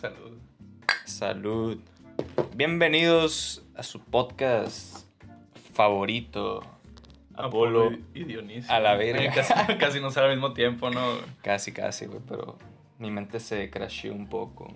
Salud. 0.00 0.38
Salud. 1.04 1.78
Bienvenidos 2.54 3.62
a 3.74 3.82
su 3.82 4.00
podcast 4.00 5.04
favorito. 5.74 6.62
Apolo. 7.34 7.90
y 8.14 8.24
Dionisio. 8.24 8.72
a 8.72 8.80
la 8.80 8.94
verga. 8.94 9.30
Casi, 9.34 9.52
casi 9.78 10.00
no 10.00 10.10
sale 10.10 10.28
al 10.28 10.32
mismo 10.36 10.54
tiempo, 10.54 10.88
¿no? 10.90 11.00
Casi, 11.42 11.72
casi, 11.72 12.06
güey, 12.06 12.20
pero 12.26 12.56
mi 12.98 13.10
mente 13.10 13.40
se 13.40 13.68
crasheó 13.68 14.14
un 14.14 14.26
poco. 14.26 14.74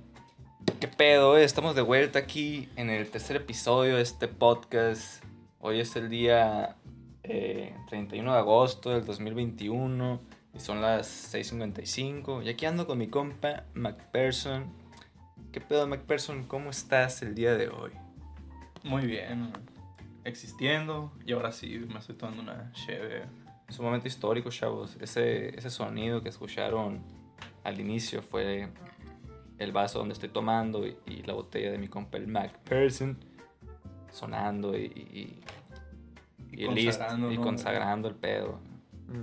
¿Qué 0.79 0.89
pedo? 0.89 1.39
eh? 1.39 1.45
Estamos 1.45 1.75
de 1.75 1.81
vuelta 1.81 2.19
aquí 2.19 2.69
en 2.77 2.91
el 2.91 3.11
tercer 3.11 3.37
episodio 3.37 3.97
de 3.97 4.03
este 4.03 4.29
podcast. 4.29 5.25
Hoy 5.59 5.81
es 5.81 5.97
el 5.97 6.11
día 6.11 6.77
eh, 7.23 7.75
31 7.89 8.31
de 8.31 8.39
agosto 8.39 8.91
del 8.91 9.07
2021 9.07 10.21
y 10.55 10.61
son 10.61 10.83
las 10.83 11.35
6.55. 11.35 12.45
Y 12.45 12.51
aquí 12.51 12.67
ando 12.67 12.87
con 12.87 12.99
mi 12.99 13.09
compa 13.09 13.65
MacPherson. 13.73 14.84
¿Qué 15.55 15.61
pedo, 15.61 15.87
MacPherson? 15.87 16.43
¿Cómo 16.49 16.71
estás 16.71 17.23
el 17.23 17.37
día 17.37 17.55
de 17.55 17.69
hoy? 17.69 17.93
Muy 18.83 19.07
bien. 19.07 19.53
Existiendo. 20.25 21.13
Y 21.25 21.33
ahora 21.33 21.53
sí, 21.53 21.79
me 21.79 22.01
estoy 22.01 22.17
tomando 22.17 22.43
una 22.43 22.73
cheve. 22.73 23.23
Es 23.69 23.79
un 23.79 23.85
momento 23.85 24.09
histórico, 24.09 24.51
chavos. 24.51 24.97
Ese, 25.01 25.57
ese 25.57 25.71
sonido 25.71 26.25
que 26.25 26.31
escucharon 26.31 27.05
al 27.63 27.79
inicio 27.79 28.21
fue 28.21 28.69
el 29.59 29.71
vaso 29.71 30.01
donde 30.01 30.15
estoy 30.15 30.31
tomando 30.31 30.85
y, 30.89 30.97
y 31.07 31.23
la 31.23 31.35
botella 31.35 31.71
de 31.71 31.79
mi 31.79 31.87
compa 31.87 32.19
el 32.19 32.27
MacPherson 32.27 33.17
sonando 34.11 34.77
y, 34.77 34.87
y, 34.87 35.41
y, 36.51 36.65
Y 36.65 36.69
listo, 36.75 36.99
consagrando, 36.99 37.41
consagrando 37.41 38.09
el 38.09 38.17
pedo. 38.17 38.59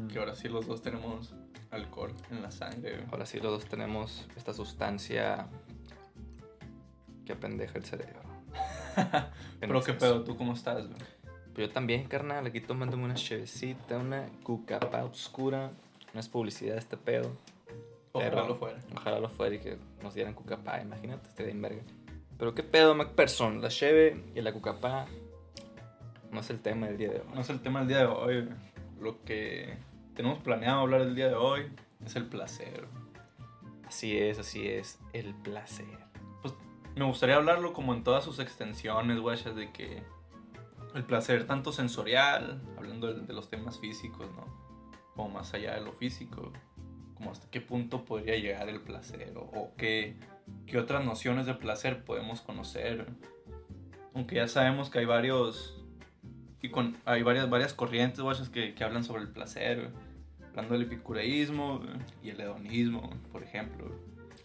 Que 0.07 0.17
ahora 0.17 0.33
sí 0.33 0.47
los 0.47 0.65
dos 0.65 0.81
tenemos 0.81 1.35
alcohol 1.71 2.13
en 2.29 2.41
la 2.41 2.51
sangre. 2.51 3.03
Ahora 3.11 3.25
sí 3.25 3.41
los 3.41 3.51
dos 3.51 3.65
tenemos 3.65 4.29
esta 4.37 4.53
sustancia 4.53 5.49
que 7.25 7.33
apendeja 7.33 7.77
el 7.77 7.85
cerebro. 7.85 8.21
Pero 9.59 9.81
qué 9.83 9.93
pedo, 9.93 10.23
¿tú 10.23 10.35
cómo 10.37 10.53
estás? 10.53 10.87
güey? 10.87 10.99
Pues 11.53 11.67
yo 11.67 11.73
también, 11.73 12.05
carnal, 12.07 12.45
aquí 12.45 12.61
tomándome 12.61 13.03
una 13.03 13.15
chevecita, 13.15 13.97
una 13.97 14.27
cucapa 14.43 15.03
oscura. 15.03 15.71
No 16.13 16.19
es 16.19 16.27
publicidad 16.29 16.77
este 16.77 16.97
pedo. 16.97 17.31
Ojalá 18.13 18.31
Pero- 18.31 18.47
lo 18.47 18.55
fuera. 18.55 18.79
Ojalá 18.95 19.19
lo 19.19 19.29
fuera 19.29 19.55
y 19.55 19.59
que 19.59 19.77
nos 20.01 20.13
dieran 20.13 20.33
cucapá, 20.33 20.81
imagínate, 20.81 21.27
estaría 21.29 21.51
en 21.51 21.61
verga. 21.61 21.81
Pero 22.37 22.55
qué 22.55 22.63
pedo, 22.63 22.95
MacPherson, 22.95 23.61
la 23.61 23.69
cheve 23.69 24.23
y 24.35 24.41
la 24.41 24.51
cucapá 24.51 25.05
no 26.31 26.39
es 26.39 26.49
el 26.49 26.61
tema 26.61 26.87
del 26.87 26.97
día 26.97 27.09
de 27.11 27.19
hoy. 27.19 27.25
No 27.35 27.41
es 27.41 27.49
el 27.49 27.61
tema 27.61 27.79
del 27.79 27.87
día 27.89 27.97
de 27.99 28.05
hoy. 28.05 28.49
Lo 28.99 29.23
que 29.23 29.77
tenemos 30.15 30.39
planeado 30.39 30.79
hablar 30.81 31.01
el 31.01 31.15
día 31.15 31.27
de 31.27 31.35
hoy 31.35 31.67
es 32.05 32.15
el 32.15 32.25
placer. 32.25 32.85
Así 33.87 34.17
es, 34.17 34.39
así 34.39 34.67
es, 34.67 34.99
el 35.13 35.33
placer. 35.35 35.85
Me 36.95 37.05
gustaría 37.05 37.35
hablarlo 37.35 37.73
como 37.73 37.93
en 37.93 38.03
todas 38.03 38.23
sus 38.23 38.39
extensiones, 38.39 39.19
guachas, 39.19 39.55
de 39.55 39.71
que 39.71 40.03
el 40.93 41.03
placer 41.03 41.47
tanto 41.47 41.71
sensorial, 41.71 42.61
hablando 42.77 43.13
de, 43.13 43.33
los 43.33 43.49
temas 43.49 43.79
físicos, 43.79 44.27
¿no? 44.35 44.45
Como 45.15 45.29
más 45.29 45.53
allá 45.53 45.75
de 45.75 45.81
lo 45.81 45.93
físico, 45.93 46.51
como 47.15 47.31
hasta 47.31 47.49
qué 47.49 47.61
punto 47.61 48.03
podría 48.03 48.37
llegar 48.37 48.67
el 48.67 48.81
placer 48.81 49.33
o, 49.37 49.41
o 49.41 49.71
qué, 49.77 50.17
qué 50.65 50.77
otras 50.77 51.05
nociones 51.05 51.45
de 51.45 51.53
placer 51.53 52.03
podemos 52.03 52.41
conocer. 52.41 53.07
Aunque 54.13 54.35
ya 54.35 54.47
sabemos 54.47 54.89
que 54.89 54.99
hay 54.99 55.05
varios 55.05 55.81
y 56.61 56.69
con, 56.69 56.97
hay 57.05 57.23
varias, 57.23 57.49
varias 57.49 57.73
corrientes, 57.73 58.21
guachas, 58.21 58.49
que, 58.49 58.75
que 58.75 58.83
hablan 58.83 59.03
sobre 59.03 59.23
el 59.23 59.29
placer, 59.29 59.89
hablando 60.49 60.73
del 60.73 60.83
epicureísmo 60.83 61.81
y 62.21 62.29
el 62.29 62.39
hedonismo, 62.39 63.09
por 63.31 63.43
ejemplo. 63.43 63.91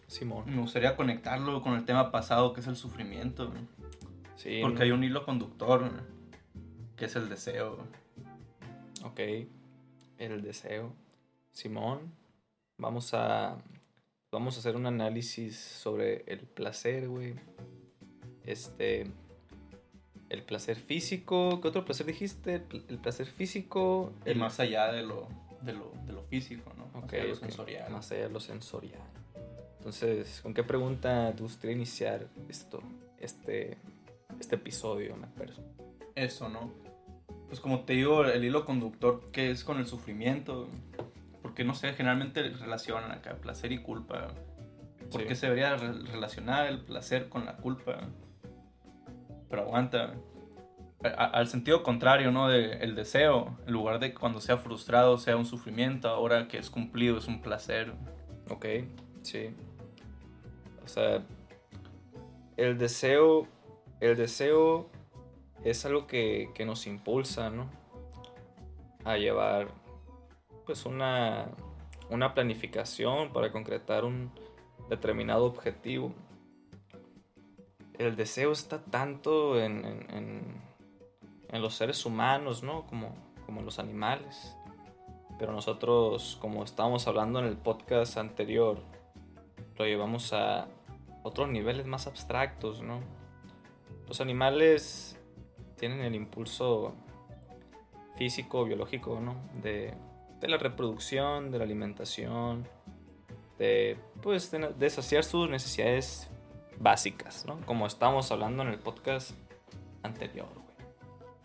Simón. 0.06 0.44
Me 0.46 0.60
gustaría 0.60 0.96
conectarlo 0.96 1.62
con 1.62 1.74
el 1.74 1.84
tema 1.84 2.10
pasado 2.12 2.52
que 2.52 2.60
es 2.60 2.66
el 2.66 2.76
sufrimiento. 2.76 3.52
Sí. 4.36 4.58
porque 4.62 4.82
hay 4.82 4.90
un 4.90 5.02
hilo 5.02 5.24
conductor 5.24 5.90
que 6.96 7.06
es 7.06 7.16
el 7.16 7.28
deseo. 7.28 7.78
Ok. 9.04 9.20
El 10.18 10.42
deseo. 10.42 10.92
Simón. 11.52 12.12
Vamos 12.78 13.14
a. 13.14 13.56
Vamos 14.30 14.56
a 14.56 14.60
hacer 14.60 14.76
un 14.76 14.86
análisis 14.86 15.56
sobre 15.58 16.22
el 16.26 16.40
placer, 16.40 17.08
güey. 17.08 17.34
Este. 18.44 19.10
El 20.28 20.42
placer 20.42 20.76
físico. 20.76 21.60
¿Qué 21.60 21.68
otro 21.68 21.84
placer 21.84 22.06
dijiste? 22.06 22.54
El, 22.56 22.62
pl- 22.62 22.84
el 22.88 22.98
placer 22.98 23.26
físico. 23.26 24.12
Y 24.26 24.30
El 24.30 24.38
más 24.38 24.58
allá 24.60 24.92
de 24.92 25.02
lo, 25.02 25.28
de 25.62 25.72
lo, 25.72 25.92
de 26.04 26.12
lo 26.12 26.22
físico, 26.24 26.72
¿no? 26.76 26.88
Más 27.00 27.10
allá 27.12 27.22
de 27.22 27.28
lo 27.28 27.36
sensorial. 27.36 27.92
Más 27.92 28.10
allá 28.12 28.22
de 28.24 28.30
lo 28.30 28.40
sensorial. 28.40 29.00
Entonces, 29.86 30.40
¿con 30.42 30.52
qué 30.52 30.64
pregunta 30.64 31.32
te 31.36 31.44
gustaría 31.44 31.76
iniciar 31.76 32.26
esto? 32.48 32.82
Este. 33.20 33.78
Este 34.40 34.56
episodio, 34.56 35.14
MacPherson. 35.16 35.64
Eso, 36.16 36.48
¿no? 36.48 36.72
Pues 37.46 37.60
como 37.60 37.82
te 37.84 37.92
digo, 37.92 38.24
el 38.24 38.44
hilo 38.44 38.64
conductor 38.64 39.22
que 39.30 39.52
es 39.52 39.62
con 39.62 39.78
el 39.78 39.86
sufrimiento. 39.86 40.66
Porque 41.40 41.62
no 41.62 41.76
sé, 41.76 41.92
generalmente 41.92 42.42
relacionan 42.48 43.12
acá 43.12 43.36
placer 43.36 43.70
y 43.70 43.78
culpa. 43.78 44.26
¿Por 45.12 45.20
Sí. 45.20 45.28
qué 45.28 45.36
se 45.36 45.46
debería 45.46 45.76
re- 45.76 46.02
relacionar 46.10 46.66
el 46.66 46.80
placer 46.80 47.28
con 47.28 47.44
la 47.46 47.56
culpa? 47.56 48.08
Pero 49.48 49.62
aguanta. 49.62 50.14
A- 51.04 51.26
al 51.26 51.46
sentido 51.46 51.84
contrario, 51.84 52.32
¿no? 52.32 52.48
De 52.48 52.72
el 52.78 52.96
deseo, 52.96 53.56
en 53.68 53.72
lugar 53.72 54.00
de 54.00 54.12
cuando 54.14 54.40
sea 54.40 54.56
frustrado 54.58 55.16
sea 55.16 55.36
un 55.36 55.46
sufrimiento, 55.46 56.08
ahora 56.08 56.48
que 56.48 56.58
es 56.58 56.70
cumplido 56.70 57.18
es 57.18 57.28
un 57.28 57.40
placer. 57.40 57.92
Ok, 58.50 58.66
sí. 59.22 59.50
O 60.86 60.88
sea, 60.88 61.22
el 62.56 62.78
deseo, 62.78 63.46
el 64.00 64.16
deseo 64.16 64.88
es 65.64 65.84
algo 65.84 66.06
que, 66.06 66.50
que 66.54 66.64
nos 66.64 66.86
impulsa, 66.86 67.50
¿no? 67.50 67.68
A 69.04 69.16
llevar, 69.16 69.68
pues, 70.64 70.86
una, 70.86 71.48
una 72.08 72.34
planificación 72.34 73.32
para 73.32 73.50
concretar 73.50 74.04
un 74.04 74.30
determinado 74.88 75.44
objetivo. 75.44 76.12
El 77.98 78.14
deseo 78.14 78.52
está 78.52 78.82
tanto 78.84 79.60
en, 79.60 79.84
en- 79.84 80.66
los 81.60 81.74
seres 81.74 82.04
humanos, 82.06 82.62
¿no? 82.62 82.86
Como, 82.86 83.14
como 83.44 83.60
en 83.60 83.66
los 83.66 83.78
animales. 83.78 84.56
Pero 85.38 85.52
nosotros, 85.52 86.36
como 86.40 86.62
estábamos 86.62 87.08
hablando 87.08 87.38
en 87.40 87.46
el 87.46 87.56
podcast 87.56 88.18
anterior, 88.18 88.78
lo 89.78 89.84
llevamos 89.84 90.32
a 90.32 90.68
otros 91.26 91.48
niveles 91.48 91.86
más 91.86 92.06
abstractos, 92.06 92.82
¿no? 92.82 93.00
Los 94.06 94.20
animales 94.20 95.18
tienen 95.76 96.00
el 96.00 96.14
impulso 96.14 96.94
físico, 98.16 98.64
biológico, 98.64 99.20
¿no? 99.20 99.34
De, 99.60 99.92
de 100.40 100.48
la 100.48 100.56
reproducción, 100.56 101.50
de 101.50 101.58
la 101.58 101.64
alimentación, 101.64 102.68
de, 103.58 103.98
pues, 104.22 104.52
de, 104.52 104.90
saciar 104.90 105.24
sus 105.24 105.50
necesidades 105.50 106.30
básicas, 106.78 107.44
¿no? 107.44 107.60
Como 107.66 107.88
estábamos 107.88 108.30
hablando 108.30 108.62
en 108.62 108.68
el 108.68 108.78
podcast 108.78 109.32
anterior, 110.04 110.48
güey. 110.54 110.88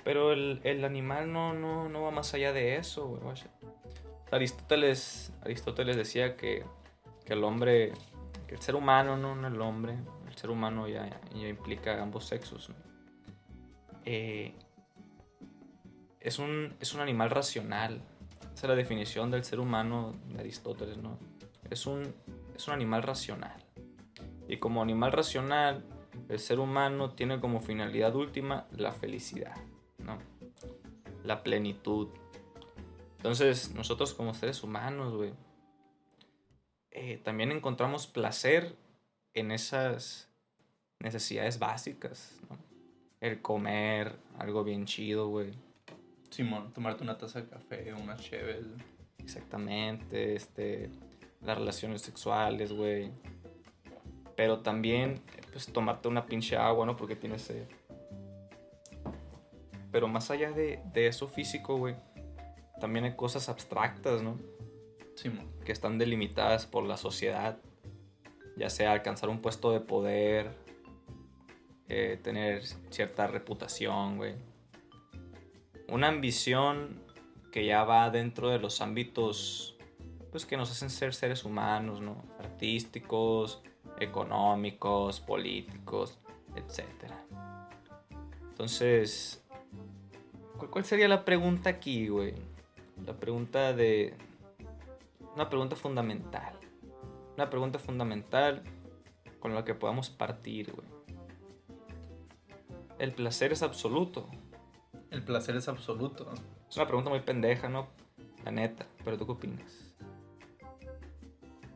Pero 0.03 0.31
el, 0.31 0.61
el 0.63 0.85
animal 0.85 1.33
no, 1.33 1.53
no, 1.53 1.89
no 1.89 2.03
va 2.03 2.11
más 2.11 2.35
allá 2.35 2.53
de 2.53 2.75
eso, 2.75 3.07
güey. 3.07 3.21
Aristóteles, 4.31 5.33
Aristóteles 5.41 5.97
decía 5.97 6.37
que, 6.37 6.63
que 7.25 7.33
el 7.33 7.43
hombre, 7.43 7.93
el 8.51 8.59
ser 8.61 8.75
humano, 8.75 9.17
no, 9.17 9.47
el 9.47 9.61
hombre, 9.61 9.97
el 10.27 10.35
ser 10.35 10.49
humano 10.49 10.87
ya, 10.87 11.09
ya 11.33 11.47
implica 11.47 12.01
ambos 12.01 12.25
sexos. 12.25 12.69
¿no? 12.69 12.75
Eh, 14.05 14.53
es, 16.19 16.37
un, 16.37 16.75
es 16.79 16.93
un 16.93 16.99
animal 16.99 17.29
racional. 17.29 18.01
Esa 18.53 18.67
es 18.67 18.69
la 18.69 18.75
definición 18.75 19.31
del 19.31 19.45
ser 19.45 19.59
humano 19.59 20.13
de 20.27 20.41
Aristóteles, 20.41 20.97
¿no? 20.97 21.17
Es 21.69 21.85
un, 21.85 22.13
es 22.55 22.67
un 22.67 22.73
animal 22.73 23.03
racional. 23.03 23.63
Y 24.47 24.57
como 24.57 24.81
animal 24.81 25.13
racional, 25.13 25.85
el 26.27 26.39
ser 26.39 26.59
humano 26.59 27.11
tiene 27.11 27.39
como 27.39 27.61
finalidad 27.61 28.15
última 28.15 28.67
la 28.71 28.91
felicidad, 28.91 29.55
¿no? 29.99 30.17
La 31.23 31.41
plenitud. 31.41 32.09
Entonces, 33.17 33.73
nosotros 33.73 34.13
como 34.13 34.33
seres 34.33 34.61
humanos, 34.63 35.13
güey, 35.13 35.33
eh, 36.91 37.19
también 37.23 37.51
encontramos 37.51 38.05
placer 38.07 38.75
en 39.33 39.51
esas 39.51 40.29
necesidades 40.99 41.57
básicas, 41.57 42.39
¿no? 42.49 42.57
El 43.21 43.41
comer 43.41 44.17
algo 44.37 44.63
bien 44.63 44.85
chido, 44.85 45.29
güey. 45.29 45.53
Simón, 46.29 46.73
tomarte 46.73 47.03
una 47.03 47.17
taza 47.17 47.41
de 47.41 47.47
café, 47.47 47.93
unas 47.93 48.21
cheves. 48.21 48.65
Exactamente, 49.19 50.35
este, 50.35 50.89
las 51.41 51.57
relaciones 51.57 52.01
sexuales, 52.01 52.73
güey. 52.73 53.11
Pero 54.35 54.59
también, 54.59 55.21
pues, 55.51 55.67
tomarte 55.67 56.07
una 56.07 56.25
pinche 56.25 56.57
agua, 56.57 56.85
¿no? 56.85 56.97
Porque 56.97 57.15
tienes 57.15 57.43
sed. 57.43 57.67
Pero 59.91 60.07
más 60.07 60.31
allá 60.31 60.51
de, 60.51 60.81
de 60.93 61.07
eso 61.07 61.27
físico, 61.27 61.77
güey, 61.77 61.95
también 62.79 63.05
hay 63.05 63.15
cosas 63.15 63.49
abstractas, 63.49 64.23
¿no? 64.23 64.37
Que 65.65 65.71
están 65.71 65.97
delimitadas 65.97 66.65
por 66.65 66.85
la 66.85 66.97
sociedad. 66.97 67.59
ya 68.57 68.69
sea 68.69 68.91
alcanzar 68.91 69.29
un 69.29 69.41
puesto 69.41 69.71
de 69.71 69.79
poder, 69.79 70.51
eh, 71.87 72.19
tener 72.21 72.63
cierta 72.89 73.27
reputación, 73.27 74.17
güey. 74.17 74.35
Una 75.87 76.09
ambición 76.09 77.01
que 77.51 77.65
ya 77.65 77.83
va 77.83 78.09
dentro 78.09 78.49
de 78.49 78.59
los 78.59 78.81
ámbitos 78.81 79.71
pues 80.31 80.45
que 80.45 80.55
nos 80.57 80.71
hacen 80.71 80.89
ser 80.89 81.13
seres 81.13 81.43
humanos, 81.43 81.99
¿no? 82.01 82.23
Artísticos, 82.39 83.61
económicos, 83.99 85.19
políticos, 85.19 86.17
etc. 86.55 87.11
Entonces, 88.49 89.43
¿cuál 90.69 90.85
sería 90.85 91.07
la 91.07 91.25
pregunta 91.25 91.69
aquí, 91.69 92.07
güey? 92.07 92.33
La 93.05 93.13
pregunta 93.13 93.73
de... 93.73 94.13
Una 95.35 95.49
pregunta 95.49 95.75
fundamental. 95.75 96.53
Una 97.35 97.49
pregunta 97.49 97.79
fundamental 97.79 98.63
con 99.39 99.55
la 99.55 99.63
que 99.63 99.73
podamos 99.73 100.09
partir, 100.09 100.73
güey. 100.73 100.87
¿El 102.99 103.13
placer 103.13 103.51
es 103.53 103.63
absoluto? 103.63 104.29
El 105.09 105.23
placer 105.23 105.55
es 105.55 105.67
absoluto. 105.67 106.29
Es 106.69 106.75
una 106.75 106.85
pregunta 106.85 107.09
muy 107.09 107.21
pendeja, 107.21 107.69
¿no? 107.69 107.87
La 108.45 108.51
neta, 108.51 108.85
pero 109.03 109.17
¿tú 109.17 109.25
qué 109.25 109.31
opinas? 109.31 109.93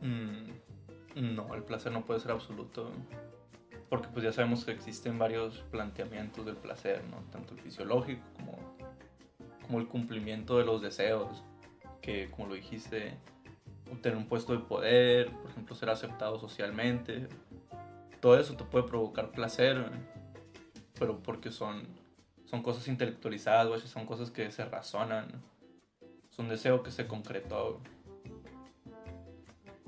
Mm, 0.02 1.34
no, 1.34 1.54
el 1.54 1.62
placer 1.64 1.92
no 1.92 2.04
puede 2.04 2.20
ser 2.20 2.32
absoluto. 2.32 2.90
Porque 3.88 4.08
pues 4.08 4.24
ya 4.24 4.32
sabemos 4.32 4.64
que 4.64 4.72
existen 4.72 5.18
varios 5.18 5.64
planteamientos 5.70 6.44
del 6.44 6.56
placer, 6.56 7.02
¿no? 7.10 7.18
Tanto 7.30 7.54
el 7.54 7.60
fisiológico 7.60 8.22
como, 8.36 8.58
como 9.62 9.78
el 9.78 9.88
cumplimiento 9.88 10.58
de 10.58 10.64
los 10.64 10.82
deseos. 10.82 11.42
Que 12.02 12.30
como 12.30 12.48
lo 12.48 12.54
dijiste, 12.54 13.18
obtener 13.90 14.16
un 14.16 14.26
puesto 14.26 14.52
de 14.52 14.58
poder, 14.60 15.30
por 15.30 15.50
ejemplo, 15.50 15.74
ser 15.74 15.90
aceptado 15.90 16.38
socialmente. 16.38 17.28
Todo 18.20 18.38
eso 18.38 18.56
te 18.56 18.64
puede 18.64 18.86
provocar 18.86 19.30
placer, 19.30 19.90
pero 20.98 21.22
porque 21.22 21.50
son, 21.50 21.86
son 22.44 22.62
cosas 22.62 22.88
intelectualizadas, 22.88 23.82
son 23.82 24.06
cosas 24.06 24.30
que 24.30 24.50
se 24.50 24.64
razonan. 24.64 25.42
Es 26.30 26.38
un 26.38 26.48
deseo 26.48 26.82
que 26.82 26.90
se 26.90 27.06
concretó 27.06 27.80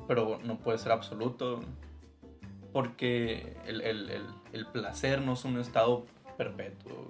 pero 0.09 0.41
no 0.43 0.59
puede 0.59 0.79
ser 0.79 0.91
absoluto, 0.91 1.61
porque 2.73 3.57
el, 3.67 4.67
placer 4.73 5.21
no 5.21 5.35
es 5.35 5.45
un 5.45 5.61
estado 5.61 6.07
perpetuo. 6.39 7.09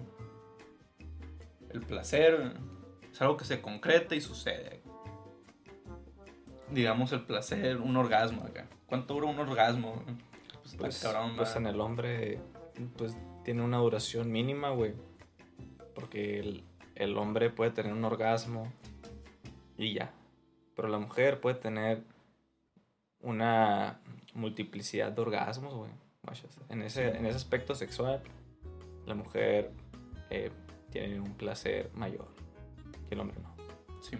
El 1.70 1.80
placer 1.80 2.56
es 3.10 3.22
algo 3.22 3.36
que 3.36 3.44
se 3.44 3.62
concreta 3.62 4.16
y 4.16 4.20
sucede. 4.20 4.77
Digamos 6.70 7.12
el 7.12 7.22
placer, 7.22 7.78
un 7.78 7.96
orgasmo 7.96 8.44
acá. 8.44 8.66
¿Cuánto 8.86 9.14
dura 9.14 9.26
un 9.26 9.38
orgasmo? 9.38 10.02
Pues, 10.62 10.76
pues, 10.76 11.06
pues 11.36 11.56
en 11.56 11.66
el 11.66 11.80
hombre 11.80 12.40
pues 12.96 13.16
tiene 13.44 13.62
una 13.62 13.78
duración 13.78 14.30
mínima, 14.30 14.70
güey. 14.70 14.94
Porque 15.94 16.40
el, 16.40 16.64
el 16.94 17.16
hombre 17.16 17.50
puede 17.50 17.70
tener 17.70 17.92
un 17.92 18.04
orgasmo 18.04 18.72
y 19.76 19.94
ya. 19.94 20.12
Pero 20.76 20.88
la 20.88 20.98
mujer 20.98 21.40
puede 21.40 21.56
tener 21.56 22.02
una 23.20 24.00
multiplicidad 24.34 25.12
de 25.12 25.22
orgasmos, 25.22 25.74
güey. 25.74 25.90
En 26.68 26.82
ese, 26.82 27.16
en 27.16 27.26
ese 27.26 27.36
aspecto 27.36 27.74
sexual, 27.74 28.20
la 29.06 29.14
mujer 29.14 29.72
eh, 30.30 30.50
tiene 30.90 31.20
un 31.20 31.34
placer 31.34 31.90
mayor 31.94 32.28
que 33.08 33.14
el 33.14 33.20
hombre 33.20 33.38
no. 33.40 33.54
Sí. 34.02 34.18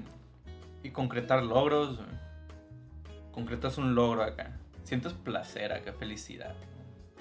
Y 0.82 0.90
concretar 0.90 1.42
logros, 1.42 2.00
concretas 3.38 3.78
un 3.78 3.94
logro 3.94 4.24
acá. 4.24 4.58
Sientes 4.82 5.12
placer 5.12 5.72
acá, 5.72 5.92
felicidad. 5.92 6.56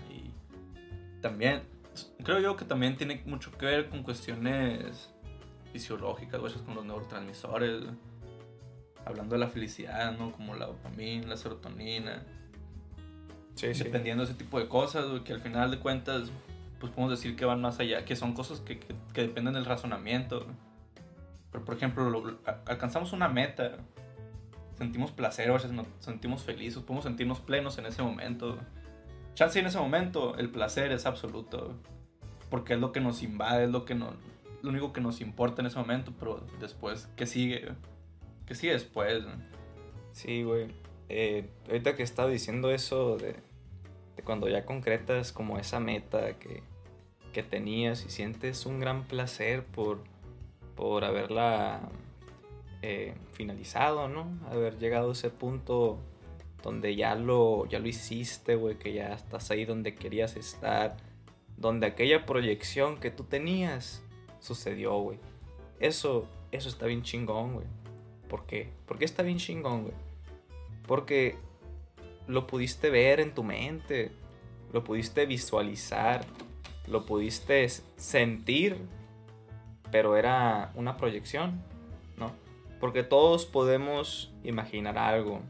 Y 0.10 0.32
también, 1.22 1.62
creo 2.24 2.40
yo 2.40 2.56
que 2.56 2.66
también 2.66 2.98
tiene 2.98 3.22
mucho 3.28 3.52
que 3.52 3.68
ver 3.68 3.90
con 3.90 4.02
cuestiones 4.02 5.14
fisiológicas, 5.72 6.40
güey, 6.40 6.52
con 6.66 6.74
los 6.74 6.86
neurotransmisores 6.86 7.84
hablando 9.06 9.36
de 9.36 9.40
la 9.40 9.48
felicidad, 9.48 10.18
¿no? 10.18 10.32
Como 10.32 10.56
la 10.56 10.66
dopamina, 10.66 11.28
la 11.28 11.38
serotonina. 11.38 12.24
Sí, 13.54 13.68
Dependiendo 13.68 14.26
de 14.26 14.32
ese 14.32 14.40
tipo 14.40 14.60
de 14.60 14.68
cosas, 14.68 15.06
que 15.22 15.34
al 15.34 15.40
final 15.40 15.70
de 15.70 15.78
cuentas, 15.78 16.32
pues 16.80 16.92
podemos 16.92 17.12
decir 17.12 17.36
que 17.36 17.46
van 17.46 17.62
más 17.62 17.80
allá, 17.80 18.06
que 18.06 18.16
son 18.16 18.34
cosas 18.34 18.60
que, 18.60 18.80
que, 18.80 19.22
dependen 19.22 19.54
del 19.54 19.66
razonamiento. 19.66 20.48
Pero, 21.52 21.64
por 21.64 21.76
ejemplo, 21.76 22.40
alcanzamos 22.66 23.14
una 23.14 23.30
meta, 23.30 23.78
sentimos 24.78 25.12
placer, 25.12 25.50
o 25.50 25.58
nos 25.58 25.88
sentimos 26.00 26.44
felices, 26.44 26.82
podemos 26.84 27.06
sentirnos 27.06 27.40
plenos 27.40 27.78
en 27.78 27.86
ese 27.86 28.02
momento. 28.02 28.58
Chance 29.34 29.60
en 29.60 29.68
ese 29.68 29.78
momento, 29.78 30.36
el 30.38 30.50
placer 30.50 30.92
es 30.92 31.06
absoluto, 31.06 31.76
porque 32.50 32.74
es 32.74 32.80
lo 32.80 32.92
que 32.92 33.00
nos 33.00 33.24
invade, 33.24 33.66
es 33.66 33.70
lo, 33.70 33.86
que 33.86 33.96
no, 33.96 34.14
lo 34.62 34.70
único 34.70 34.94
que 34.94 35.02
nos 35.02 35.22
importa 35.22 35.62
en 35.62 35.68
ese 35.68 35.78
momento, 35.78 36.14
pero 36.20 36.46
después, 36.60 37.10
¿qué 37.16 37.26
sigue? 37.26 37.70
que 38.48 38.56
sí 38.56 38.68
después. 38.68 39.24
Sí, 40.14 40.44
güey. 40.44 40.68
Eh, 41.10 41.50
ahorita 41.68 41.96
que 41.96 42.04
estaba 42.04 42.30
diciendo 42.30 42.72
eso 42.72 43.18
de, 43.18 43.36
cuando 44.24 44.48
ya 44.50 44.66
concretas 44.66 45.32
como 45.32 45.60
esa 45.60 45.80
meta 45.80 46.34
que, 46.40 46.64
que, 47.34 47.44
tenías 47.44 48.06
y 48.06 48.10
sientes 48.10 48.66
un 48.66 48.80
gran 48.80 49.04
placer 49.04 49.64
por, 49.64 50.00
por 50.76 51.04
haberla 51.04 51.82
eh, 52.82 53.16
finalizado, 53.34 54.08
¿no? 54.08 54.40
Haber 54.50 54.78
llegado 54.78 55.10
a 55.10 55.14
ese 55.14 55.30
punto 55.30 56.00
donde 56.64 56.96
ya 56.96 57.16
lo, 57.16 57.66
ya 57.68 57.80
lo 57.80 57.88
hiciste, 57.88 58.56
güey, 58.56 58.78
que 58.78 58.94
ya 58.94 59.14
estás 59.14 59.52
ahí 59.52 59.66
donde 59.66 59.96
querías 59.96 60.36
estar, 60.36 60.98
donde 61.56 61.88
aquella 61.88 62.26
proyección 62.26 63.00
que 63.00 63.12
tú 63.12 63.24
tenías 63.24 64.04
sucedió, 64.40 64.98
güey. 64.98 65.20
Eso, 65.80 66.28
eso 66.52 66.70
está 66.70 66.86
bien 66.86 67.04
chingón, 67.04 67.54
güey. 67.54 67.68
¿Por 68.28 68.46
qué? 68.46 68.70
Porque 68.86 69.06
está 69.06 69.24
bien 69.24 69.38
chingón, 69.38 69.84
güey. 69.84 69.94
Porque 70.86 71.38
lo 72.28 72.48
pudiste 72.48 72.90
ver 72.90 73.20
en 73.20 73.34
tu 73.34 73.44
mente, 73.44 74.12
lo 74.74 74.84
pudiste 74.84 75.26
visualizar, 75.26 76.26
lo 76.88 77.06
pudiste 77.06 77.68
sentir, 77.96 78.78
pero 79.92 80.18
era 80.18 80.72
una 80.76 80.98
proyección. 80.98 81.64
Porque 82.80 83.04
todos 83.04 83.46
podemos 83.46 84.34
imaginar 84.44 84.98
algo. 84.98 85.42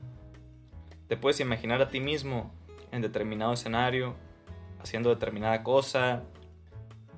Te 1.07 1.18
puedes 1.18 1.39
imaginar 1.39 1.81
a 1.81 1.89
ti 1.89 2.00
mismo 2.00 2.51
en 2.91 3.01
determinado 3.01 3.53
escenario, 3.53 4.16
haciendo 4.80 5.09
determinada 5.09 5.63
cosa, 5.63 6.23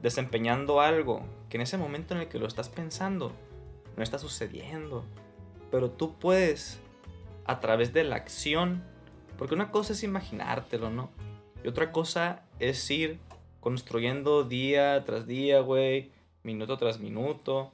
desempeñando 0.02 0.82
algo 0.82 1.24
que 1.50 1.58
en 1.58 1.62
ese 1.62 1.78
momento 1.78 2.14
en 2.14 2.22
el 2.22 2.28
que 2.28 2.40
lo 2.40 2.48
estás 2.48 2.70
pensando 2.70 3.34
no 3.98 4.04
está 4.04 4.18
sucediendo 4.18 5.04
pero 5.72 5.92
tú 5.92 6.16
puedes, 6.18 6.80
a 7.46 7.60
través 7.60 7.94
de 7.94 8.04
la 8.04 8.16
acción, 8.16 8.84
porque 9.38 9.56
una 9.56 9.72
cosa 9.72 9.94
es 9.94 10.04
imaginártelo, 10.04 10.90
¿no? 10.90 11.10
Y 11.64 11.68
otra 11.68 11.92
cosa 11.92 12.44
es 12.60 12.90
ir 12.90 13.20
construyendo 13.60 14.44
día 14.44 15.04
tras 15.04 15.28
día, 15.28 15.60
güey, 15.60 16.12
minuto 16.44 16.78
tras 16.78 17.00
minuto. 17.00 17.72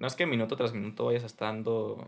No 0.00 0.06
es 0.06 0.16
que 0.16 0.26
minuto 0.26 0.56
tras 0.56 0.72
minuto 0.72 1.04
vayas 1.04 1.22
estando, 1.22 2.04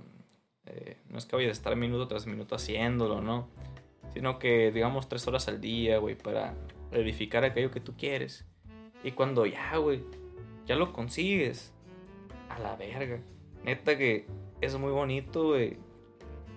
eh, 0.67 0.97
no 1.09 1.19
es 1.19 1.27
que 1.27 1.37
vayas 1.37 1.51
a 1.51 1.53
estar 1.53 1.77
minuto 1.77 2.09
tras 2.09 2.27
minuto 2.27 2.57
haciéndolo, 2.57 3.21
¿no? 3.21 3.49
Sino 4.15 4.39
que, 4.39 4.73
digamos, 4.73 5.09
tres 5.09 5.29
horas 5.29 5.47
al 5.47 5.61
día, 5.61 5.99
güey, 5.99 6.17
para 6.17 6.55
edificar 6.91 7.45
aquello 7.45 7.71
que 7.71 7.81
tú 7.81 7.95
quieres. 7.97 8.47
Y 9.05 9.13
cuando 9.13 9.47
ya, 9.47 9.77
güey, 9.77 10.03
ya 10.67 10.75
lo 10.75 10.93
consigues, 10.93 11.73
a 12.49 12.59
la 12.59 12.77
verga. 12.77 13.21
Neta 13.63 13.97
que 13.97 14.27
es 14.61 14.77
muy 14.79 14.91
bonito, 14.91 15.49
güey, 15.49 15.77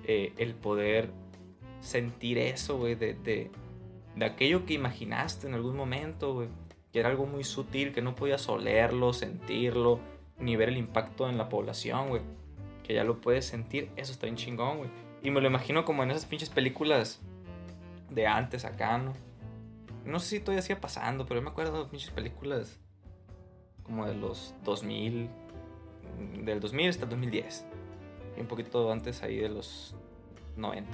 eh, 0.06 0.34
el 0.38 0.56
poder 0.56 1.10
sentir 1.80 2.38
eso, 2.38 2.78
güey, 2.78 2.96
de, 2.96 3.14
de, 3.14 3.52
aquello 4.26 4.66
que 4.66 4.74
imaginaste 4.74 5.48
en 5.48 5.54
algún 5.54 5.76
momento, 5.76 6.34
güey, 6.34 6.48
que 6.92 7.00
era 7.00 7.10
algo 7.10 7.26
muy 7.26 7.44
sutil, 7.44 7.92
que 7.92 8.02
no 8.02 8.16
podías 8.16 8.48
olerlo, 8.50 9.14
sentirlo, 9.14 10.00
ni 10.38 10.56
ver 10.56 10.70
el 10.70 10.78
impacto 10.78 11.30
en 11.30 11.38
la 11.38 11.50
población, 11.50 12.10
güey, 12.10 12.22
que 12.84 12.94
ya 12.94 13.04
lo 13.04 13.22
puedes 13.22 13.46
sentir, 13.46 13.90
eso 13.96 14.12
está 14.12 14.26
bien 14.26 14.36
chingón, 14.36 14.78
güey. 14.80 14.90
Y 15.24 15.32
me 15.32 15.42
lo 15.42 15.48
imagino 15.48 15.86
como 15.86 16.04
en 16.04 16.12
esas 16.12 16.26
pinches 16.26 16.50
películas 16.50 17.22
de 18.10 18.28
antes 18.28 18.66
acá, 18.66 18.98
¿no? 18.98 19.14
No 20.06 20.20
sé 20.20 20.38
si 20.38 20.40
todavía 20.40 20.62
sigue 20.62 20.76
pasando, 20.76 21.26
pero 21.26 21.42
me 21.42 21.50
acuerdo 21.50 21.84
de 21.84 21.90
pinches 21.90 22.12
películas 22.12 22.80
como 23.84 24.06
de 24.06 24.14
los 24.14 24.54
2000, 24.64 25.30
del 26.44 26.60
2000 26.60 26.90
hasta 26.90 27.04
el 27.06 27.10
2010 27.10 27.66
un 28.38 28.48
poquito 28.48 28.92
antes 28.92 29.24
ahí 29.24 29.38
de 29.38 29.50
los 29.50 29.96
90. 30.58 30.92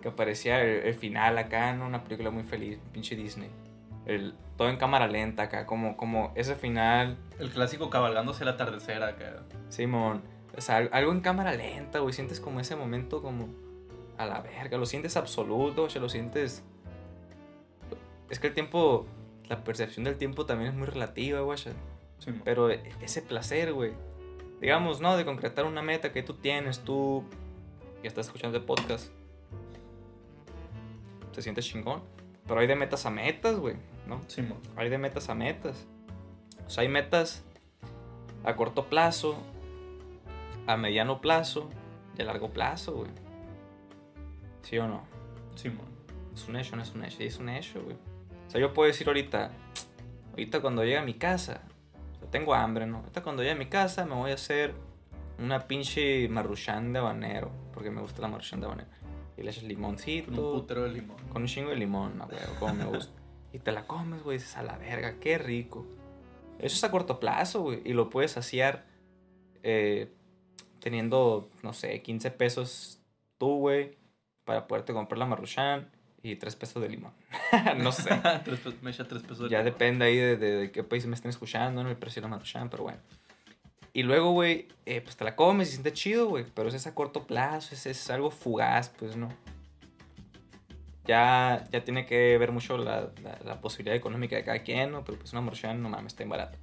Que 0.00 0.08
aparecía 0.08 0.62
el, 0.62 0.94
final 0.94 1.38
acá, 1.38 1.70
en 1.70 1.82
Una 1.82 2.04
película 2.04 2.30
muy 2.30 2.42
feliz, 2.42 2.78
pinche 2.92 3.16
Disney. 3.16 3.50
El, 4.04 4.34
todo 4.56 4.68
en 4.68 4.76
cámara 4.76 5.06
lenta 5.06 5.44
acá, 5.44 5.66
como, 5.66 5.96
como 5.96 6.32
ese 6.34 6.54
final. 6.54 7.16
El 7.38 7.50
clásico 7.50 7.90
cabalgándose 7.90 8.44
el 8.44 8.48
atardecer 8.48 9.02
acá. 9.02 9.42
Simón. 9.68 10.22
O 10.56 10.60
sea, 10.60 10.76
algo 10.92 11.12
en 11.12 11.20
cámara 11.20 11.52
lenta, 11.52 11.98
güey. 11.98 12.14
Sientes 12.14 12.40
como 12.40 12.60
ese 12.60 12.76
momento 12.76 13.20
como 13.22 13.48
a 14.16 14.24
la 14.26 14.40
verga. 14.40 14.78
Lo 14.78 14.86
sientes 14.86 15.16
absoluto, 15.16 15.84
o 15.84 15.90
sea, 15.90 16.00
lo 16.00 16.08
sientes 16.08 16.64
es 18.30 18.40
que 18.40 18.48
el 18.48 18.54
tiempo, 18.54 19.06
la 19.48 19.62
percepción 19.62 20.04
del 20.04 20.16
tiempo 20.16 20.46
también 20.46 20.70
es 20.70 20.76
muy 20.76 20.86
relativa, 20.86 21.40
güey. 21.40 21.58
Sí. 21.58 22.32
Pero 22.44 22.70
e- 22.70 22.82
ese 23.00 23.22
placer, 23.22 23.72
güey. 23.72 23.92
Digamos, 24.60 25.00
¿no? 25.00 25.16
De 25.16 25.24
concretar 25.24 25.64
una 25.66 25.82
meta 25.82 26.12
que 26.12 26.22
tú 26.22 26.34
tienes, 26.34 26.80
tú 26.80 27.24
que 28.00 28.08
estás 28.08 28.26
escuchando 28.26 28.56
el 28.56 28.64
podcast. 28.64 29.10
Te 31.34 31.42
sientes 31.42 31.66
chingón. 31.66 32.02
Pero 32.48 32.60
hay 32.60 32.66
de 32.66 32.76
metas 32.76 33.04
a 33.06 33.10
metas, 33.10 33.56
güey, 33.56 33.76
¿no? 34.06 34.20
Sí. 34.28 34.42
Hay 34.76 34.88
de 34.88 34.98
metas 34.98 35.28
a 35.28 35.34
metas. 35.34 35.86
O 36.66 36.70
sea, 36.70 36.82
hay 36.82 36.88
metas 36.88 37.44
a 38.44 38.54
corto 38.56 38.86
plazo, 38.86 39.36
a 40.66 40.76
mediano 40.76 41.20
plazo 41.20 41.68
y 42.16 42.22
a 42.22 42.24
largo 42.24 42.50
plazo, 42.50 42.94
güey. 42.94 43.10
¿Sí 44.62 44.78
o 44.78 44.88
no? 44.88 45.04
Sí, 45.54 45.70
mo. 45.70 45.82
Es 46.34 46.48
un 46.48 46.56
hecho, 46.56 46.76
no 46.76 46.82
es 46.82 46.92
un 46.94 47.04
hecho. 47.04 47.22
Es 47.22 47.38
un 47.38 47.48
hecho, 47.48 47.82
güey. 47.82 47.96
O 48.46 48.50
sea, 48.50 48.60
yo 48.60 48.72
puedo 48.72 48.88
decir 48.88 49.06
ahorita, 49.06 49.50
ahorita 50.30 50.60
cuando 50.60 50.82
llegue 50.82 50.98
a 50.98 51.02
mi 51.02 51.14
casa, 51.14 51.62
o 52.12 52.18
sea, 52.18 52.30
tengo 52.30 52.54
hambre, 52.54 52.86
¿no? 52.86 52.98
Ahorita 52.98 53.22
cuando 53.22 53.42
llegue 53.42 53.54
a 53.54 53.58
mi 53.58 53.66
casa 53.66 54.04
me 54.04 54.14
voy 54.14 54.30
a 54.30 54.34
hacer 54.34 54.74
una 55.38 55.66
pinche 55.66 56.28
marruchan 56.28 56.92
de 56.92 56.98
habanero, 56.98 57.50
porque 57.72 57.90
me 57.90 58.00
gusta 58.00 58.22
la 58.22 58.28
marruchan 58.28 58.60
de 58.60 58.66
habanero. 58.66 58.88
Y 59.36 59.42
le 59.42 59.50
echas 59.50 59.64
limoncito. 59.64 60.32
Con 60.32 60.44
un 60.44 60.52
putero 60.60 60.82
de 60.84 60.90
limón. 60.90 61.16
Con 61.30 61.42
un 61.42 61.48
chingo 61.48 61.70
de 61.70 61.76
limón, 61.76 62.20
a 62.20 62.26
huevo, 62.26 62.54
como 62.58 62.74
me 62.74 62.84
gusta. 62.84 63.15
Y 63.56 63.58
te 63.58 63.72
la 63.72 63.86
comes, 63.86 64.22
güey, 64.22 64.38
dices, 64.38 64.56
a 64.56 64.62
la 64.62 64.76
verga, 64.76 65.18
qué 65.18 65.38
rico. 65.38 65.86
Eso 66.58 66.76
es 66.76 66.84
a 66.84 66.90
corto 66.90 67.18
plazo, 67.20 67.62
güey. 67.62 67.80
Y 67.84 67.92
lo 67.94 68.10
puedes 68.10 68.32
saciar 68.32 68.84
eh, 69.62 70.12
teniendo, 70.80 71.48
no 71.62 71.72
sé, 71.72 72.02
15 72.02 72.30
pesos 72.30 72.98
tú, 73.38 73.58
güey, 73.58 73.96
para 74.44 74.66
poderte 74.66 74.92
comprar 74.92 75.18
la 75.18 75.26
marruchan 75.26 75.90
y 76.22 76.36
3 76.36 76.56
pesos 76.56 76.82
de 76.82 76.88
limón. 76.88 77.12
no 77.78 77.92
sé. 77.92 78.10
Me 78.82 78.90
echa 78.90 79.06
tres 79.08 79.22
pesos 79.22 79.40
de 79.40 79.48
Ya 79.48 79.58
limón. 79.58 79.72
depende 79.72 80.04
ahí 80.04 80.16
de, 80.16 80.36
de- 80.36 80.56
de 80.56 80.70
qué 80.70 80.82
país 80.84 81.06
me 81.06 81.14
estén 81.14 81.30
escuchando, 81.30 81.82
¿no? 81.82 81.90
El 81.90 81.96
precio 81.96 82.20
de 82.20 82.28
la 82.28 82.30
marruchan, 82.30 82.68
pero 82.70 82.84
bueno. 82.84 82.98
Y 83.92 84.02
luego, 84.02 84.32
güey, 84.32 84.68
eh, 84.84 85.00
pues 85.00 85.16
te 85.16 85.24
la 85.24 85.34
comes 85.36 85.68
y 85.68 85.72
siente 85.72 85.92
chido, 85.92 86.28
güey. 86.28 86.44
Pero 86.54 86.68
es 86.68 86.86
a 86.86 86.94
corto 86.94 87.26
plazo, 87.26 87.74
es, 87.74 87.86
es 87.86 88.10
algo 88.10 88.30
fugaz, 88.30 88.90
pues, 88.98 89.16
¿no? 89.16 89.30
Ya, 91.06 91.64
ya 91.70 91.84
tiene 91.84 92.04
que 92.06 92.36
ver 92.38 92.52
mucho 92.52 92.78
la, 92.78 93.10
la- 93.22 93.38
la 93.44 93.60
posibilidad 93.60 93.94
económica 93.96 94.36
de 94.36 94.44
cada 94.44 94.58
quien, 94.60 94.90
¿no? 94.92 95.04
Pero 95.04 95.18
pues 95.18 95.32
una 95.32 95.40
marruchan, 95.42 95.82
no 95.82 95.88
mames, 95.88 96.12
está 96.12 96.22
en 96.24 96.28
barata. 96.30 96.58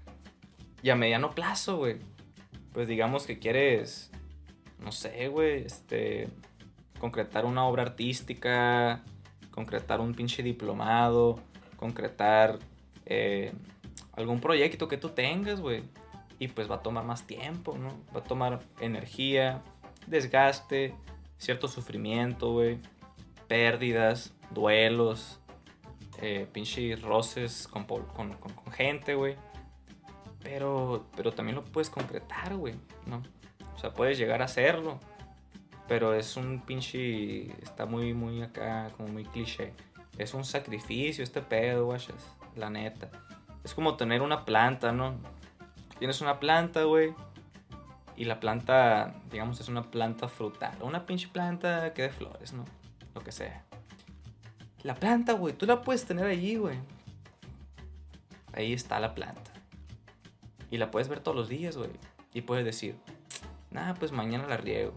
Y 0.82 0.90
a 0.90 0.96
mediano 0.96 1.32
plazo, 1.32 1.78
güey. 1.78 1.98
Pues 2.74 2.88
digamos 2.88 3.26
que 3.26 3.40
quieres, 3.40 4.12
no 4.80 4.92
sé, 4.92 5.28
güey, 5.28 5.66
este... 5.66 6.28
Concretar 7.00 7.44
una 7.46 7.66
obra 7.66 7.84
artística, 7.84 9.04
concretar 9.52 10.00
un 10.00 10.14
pinche 10.14 10.42
diplomado, 10.42 11.38
concretar 11.76 12.60
eh, 13.06 13.52
algún 14.14 14.40
proyecto 14.40 14.88
que 14.88 14.96
tú 14.98 15.10
tengas, 15.10 15.60
güey. 15.60 15.84
Y 16.40 16.48
pues 16.48 16.72
va 16.72 16.76
a 16.76 16.82
tomar 16.82 17.04
más 17.04 17.28
tiempo, 17.28 17.78
¿no? 17.78 17.94
Va 18.16 18.22
a 18.22 18.24
tomar 18.24 18.62
energía, 18.80 19.62
desgaste, 20.08 20.96
cierto 21.38 21.68
sufrimiento, 21.68 22.54
güey. 22.54 22.80
Pérdidas, 23.48 24.34
duelos, 24.52 25.40
eh, 26.22 26.48
pinche 26.52 26.96
roces 26.96 27.68
con, 27.68 27.86
con, 27.86 28.34
con- 28.34 28.54
gente, 28.74 29.16
güey. 29.16 29.36
Pero, 30.42 31.06
pero 31.16 31.32
también 31.32 31.56
lo 31.56 31.64
puedes 31.64 31.90
concretar, 31.90 32.56
güey, 32.56 32.76
¿no? 33.06 33.24
O 33.76 33.80
sea, 33.80 33.94
puedes 33.94 34.18
llegar 34.18 34.42
a 34.42 34.46
hacerlo. 34.46 35.00
Pero 35.88 36.14
es 36.14 36.38
un 36.38 36.62
pinche... 36.62 37.52
Está 37.62 37.86
muy, 37.86 38.14
muy 38.14 38.42
acá, 38.42 38.90
como 38.98 39.10
muy 39.10 39.26
cliché. 39.26 39.74
Es 40.18 40.34
un 40.34 40.46
sacrificio 40.46 41.24
este 41.24 41.42
pedo, 41.42 41.86
guachas. 41.86 42.36
La 42.56 42.70
neta. 42.70 43.10
Es 43.64 43.74
como 43.74 43.96
tener 43.96 44.22
una 44.22 44.46
planta, 44.46 44.92
¿no? 44.92 45.16
Tienes 46.00 46.22
una 46.22 46.40
planta, 46.40 46.84
güey. 46.84 47.14
Y 48.16 48.26
la 48.26 48.40
planta, 48.40 49.16
digamos, 49.32 49.60
es 49.60 49.68
una 49.70 49.90
planta 49.92 50.28
frutal. 50.28 50.78
Una 50.82 51.06
pinche 51.06 51.28
planta 51.28 51.94
que 51.94 52.04
dé 52.04 52.10
flores, 52.10 52.54
¿no? 52.54 52.66
Lo 53.14 53.22
que 53.22 53.32
sea. 53.32 53.64
La 54.84 54.96
planta, 54.96 55.34
güey, 55.34 55.54
tú 55.54 55.66
la 55.66 55.82
puedes 55.82 56.06
tener 56.06 56.26
allí, 56.26 56.56
güey. 56.58 56.78
Ahí 58.54 58.74
está 58.74 59.00
la 59.00 59.16
planta. 59.16 59.52
Y 60.70 60.78
la 60.78 60.92
puedes 60.92 61.08
ver 61.08 61.20
todos 61.20 61.38
los 61.38 61.48
días, 61.50 61.78
güey. 61.78 61.90
Y 62.34 62.42
puedes 62.42 62.66
decir, 62.66 62.96
nah, 63.72 63.94
pues 63.94 64.12
mañana 64.12 64.48
la 64.48 64.58
riego. 64.58 64.94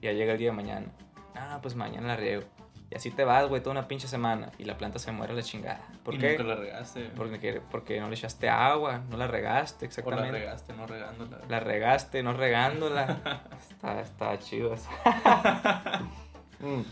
Y 0.00 0.06
ya 0.06 0.12
llega 0.12 0.32
el 0.32 0.38
día 0.38 0.50
de 0.50 0.56
mañana. 0.56 0.86
Ah, 1.34 1.58
pues 1.62 1.74
mañana 1.76 2.08
la 2.08 2.16
riego. 2.16 2.42
Y 2.90 2.94
así 2.94 3.10
te 3.10 3.24
vas, 3.24 3.48
güey, 3.48 3.62
toda 3.62 3.72
una 3.72 3.88
pinche 3.88 4.06
semana. 4.08 4.50
Y 4.58 4.64
la 4.64 4.76
planta 4.76 4.98
se 4.98 5.12
muere 5.12 5.32
a 5.32 5.36
la 5.36 5.42
chingada. 5.42 5.80
¿Por 6.04 6.14
y 6.14 6.18
qué? 6.18 6.30
nunca 6.30 6.42
la 6.44 6.56
regaste. 6.56 7.10
Porque, 7.16 7.62
porque 7.70 8.00
no 8.00 8.08
le 8.08 8.14
echaste 8.16 8.50
agua, 8.50 9.02
no 9.08 9.16
la 9.16 9.26
regaste, 9.26 9.86
o 9.86 9.88
la 9.88 9.88
exactamente. 9.88 10.32
regaste, 10.32 10.72
no 10.74 10.86
regándola. 10.86 11.38
La 11.48 11.60
regaste, 11.60 12.22
no 12.22 12.32
regándola. 12.34 13.42
está, 13.70 14.00
está 14.00 14.38
chido 14.38 14.74
eso. 14.74 14.90
Mm. 16.62 16.82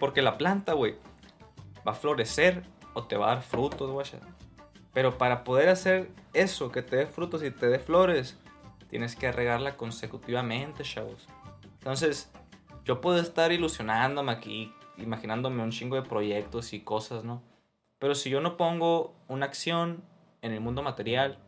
Porque 0.00 0.22
la 0.22 0.38
planta, 0.38 0.72
güey, 0.72 0.96
va 1.86 1.92
a 1.92 1.94
florecer 1.94 2.64
o 2.94 3.04
te 3.04 3.16
va 3.16 3.26
a 3.26 3.34
dar 3.34 3.42
frutos, 3.42 3.90
güey. 3.90 4.06
Pero 4.92 5.18
para 5.18 5.44
poder 5.44 5.68
hacer 5.68 6.10
eso, 6.32 6.72
que 6.72 6.82
te 6.82 6.96
dé 6.96 7.06
frutos 7.06 7.44
y 7.44 7.50
te 7.50 7.68
dé 7.68 7.78
flores, 7.78 8.36
tienes 8.88 9.14
que 9.14 9.30
regarla 9.30 9.76
consecutivamente, 9.76 10.82
chavos. 10.82 11.28
Entonces, 11.78 12.32
yo 12.84 13.00
puedo 13.00 13.20
estar 13.20 13.52
ilusionándome 13.52 14.32
aquí, 14.32 14.74
imaginándome 14.96 15.62
un 15.62 15.70
chingo 15.70 15.96
de 15.96 16.02
proyectos 16.02 16.72
y 16.72 16.80
cosas, 16.80 17.22
¿no? 17.22 17.42
Pero 17.98 18.14
si 18.14 18.30
yo 18.30 18.40
no 18.40 18.56
pongo 18.56 19.14
una 19.28 19.46
acción 19.46 20.02
en 20.40 20.52
el 20.52 20.60
mundo 20.60 20.82
material, 20.82 21.38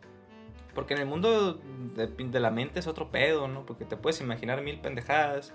porque 0.75 0.95
en 0.95 1.01
el 1.01 1.07
mundo 1.07 1.55
de, 1.95 2.07
de 2.07 2.41
la 2.41 2.51
mente 2.51 2.81
es 2.81 2.87
otro 2.87 3.11
pedo, 3.11 3.49
¿no? 3.49 3.65
Porque 3.65 3.87
te 3.87 3.97
puedes 3.97 4.21
imaginar 4.21 4.61
mil 4.61 4.79
pendejadas 4.79 5.55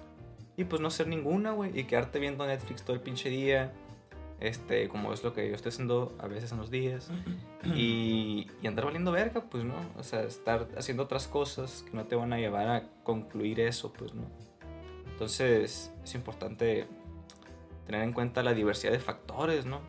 y 0.57 0.65
pues 0.65 0.81
no 0.81 0.89
hacer 0.89 1.07
ninguna, 1.07 1.51
güey, 1.51 1.77
y 1.79 1.85
quedarte 1.85 2.19
viendo 2.19 2.45
Netflix 2.45 2.83
todo 2.83 2.95
el 2.95 3.01
pinche 3.01 3.29
día, 3.29 3.71
este, 4.39 4.89
como 4.89 5.13
es 5.13 5.23
lo 5.23 5.33
que 5.33 5.47
yo 5.47 5.55
estoy 5.55 5.69
haciendo 5.69 6.15
a 6.19 6.27
veces 6.27 6.51
en 6.51 6.57
los 6.57 6.69
días, 6.69 7.09
y, 7.75 8.47
y 8.61 8.67
andar 8.67 8.85
valiendo 8.85 9.11
verga, 9.11 9.41
pues, 9.49 9.63
¿no? 9.63 9.75
O 9.97 10.03
sea, 10.03 10.23
estar 10.23 10.67
haciendo 10.77 11.03
otras 11.03 11.27
cosas 11.27 11.83
que 11.89 11.95
no 11.95 12.05
te 12.05 12.15
van 12.15 12.33
a 12.33 12.37
llevar 12.37 12.67
a 12.67 12.83
concluir 13.03 13.59
eso, 13.61 13.93
pues, 13.93 14.13
¿no? 14.13 14.23
Entonces, 15.11 15.91
es 16.03 16.15
importante 16.15 16.87
tener 17.85 18.03
en 18.03 18.11
cuenta 18.13 18.43
la 18.43 18.53
diversidad 18.53 18.91
de 18.91 18.99
factores, 18.99 19.65
¿no? 19.65 19.79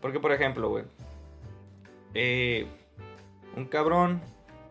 Porque, 0.00 0.18
por 0.20 0.32
ejemplo, 0.32 0.68
güey, 0.68 0.84
eh, 2.14 2.66
un 3.56 3.66
cabrón 3.66 4.20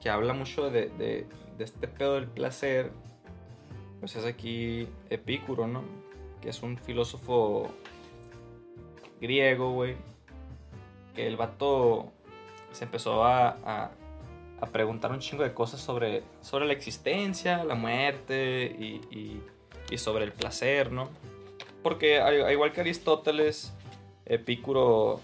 que 0.02 0.10
habla 0.10 0.34
mucho 0.34 0.70
de, 0.70 0.90
de- 0.90 1.26
de 1.58 1.64
este 1.64 1.88
pedo 1.88 2.16
del 2.16 2.28
placer, 2.28 2.92
pues 4.02 4.16
es 4.18 4.26
aquí 4.26 4.88
Epicuro, 5.10 5.68
¿no? 5.68 5.84
Que 6.42 6.50
es 6.50 6.62
un 6.64 6.78
filósofo 6.78 7.70
griego, 9.22 9.72
güey. 9.72 9.96
Que 11.16 11.28
el 11.28 11.38
vato 11.38 12.12
se 12.72 12.86
empezó 12.86 13.24
a, 13.24 13.50
a- 13.66 13.92
preguntar 14.72 15.12
un 15.12 15.20
chingo 15.20 15.44
de 15.44 15.54
cosas 15.54 15.82
sobre, 15.82 16.22
sobre 16.42 16.66
la 16.68 16.74
existencia, 16.74 17.64
la 17.64 17.74
muerte 17.76 18.76
y, 18.80 19.42
y- 19.90 19.98
sobre 19.98 20.24
el 20.24 20.32
placer, 20.32 20.92
¿no? 20.92 21.10
Porque 21.84 22.20
al 22.22 22.42
al 22.46 22.52
igual 22.54 22.72
que 22.72 22.82
Aristóteles, 22.82 23.74
Epicuro 24.26 25.20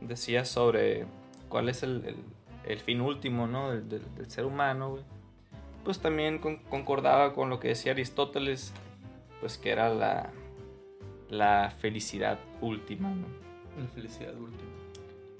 decía 0.00 0.44
sobre 0.44 1.06
cuál 1.48 1.68
es 1.70 1.82
el, 1.82 2.04
el- 2.06 2.24
el 2.70 2.78
fin 2.80 3.00
último, 3.00 3.46
¿no? 3.46 3.70
Del, 3.70 3.88
del- 3.88 4.14
del 4.14 4.30
ser 4.30 4.44
humano, 4.44 4.90
güey. 4.90 5.02
Pues 5.84 6.00
también 6.00 6.38
con- 6.38 6.56
concordaba 6.56 7.32
con 7.34 7.50
lo 7.50 7.60
que 7.60 7.68
decía 7.68 7.92
Aristóteles, 7.92 8.72
pues 9.40 9.58
que 9.58 9.70
era 9.70 9.90
la, 9.92 10.30
la 11.28 11.70
felicidad 11.78 12.38
última, 12.60 13.10
¿no? 13.10 13.26
La 13.80 13.86
felicidad 13.88 14.34
última. 14.34 14.70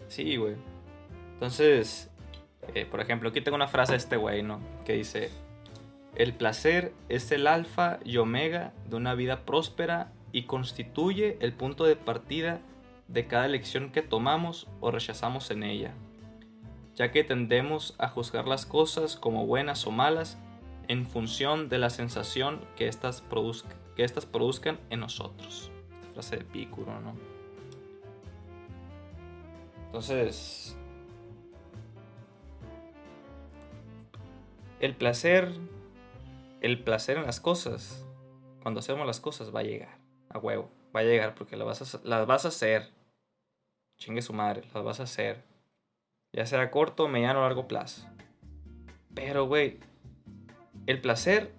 Sí, 0.08 0.36
güey. 0.36 0.56
Entonces, 1.34 2.10
eh, 2.74 2.84
por 2.84 3.00
ejemplo, 3.00 3.30
aquí 3.30 3.40
tengo 3.40 3.56
una 3.56 3.68
frase 3.68 3.92
de 3.92 3.98
este 3.98 4.16
güey, 4.16 4.42
¿no? 4.42 4.60
Que 4.84 4.92
dice, 4.94 5.30
el 6.14 6.34
placer 6.34 6.92
es 7.08 7.32
el 7.32 7.46
alfa 7.46 7.98
y 8.04 8.18
omega 8.18 8.72
de 8.88 8.96
una 8.96 9.14
vida 9.14 9.44
próspera 9.44 10.12
y 10.32 10.42
constituye 10.42 11.38
el 11.40 11.52
punto 11.54 11.84
de 11.84 11.96
partida 11.96 12.60
de 13.08 13.26
cada 13.26 13.46
elección 13.46 13.90
que 13.92 14.02
tomamos 14.02 14.68
o 14.80 14.90
rechazamos 14.90 15.50
en 15.50 15.62
ella, 15.62 15.94
ya 16.94 17.10
que 17.10 17.24
tendemos 17.24 17.94
a 17.98 18.08
juzgar 18.08 18.46
las 18.46 18.66
cosas 18.66 19.16
como 19.16 19.46
buenas 19.46 19.86
o 19.86 19.90
malas 19.90 20.38
en 20.88 21.06
función 21.06 21.68
de 21.68 21.78
la 21.78 21.90
sensación 21.90 22.60
que 22.76 22.88
éstas 22.88 23.22
produzca- 23.22 23.76
que 23.96 24.06
produzcan 24.30 24.78
en 24.90 25.00
nosotros. 25.00 25.70
Esta 26.00 26.12
frase 26.12 26.36
de 26.36 26.42
Epicuro, 26.42 27.00
¿no? 27.00 27.14
Entonces, 29.86 30.76
el 34.80 34.96
placer, 34.96 35.52
el 36.60 36.82
placer 36.82 37.16
en 37.16 37.24
las 37.24 37.40
cosas, 37.40 38.04
cuando 38.62 38.80
hacemos 38.80 39.06
las 39.06 39.20
cosas 39.20 39.54
va 39.54 39.60
a 39.60 39.64
llegar, 39.64 39.98
a 40.30 40.38
huevo, 40.38 40.68
va 40.94 41.00
a 41.00 41.04
llegar 41.04 41.34
porque 41.34 41.56
las 41.56 41.66
vas 41.66 42.04
las 42.04 42.26
vas 42.26 42.44
a 42.44 42.48
hacer. 42.48 42.92
chingue 43.96 44.22
su 44.22 44.32
madre, 44.32 44.62
las 44.74 44.82
vas 44.82 44.98
a 45.00 45.04
hacer. 45.04 45.53
Ya 46.34 46.46
sea 46.46 46.60
a 46.60 46.70
corto, 46.70 47.06
mediano 47.08 47.38
o 47.38 47.42
largo 47.42 47.68
plazo. 47.68 48.08
Pero, 49.14 49.46
güey, 49.46 49.78
el 50.86 51.00
placer, 51.00 51.54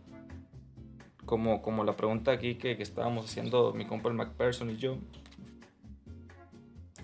como, 1.26 1.62
como 1.62 1.86
la 1.86 1.96
pregunta 1.96 2.32
aquí 2.32 2.56
que, 2.56 2.76
que 2.76 2.84
estábamos 2.84 3.26
haciendo 3.26 3.74
mi 3.74 3.86
compa 3.86 4.10
el 4.10 4.16
MacPherson 4.16 4.70
y 4.70 4.76
yo, 4.76 4.98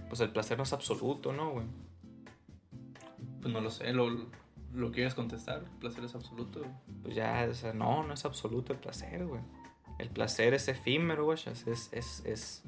pues 0.09 0.19
el 0.19 0.31
placer 0.31 0.57
no 0.57 0.63
es 0.63 0.73
absoluto, 0.73 1.31
¿no, 1.31 1.51
güey? 1.51 1.65
Pues 3.41 3.53
no 3.53 3.61
lo 3.61 3.69
sé, 3.69 3.93
lo, 3.93 4.09
lo 4.73 4.91
quieres 4.91 5.15
contestar. 5.15 5.59
El 5.63 5.79
placer 5.79 6.03
es 6.03 6.13
absoluto. 6.13 6.61
Pues 7.01 7.15
ya, 7.15 7.47
o 7.49 7.53
sea, 7.53 7.71
no, 7.73 8.03
no 8.03 8.13
es 8.13 8.25
absoluto 8.25 8.73
el 8.73 8.79
placer, 8.79 9.25
güey. 9.25 9.41
El 9.97 10.09
placer 10.09 10.53
es 10.53 10.67
efímero, 10.67 11.23
güey. 11.23 11.39
Es, 11.45 11.65
es, 11.93 12.21
es, 12.25 12.63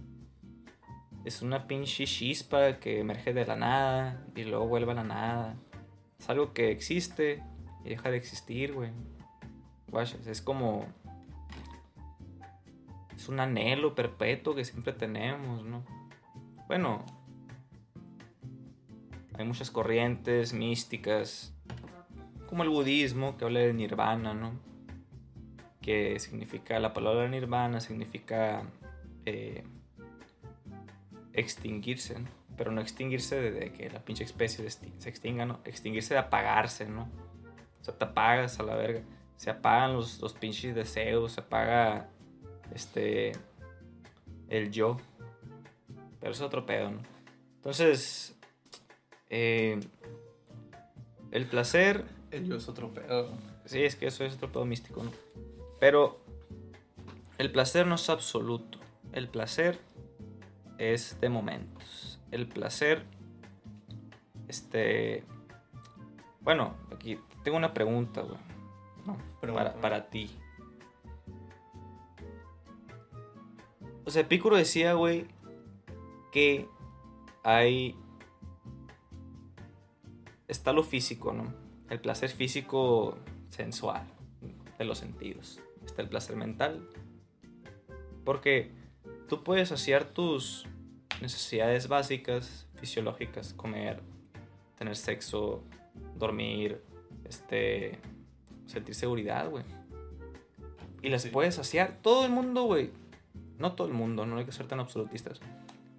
es 1.26 1.42
una 1.42 1.68
pinche 1.68 2.06
chispa 2.06 2.80
que 2.80 3.00
emerge 3.00 3.34
de 3.34 3.46
la 3.46 3.56
nada 3.56 4.26
y 4.36 4.44
luego 4.44 4.68
vuelve 4.68 4.92
a 4.92 4.96
la 4.96 5.04
nada. 5.04 5.56
Es 6.20 6.30
algo 6.30 6.54
que 6.54 6.72
existe 6.72 7.42
y 7.86 7.90
deja 7.90 8.12
de 8.12 8.18
existir, 8.18 8.74
güey. 8.74 8.92
Es 10.26 10.42
como. 10.42 10.86
Es 13.16 13.30
un 13.30 13.40
anhelo 13.40 13.96
perpetuo 13.96 14.56
que 14.56 14.66
siempre 14.66 14.94
tenemos, 14.94 15.64
¿no? 15.64 15.84
Bueno. 16.68 17.06
Hay 19.36 19.46
muchas 19.46 19.72
corrientes 19.72 20.54
místicas, 20.54 21.56
como 22.46 22.62
el 22.62 22.70
budismo, 22.70 23.36
que 23.36 23.46
habla 23.46 23.62
de 23.62 23.74
nirvana, 23.74 24.36
¿no? 24.36 24.52
Que 25.82 26.20
significa, 26.20 26.80
la 26.80 26.94
palabra 26.94 27.28
nirvana 27.28 27.82
significa 27.82 28.62
eh, 29.26 29.64
extinguirse, 31.34 32.20
¿no? 32.20 32.30
Pero 32.56 32.72
no 32.72 32.82
extinguirse 32.82 33.40
de, 33.40 33.72
que 33.74 33.90
la 33.90 34.00
pinche 34.00 34.24
especie 34.24 34.70
se 34.70 35.10
extinga, 35.10 35.46
¿no? 35.46 35.60
Extinguirse 35.66 36.14
de 36.14 36.20
apagarse, 36.20 36.86
¿no? 36.86 37.10
O 37.82 37.84
sea, 37.84 37.98
te 37.98 38.06
apagas 38.06 38.60
a 38.60 38.64
la 38.64 38.76
verga. 38.76 39.02
Se 39.38 39.50
apagan 39.50 39.94
los, 39.94 40.22
los 40.22 40.34
pinches 40.34 40.76
deseos, 40.76 41.34
se 41.34 41.42
apaga 41.42 42.10
este 42.74 43.34
el 44.50 44.72
yo. 44.72 44.98
Pero 46.20 46.32
es 46.32 46.42
otro 46.42 46.66
pedo, 46.66 46.92
¿no? 46.92 47.02
Entonces, 47.56 48.36
eh, 49.30 49.80
el 51.32 51.46
placer. 51.48 52.06
El 52.32 52.48
yo 52.48 52.56
es 52.56 52.68
otro 52.70 52.94
pedo. 52.94 53.32
Sí, 53.66 53.84
es 53.84 53.96
que 53.96 54.08
eso 54.08 54.24
es 54.24 54.36
otro 54.36 54.52
pedo 54.52 54.66
místico, 54.66 55.04
¿no? 55.04 55.12
Pero 55.80 56.22
el 57.38 57.52
placer 57.52 57.88
no 57.88 57.96
es 57.96 58.10
absoluto. 58.10 58.80
El 59.12 59.28
placer 59.28 59.80
es 60.84 61.18
de 61.22 61.30
momentos. 61.30 62.20
El 62.32 62.48
placer, 62.48 63.06
este. 64.48 65.24
Bueno, 66.42 66.76
aquí 66.94 67.20
tengo 67.44 67.58
una 67.58 67.74
pregunta, 67.74 68.22
güey. 68.22 68.38
No, 69.06 69.18
para, 69.40 69.76
para 69.76 70.10
ti. 70.10 70.30
O 74.06 74.12
sea, 74.12 74.24
Epicuro 74.24 74.58
decía, 74.58 74.94
güey, 74.94 75.28
que 76.32 76.68
hay 77.44 77.96
está 80.48 80.74
lo 80.74 80.84
físico, 80.84 81.34
¿no? 81.34 81.54
El 81.90 82.00
placer 82.00 82.30
físico 82.30 83.18
sensual, 83.50 84.08
de 84.78 84.86
los 84.86 85.00
sentidos. 85.00 85.62
Está 85.86 86.02
el 86.02 86.10
placer 86.10 86.36
mental. 86.36 86.88
Porque 88.24 88.72
tú 89.28 89.44
puedes 89.44 89.70
saciar 89.70 90.06
tus 90.06 90.66
necesidades 91.24 91.88
básicas, 91.88 92.68
fisiológicas, 92.76 93.54
comer, 93.54 94.02
tener 94.78 94.96
sexo, 94.96 95.64
dormir, 96.16 96.84
este, 97.24 97.98
sentir 98.68 98.94
seguridad, 98.94 99.50
güey. 99.50 99.64
Y 101.02 101.10
las 101.10 101.26
puedes 101.28 101.56
saciar. 101.56 101.98
Todo 102.02 102.26
el 102.26 102.32
mundo, 102.32 102.64
güey. 102.64 102.92
No 103.58 103.74
todo 103.74 103.88
el 103.88 103.94
mundo, 103.94 104.26
no 104.26 104.38
hay 104.38 104.46
que 104.46 104.52
ser 104.52 104.68
tan 104.68 104.82
absolutistas. 104.82 105.40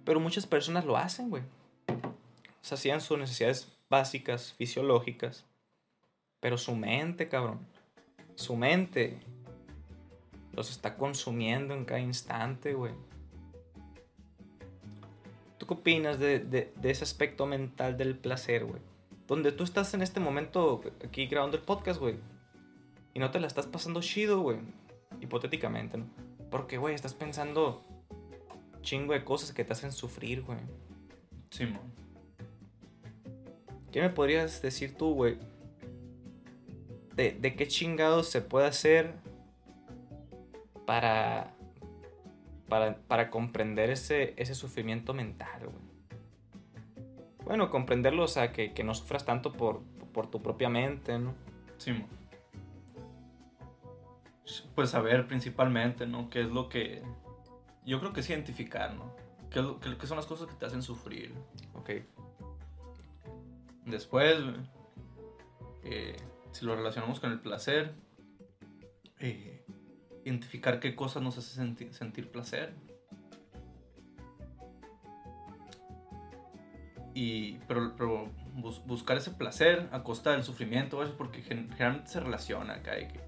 Pero 0.03 0.19
muchas 0.19 0.45
personas 0.45 0.85
lo 0.85 0.95
hacen, 0.95 1.31
güey. 1.31 1.43
Sacian 2.61 3.01
sus 3.01 3.17
necesidades 3.17 3.67
básicas, 3.89 4.53
fisiológicas. 4.53 5.43
Pero 6.39 6.59
su 6.59 6.75
mente, 6.75 7.27
cabrón. 7.27 7.59
Su 8.35 8.55
mente 8.55 9.19
los 10.53 10.69
está 10.69 10.97
consumiendo 10.97 11.73
en 11.73 11.85
cada 11.85 11.99
instante, 11.99 12.75
güey. 12.75 12.93
¿Tú 15.57 15.67
qué 15.67 15.73
opinas 15.73 16.19
de, 16.19 16.39
de, 16.39 16.71
ese 16.83 17.03
aspecto 17.03 17.45
mental 17.45 17.97
del 17.97 18.17
placer, 18.17 18.65
güey? 18.65 18.81
Donde 19.27 19.51
tú 19.51 19.63
estás 19.63 19.93
en 19.93 20.01
este 20.01 20.19
momento 20.19 20.81
aquí 21.03 21.27
grabando 21.27 21.57
el 21.57 21.63
podcast, 21.63 21.99
güey. 21.99 22.17
Y 23.13 23.19
no 23.19 23.31
te 23.31 23.39
la 23.39 23.47
estás 23.47 23.65
pasando 23.65 24.01
chido, 24.01 24.41
güey. 24.41 24.59
Hipotéticamente, 25.21 25.97
¿no? 25.97 26.05
Porque, 26.51 26.77
güey, 26.77 26.93
estás 26.93 27.13
pensando 27.13 27.83
chingo 28.81 29.13
de 29.13 29.23
cosas 29.23 29.51
que 29.51 29.63
te 29.63 29.73
hacen 29.73 29.91
sufrir, 29.91 30.43
güey. 30.43 30.59
Sí, 31.49 31.65
¿Qué 33.95 34.01
me 34.01 34.09
podrías 34.09 34.61
decir 34.61 34.97
tú, 34.97 35.13
güey? 35.13 35.37
De, 37.15 37.55
qué 37.55 37.65
chingados 37.65 38.29
se 38.29 38.41
puede 38.41 38.67
hacer 38.67 39.13
para, 40.85 41.54
para, 42.67 43.29
comprender 43.29 43.89
ese, 43.89 44.33
ese 44.37 44.55
sufrimiento 44.55 45.13
mental, 45.13 45.67
güey. 45.67 45.95
Bueno, 47.43 47.69
comprenderlo, 47.69 48.23
o 48.23 48.27
sea, 48.27 48.51
que, 48.51 48.83
no 48.83 48.95
sufras 48.95 49.23
tanto 49.23 49.53
por, 49.53 49.83
por, 50.13 50.31
tu 50.31 50.41
propia 50.41 50.67
mente, 50.67 51.19
¿no? 51.19 51.35
Sí, 51.77 52.03
Pues 54.73 54.89
saber 54.89 55.27
principalmente, 55.27 56.07
¿no? 56.07 56.29
¿Qué 56.29 56.41
es 56.41 56.49
lo 56.49 56.69
que... 56.69 57.03
Yo 57.85 57.99
creo 57.99 58.13
que 58.13 58.21
es 58.21 58.29
identificar, 58.31 58.95
¿no? 58.95 59.13
¿Qué, 59.51 59.63
qué 59.99 60.07
son 60.07 60.17
las 60.17 60.25
cosas 60.25 60.47
que 60.47 60.55
te 60.55 60.65
hacen 60.65 60.81
sufrir? 60.81 61.35
Ok. 61.75 61.91
Después, 63.85 64.37
eh, 65.83 66.17
si 66.51 66.65
lo 66.65 66.75
relacionamos 66.75 67.19
con 67.19 67.31
el 67.31 67.39
placer, 67.39 67.93
eh, 69.19 69.54
identificar 70.25 70.79
qué 70.79 70.95
cosas 70.95 71.21
nos 71.23 71.37
hace 71.37 71.55
sentir, 71.91 72.29
placer. 72.29 72.73
Y, 77.13 77.59
pero, 77.67 78.29
buscar 78.85 79.17
ese 79.17 79.31
placer 79.31 79.87
a 79.91 80.03
costa 80.03 80.31
del 80.31 80.43
sufrimiento, 80.43 80.99
porque 81.17 81.41
generalmente 81.41 82.09
se 82.09 82.19
relaciona 82.19 82.73
acá. 82.73 82.97
que, 82.97 83.19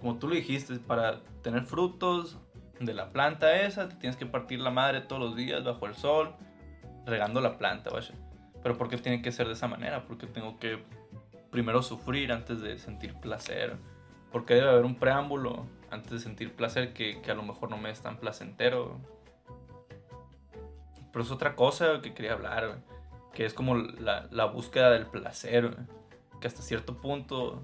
como 0.00 0.18
tú 0.18 0.28
lo 0.28 0.34
dijiste, 0.34 0.76
para 0.78 1.20
tener 1.42 1.62
frutos 1.62 2.38
de 2.80 2.94
la 2.94 3.12
planta 3.12 3.60
esa, 3.60 3.88
te 3.88 3.96
tienes 3.96 4.16
que 4.16 4.26
partir 4.26 4.60
la 4.60 4.70
madre 4.70 5.02
todos 5.02 5.20
los 5.20 5.36
días 5.36 5.62
bajo 5.62 5.86
el 5.86 5.94
sol, 5.94 6.34
regando 7.06 7.42
la 7.42 7.58
planta, 7.58 7.90
vaya. 7.90 8.14
Pero 8.62 8.78
¿por 8.78 8.88
qué 8.88 8.96
tiene 8.96 9.20
que 9.20 9.30
ser 9.30 9.46
de 9.46 9.52
esa 9.52 9.68
manera? 9.68 10.06
Porque 10.06 10.26
tengo 10.26 10.58
que 10.58 10.82
primero 11.50 11.82
sufrir 11.82 12.32
antes 12.32 12.60
de 12.60 12.78
sentir 12.78 13.14
placer. 13.14 13.76
Porque 14.32 14.54
debe 14.54 14.70
haber 14.70 14.84
un 14.84 14.94
preámbulo 14.94 15.66
antes 15.90 16.10
de 16.10 16.20
sentir 16.20 16.54
placer 16.54 16.92
que, 16.92 17.20
que 17.20 17.30
a 17.30 17.34
lo 17.34 17.42
mejor 17.42 17.70
no 17.70 17.76
me 17.76 17.90
es 17.90 18.00
tan 18.00 18.18
placentero. 18.18 18.98
Pero 21.12 21.24
es 21.24 21.30
otra 21.30 21.56
cosa 21.56 22.00
que 22.02 22.14
quería 22.14 22.32
hablar, 22.32 22.82
que 23.34 23.44
es 23.44 23.54
como 23.54 23.76
la, 23.76 24.28
la 24.30 24.44
búsqueda 24.44 24.90
del 24.90 25.06
placer, 25.06 25.76
que 26.40 26.46
hasta 26.46 26.62
cierto 26.62 27.00
punto, 27.00 27.62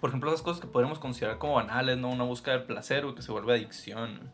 por 0.00 0.10
ejemplo, 0.10 0.30
esas 0.30 0.42
cosas 0.42 0.60
que 0.60 0.68
podríamos 0.68 0.98
considerar 0.98 1.38
como 1.38 1.54
banales, 1.54 1.98
¿no? 1.98 2.10
Una 2.10 2.24
búsqueda 2.24 2.58
del 2.58 2.66
placer, 2.66 3.04
que 3.14 3.22
se 3.22 3.32
vuelve 3.32 3.54
adicción. 3.54 4.32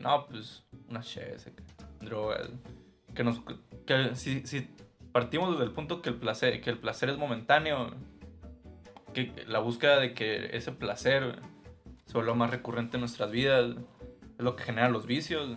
no, 0.00 0.26
pues, 0.26 0.64
una 0.88 1.00
chévere, 1.00 1.52
drogas 2.00 2.50
que 3.16 3.24
nos 3.24 3.40
que 3.86 4.14
si, 4.14 4.46
si, 4.46 4.68
partimos 5.10 5.52
desde 5.52 5.64
el 5.64 5.72
punto 5.72 6.02
que 6.02 6.10
el 6.10 6.16
placer 6.16 6.60
que 6.60 6.70
el 6.70 6.78
placer 6.78 7.08
es 7.08 7.18
momentáneo 7.18 7.94
que 9.24 9.44
la 9.46 9.60
búsqueda 9.60 9.98
de 9.98 10.12
que 10.12 10.54
ese 10.56 10.72
placer 10.72 11.40
se 12.04 12.12
vuelva 12.12 12.34
más 12.34 12.50
recurrente 12.50 12.96
en 12.96 13.00
nuestras 13.00 13.30
vidas 13.30 13.76
es 14.38 14.44
lo 14.44 14.56
que 14.56 14.64
genera 14.64 14.90
los 14.90 15.06
vicios. 15.06 15.56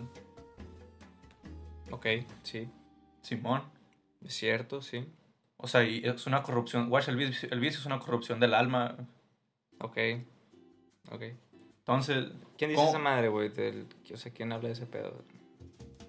Ok 1.90 2.06
sí. 2.42 2.70
Simón. 3.20 3.62
Es 4.24 4.34
cierto 4.34 4.80
sí. 4.80 5.06
O 5.58 5.68
sea 5.68 5.84
y 5.84 6.02
es 6.04 6.26
una 6.26 6.42
corrupción 6.42 6.90
watch 6.90 7.08
el 7.08 7.16
vicio, 7.16 7.48
el 7.52 7.60
vicio 7.60 7.80
es 7.80 7.86
una 7.86 7.98
corrupción 7.98 8.40
del 8.40 8.54
alma. 8.54 8.96
Ok 9.78 9.98
ok. 11.10 11.22
Entonces 11.80 12.32
quién 12.56 12.70
dice 12.70 12.88
esa 12.88 12.98
madre 12.98 13.28
güey 13.28 13.50
o 13.50 14.16
sea 14.16 14.32
quién 14.32 14.52
habla 14.52 14.68
de 14.68 14.74
ese 14.74 14.86
pedo 14.86 15.22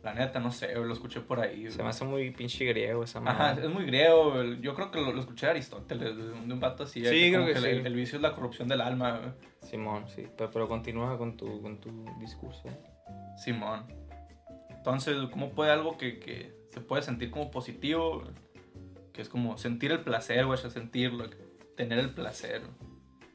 la 0.03 0.15
neta, 0.15 0.39
no 0.39 0.51
sé, 0.51 0.73
lo 0.73 0.91
escuché 0.91 1.21
por 1.21 1.39
ahí. 1.39 1.69
Se 1.69 1.83
me 1.83 1.89
hace 1.89 2.03
muy 2.05 2.31
pinche 2.31 2.65
griego 2.65 3.03
esa 3.03 3.19
madre. 3.19 3.43
Ajá, 3.43 3.61
es 3.61 3.69
muy 3.69 3.85
griego. 3.85 4.43
Yo 4.59 4.73
creo 4.73 4.89
que 4.89 4.99
lo, 4.99 5.19
escuché 5.19 5.45
de 5.45 5.51
Aristóteles, 5.51 6.17
de 6.17 6.31
un, 6.31 6.59
vato 6.59 6.83
así. 6.83 7.05
Sí, 7.05 7.31
creo 7.31 7.45
que, 7.45 7.55
sí. 7.55 7.67
El, 7.67 7.93
vicio 7.93 8.15
es 8.15 8.21
la 8.21 8.33
corrupción 8.33 8.67
del 8.67 8.81
alma. 8.81 9.35
Simón, 9.61 10.07
sí. 10.07 10.27
Pero, 10.35 10.67
continúa 10.67 11.17
con 11.19 11.37
tu, 11.37 11.61
con 11.61 11.79
tu 11.79 12.05
discurso. 12.19 12.63
Simón. 13.37 13.85
Entonces, 14.69 15.15
¿cómo 15.31 15.51
puede 15.51 15.71
algo 15.71 15.97
que, 15.97 16.19
que 16.19 16.51
se 16.69 16.81
puede 16.81 17.03
sentir 17.03 17.29
como 17.29 17.51
positivo, 17.51 18.23
que 19.13 19.21
es 19.21 19.29
como 19.29 19.59
sentir 19.59 19.91
el 19.91 19.99
placer, 19.99 20.47
güey, 20.47 20.57
sentirlo, 20.57 21.29
tener 21.77 21.99
el 21.99 22.09
placer? 22.09 22.63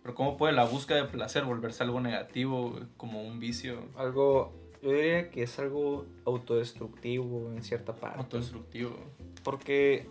Pero 0.02 0.16
¿cómo 0.16 0.36
puede 0.36 0.52
la 0.52 0.64
búsqueda 0.64 1.02
de 1.02 1.04
placer 1.04 1.44
volverse 1.44 1.84
algo 1.84 2.00
negativo, 2.00 2.70
güey, 2.70 2.84
como 2.96 3.22
un 3.22 3.38
vicio? 3.38 3.88
Algo, 3.96 4.65
yo 4.86 4.92
diría 4.92 5.30
que 5.30 5.42
es 5.42 5.58
algo 5.58 6.06
autodestructivo 6.24 7.50
en 7.52 7.62
cierta 7.64 7.96
parte. 7.96 8.20
Autodestructivo. 8.20 8.96
Porque 9.42 10.06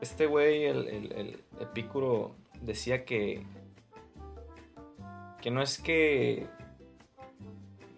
este 0.00 0.24
güey, 0.24 0.64
el, 0.64 0.88
el, 0.88 1.12
el 1.12 1.44
Epicuro, 1.60 2.34
decía 2.62 3.04
que. 3.04 3.44
Que 5.42 5.50
no 5.50 5.60
es 5.62 5.78
que. 5.78 6.46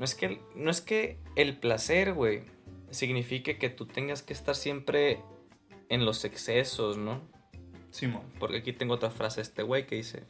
No 0.00 0.04
es 0.04 0.16
que, 0.16 0.40
no 0.56 0.72
es 0.72 0.80
que 0.80 1.18
el 1.36 1.56
placer, 1.56 2.14
güey, 2.14 2.42
signifique 2.90 3.56
que 3.56 3.70
tú 3.70 3.86
tengas 3.86 4.22
que 4.22 4.32
estar 4.32 4.56
siempre 4.56 5.20
en 5.88 6.04
los 6.04 6.24
excesos, 6.24 6.96
¿no? 6.96 7.20
Simón. 7.92 8.22
Porque 8.40 8.58
aquí 8.58 8.72
tengo 8.72 8.94
otra 8.94 9.10
frase 9.10 9.36
de 9.36 9.42
este 9.42 9.62
güey 9.62 9.86
que 9.86 9.94
dice: 9.94 10.24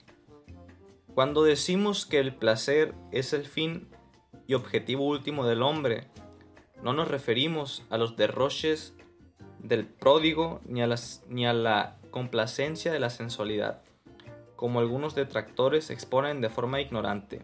Cuando 1.14 1.44
decimos 1.44 2.04
que 2.04 2.18
el 2.18 2.34
placer 2.34 2.94
es 3.10 3.32
el 3.32 3.46
fin 3.46 3.88
y 4.48 4.54
objetivo 4.54 5.04
último 5.04 5.46
del 5.46 5.62
hombre, 5.62 6.08
no 6.82 6.94
nos 6.94 7.06
referimos 7.06 7.84
a 7.90 7.98
los 7.98 8.16
derroches 8.16 8.94
del 9.58 9.86
pródigo 9.86 10.60
ni 10.64 10.82
a, 10.82 10.86
las, 10.86 11.22
ni 11.28 11.46
a 11.46 11.52
la 11.52 11.98
complacencia 12.10 12.90
de 12.90 12.98
la 12.98 13.10
sensualidad, 13.10 13.82
como 14.56 14.80
algunos 14.80 15.14
detractores 15.14 15.90
exponen 15.90 16.40
de 16.40 16.48
forma 16.48 16.80
ignorante, 16.80 17.42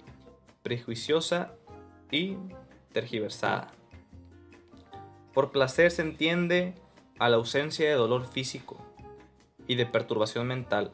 prejuiciosa 0.63 1.53
y 2.11 2.39
tergiversada. 2.93 3.71
Por 5.35 5.53
placer 5.53 5.91
se 5.91 6.01
entiende 6.01 6.75
a 7.19 7.29
la 7.29 7.37
ausencia 7.37 7.87
de 7.87 7.95
dolor 7.95 8.25
físico 8.25 8.79
y 9.67 9.75
de 9.75 9.85
perturbación 9.85 10.47
mental. 10.47 10.93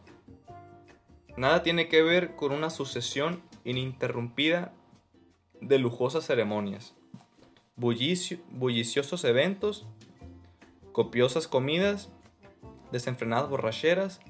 Nada 1.37 1.63
tiene 1.63 1.87
que 1.87 2.03
ver 2.03 2.35
con 2.35 2.51
una 2.51 2.69
sucesión 2.69 3.43
ininterrumpida 3.65 4.73
de 5.61 5.79
lujosas 5.79 6.25
ceremonias, 6.25 6.95
bulliciosos 7.77 9.25
eventos, 9.25 9.87
copiosas 10.93 11.49
comidas, 11.49 12.11
desenfrenadas 12.93 13.49
borracheras 13.49 14.21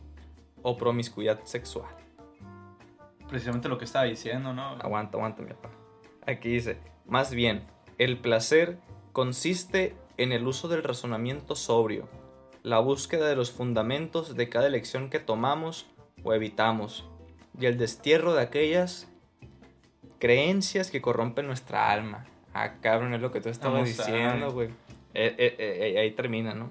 o 0.62 0.76
promiscuidad 0.76 1.44
sexual. 1.44 1.88
Precisamente 3.28 3.68
lo 3.68 3.78
que 3.78 3.84
estaba 3.84 4.04
diciendo, 4.04 4.52
¿no? 4.52 4.62
Aguanta, 4.62 5.16
aguanta, 5.16 5.42
mi 5.42 5.50
papá. 5.50 5.70
Aquí 6.26 6.50
dice, 6.50 6.78
más 7.06 7.32
bien, 7.32 7.64
el 7.98 8.18
placer 8.18 8.78
consiste 9.12 9.96
en 10.16 10.32
el 10.32 10.46
uso 10.46 10.68
del 10.68 10.82
razonamiento 10.82 11.54
sobrio, 11.54 12.08
la 12.62 12.78
búsqueda 12.78 13.28
de 13.28 13.36
los 13.36 13.50
fundamentos 13.50 14.36
de 14.36 14.48
cada 14.48 14.66
elección 14.66 15.10
que 15.10 15.18
tomamos 15.18 15.86
o 16.22 16.34
evitamos, 16.34 17.08
y 17.58 17.66
el 17.66 17.78
destierro 17.78 18.34
de 18.34 18.42
aquellas 18.42 19.09
creencias 20.20 20.90
que 20.90 21.00
corrompen 21.00 21.46
nuestra 21.46 21.90
alma. 21.90 22.26
Ah, 22.54 22.74
cabrón, 22.80 23.14
es 23.14 23.20
lo 23.20 23.32
que 23.32 23.40
tú 23.40 23.48
estabas 23.48 23.84
diciendo, 23.84 24.52
güey. 24.52 24.68
Eh, 25.14 25.34
eh, 25.38 25.56
eh, 25.58 25.98
ahí 25.98 26.12
termina, 26.12 26.54
¿no? 26.54 26.70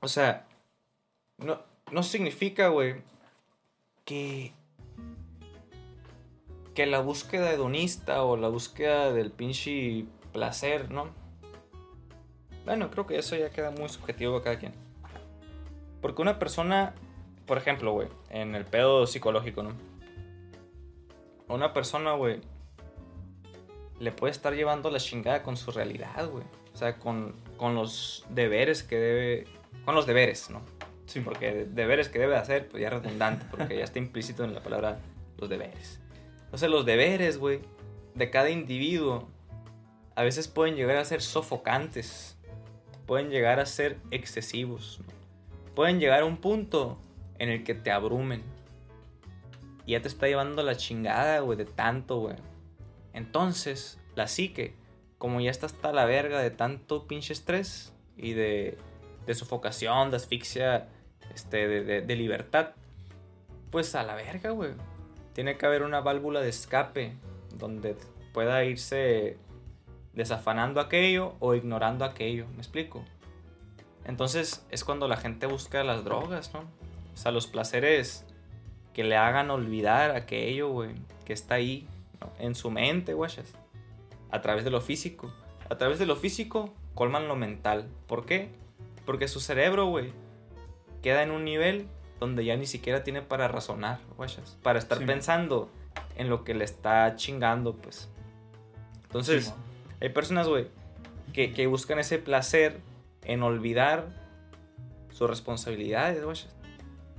O 0.00 0.06
sea, 0.06 0.46
no, 1.38 1.60
no 1.90 2.02
significa, 2.04 2.68
güey, 2.68 2.96
que. 4.04 4.52
que 6.74 6.86
la 6.86 7.00
búsqueda 7.00 7.52
hedonista 7.52 8.22
o 8.22 8.36
la 8.36 8.48
búsqueda 8.48 9.12
del 9.12 9.32
pinche 9.32 10.04
placer, 10.32 10.90
¿no? 10.90 11.08
Bueno, 12.64 12.90
creo 12.90 13.06
que 13.06 13.18
eso 13.18 13.36
ya 13.36 13.50
queda 13.50 13.70
muy 13.70 13.88
subjetivo 13.88 14.36
a 14.36 14.42
cada 14.44 14.58
quien. 14.58 14.72
Porque 16.00 16.22
una 16.22 16.38
persona, 16.38 16.94
por 17.46 17.58
ejemplo, 17.58 17.92
güey, 17.92 18.08
en 18.30 18.54
el 18.54 18.64
pedo 18.64 19.06
psicológico, 19.06 19.62
¿no? 19.62 19.89
Una 21.50 21.72
persona, 21.72 22.12
güey, 22.12 22.40
le 23.98 24.12
puede 24.12 24.30
estar 24.30 24.54
llevando 24.54 24.90
la 24.90 24.98
chingada 24.98 25.42
con 25.42 25.56
su 25.56 25.70
realidad, 25.70 26.28
güey. 26.30 26.44
O 26.72 26.76
sea, 26.76 26.98
con, 26.98 27.34
con 27.56 27.74
los 27.74 28.24
deberes 28.30 28.82
que 28.82 28.96
debe. 28.96 29.44
Con 29.84 29.94
los 29.94 30.06
deberes, 30.06 30.50
¿no? 30.50 30.60
Sí. 31.06 31.20
Porque 31.20 31.66
deberes 31.68 32.08
que 32.08 32.18
debe 32.18 32.36
hacer, 32.36 32.68
pues 32.68 32.80
ya 32.80 32.88
es 32.88 32.94
redundante, 32.94 33.44
porque 33.50 33.76
ya 33.76 33.84
está 33.84 33.98
implícito 33.98 34.44
en 34.44 34.54
la 34.54 34.62
palabra 34.62 35.00
los 35.38 35.48
deberes. 35.48 36.00
Entonces, 36.44 36.70
los 36.70 36.86
deberes, 36.86 37.38
güey, 37.38 37.60
de 38.14 38.30
cada 38.30 38.50
individuo, 38.50 39.28
a 40.14 40.22
veces 40.22 40.48
pueden 40.48 40.76
llegar 40.76 40.96
a 40.96 41.04
ser 41.04 41.20
sofocantes, 41.20 42.36
pueden 43.06 43.30
llegar 43.30 43.58
a 43.60 43.66
ser 43.66 43.98
excesivos, 44.10 45.00
¿no? 45.00 45.20
pueden 45.74 45.98
llegar 45.98 46.22
a 46.22 46.24
un 46.24 46.36
punto 46.36 46.98
en 47.38 47.48
el 47.48 47.64
que 47.64 47.74
te 47.74 47.90
abrumen. 47.90 48.42
Y 49.90 49.94
ya 49.94 50.02
te 50.02 50.06
está 50.06 50.28
llevando 50.28 50.62
la 50.62 50.76
chingada, 50.76 51.40
güey, 51.40 51.58
de 51.58 51.64
tanto, 51.64 52.20
güey. 52.20 52.36
Entonces, 53.12 53.98
la 54.14 54.28
psique, 54.28 54.76
como 55.18 55.40
ya 55.40 55.50
está 55.50 55.66
hasta 55.66 55.90
la 55.90 56.04
verga 56.04 56.38
de 56.40 56.52
tanto 56.52 57.08
pinche 57.08 57.32
estrés 57.32 57.92
y 58.16 58.34
de, 58.34 58.78
de 59.26 59.34
sofocación, 59.34 60.12
de 60.12 60.18
asfixia, 60.18 60.86
este, 61.34 61.66
de, 61.66 61.82
de, 61.82 62.02
de 62.02 62.14
libertad, 62.14 62.68
pues 63.72 63.96
a 63.96 64.04
la 64.04 64.14
verga, 64.14 64.50
güey. 64.50 64.74
Tiene 65.32 65.58
que 65.58 65.66
haber 65.66 65.82
una 65.82 66.00
válvula 66.00 66.40
de 66.40 66.50
escape 66.50 67.16
donde 67.56 67.96
pueda 68.32 68.62
irse 68.62 69.38
desafanando 70.12 70.80
aquello 70.80 71.34
o 71.40 71.56
ignorando 71.56 72.04
aquello, 72.04 72.46
¿me 72.52 72.58
explico? 72.58 73.04
Entonces 74.04 74.64
es 74.70 74.84
cuando 74.84 75.08
la 75.08 75.16
gente 75.16 75.46
busca 75.46 75.82
las 75.82 76.04
drogas, 76.04 76.54
¿no? 76.54 76.60
O 77.12 77.16
sea, 77.16 77.32
los 77.32 77.48
placeres 77.48 78.24
que 78.92 79.04
le 79.04 79.16
hagan 79.16 79.50
olvidar 79.50 80.10
aquello, 80.12 80.68
güey, 80.70 80.90
que 81.24 81.32
está 81.32 81.54
ahí, 81.56 81.86
¿no? 82.20 82.30
en 82.38 82.54
su 82.54 82.70
mente, 82.70 83.14
guachas. 83.14 83.52
A 84.30 84.40
través 84.42 84.64
de 84.64 84.70
lo 84.70 84.80
físico. 84.80 85.32
A 85.68 85.76
través 85.78 85.98
de 85.98 86.06
lo 86.06 86.16
físico 86.16 86.72
colman 86.94 87.28
lo 87.28 87.36
mental. 87.36 87.88
¿Por 88.06 88.26
qué? 88.26 88.50
Porque 89.06 89.28
su 89.28 89.40
cerebro, 89.40 89.86
güey, 89.86 90.12
queda 91.02 91.22
en 91.22 91.30
un 91.30 91.44
nivel 91.44 91.86
donde 92.18 92.44
ya 92.44 92.56
ni 92.56 92.66
siquiera 92.66 93.02
tiene 93.04 93.22
para 93.22 93.48
razonar, 93.48 93.98
guachas. 94.16 94.58
Para 94.62 94.78
estar 94.78 94.98
Sí. 94.98 95.04
pensando 95.04 95.70
en 96.16 96.28
lo 96.28 96.44
que 96.44 96.54
le 96.54 96.64
está 96.64 97.16
chingando, 97.16 97.74
pues. 97.76 98.08
Entonces, 99.04 99.46
Sí, 99.46 99.52
hay 100.02 100.08
personas, 100.10 100.46
güey, 100.48 100.66
que, 101.32 101.52
que 101.52 101.66
buscan 101.66 101.98
ese 101.98 102.18
placer 102.18 102.78
en 103.24 103.42
olvidar 103.42 104.08
sus 105.10 105.28
responsabilidades, 105.30 106.22
güey. 106.24 106.36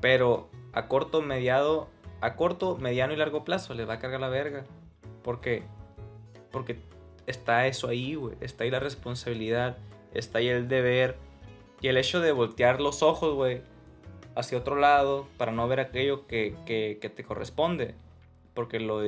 Pero 0.02 0.50
a 0.74 0.88
corto, 0.88 1.22
mediado, 1.22 1.88
a 2.20 2.36
corto, 2.36 2.78
mediano 2.78 3.14
y 3.14 3.18
largo 3.18 3.46
plazo 3.46 3.74
les 3.74 3.88
va 3.88 3.94
a 3.94 4.00
cargar 4.00 4.20
la 4.20 4.30
verga. 4.30 4.66
¿Por 5.24 5.40
qué? 5.40 5.64
Porque 6.52 6.80
está 7.28 7.68
eso 7.68 7.88
ahí, 7.88 8.16
güey. 8.16 8.36
Está 8.42 8.64
ahí 8.64 8.72
la 8.72 8.80
responsabilidad, 8.80 9.78
está 10.14 10.40
ahí 10.40 10.50
el 10.50 10.68
deber. 10.68 11.18
Y 11.82 11.88
el 11.88 11.98
hecho 11.98 12.20
de 12.20 12.32
voltear 12.32 12.82
los 12.82 13.04
ojos, 13.04 13.34
güey, 13.34 13.62
hacia 14.36 14.58
otro 14.58 14.76
lado 14.76 15.28
para 15.38 15.52
no 15.52 15.68
ver 15.68 15.80
aquello 15.80 16.28
que, 16.28 16.56
que, 16.66 17.10
te 17.10 17.24
corresponde. 17.24 17.96
Porque, 18.54 18.80
lo 18.80 19.02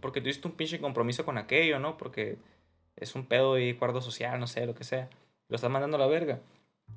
porque 0.00 0.20
tuviste 0.20 0.46
un 0.46 0.54
pinche 0.54 0.78
compromiso 0.78 1.24
con 1.24 1.38
aquello, 1.38 1.80
¿no? 1.80 1.96
Porque 1.96 2.38
es 2.96 3.14
un 3.14 3.26
pedo 3.26 3.58
y 3.58 3.74
cuarto 3.74 4.00
social, 4.00 4.38
no 4.38 4.46
sé, 4.46 4.66
lo 4.66 4.74
que 4.74 4.84
sea. 4.84 5.08
Lo 5.48 5.56
estás 5.56 5.70
mandando 5.70 5.96
a 5.96 6.00
la 6.00 6.06
verga. 6.06 6.40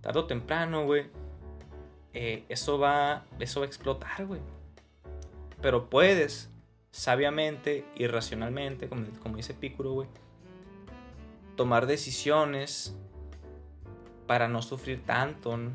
Tarde 0.01 0.19
o 0.19 0.25
temprano, 0.25 0.85
güey. 0.85 1.05
Eh, 2.19 2.45
eso, 2.49 2.79
va, 2.79 3.27
eso 3.37 3.59
va 3.59 3.67
a 3.67 3.67
explotar, 3.67 4.25
güey. 4.25 4.41
Pero 5.61 5.87
puedes, 5.87 6.49
sabiamente 6.89 7.85
y 7.95 8.07
racionalmente, 8.07 8.89
como, 8.89 9.05
como 9.21 9.37
dice 9.37 9.53
Pícuro, 9.53 9.91
güey, 9.91 10.07
tomar 11.55 11.85
decisiones 11.85 12.95
para 14.25 14.47
no 14.47 14.63
sufrir 14.63 15.05
tanto, 15.05 15.57
¿no? 15.57 15.69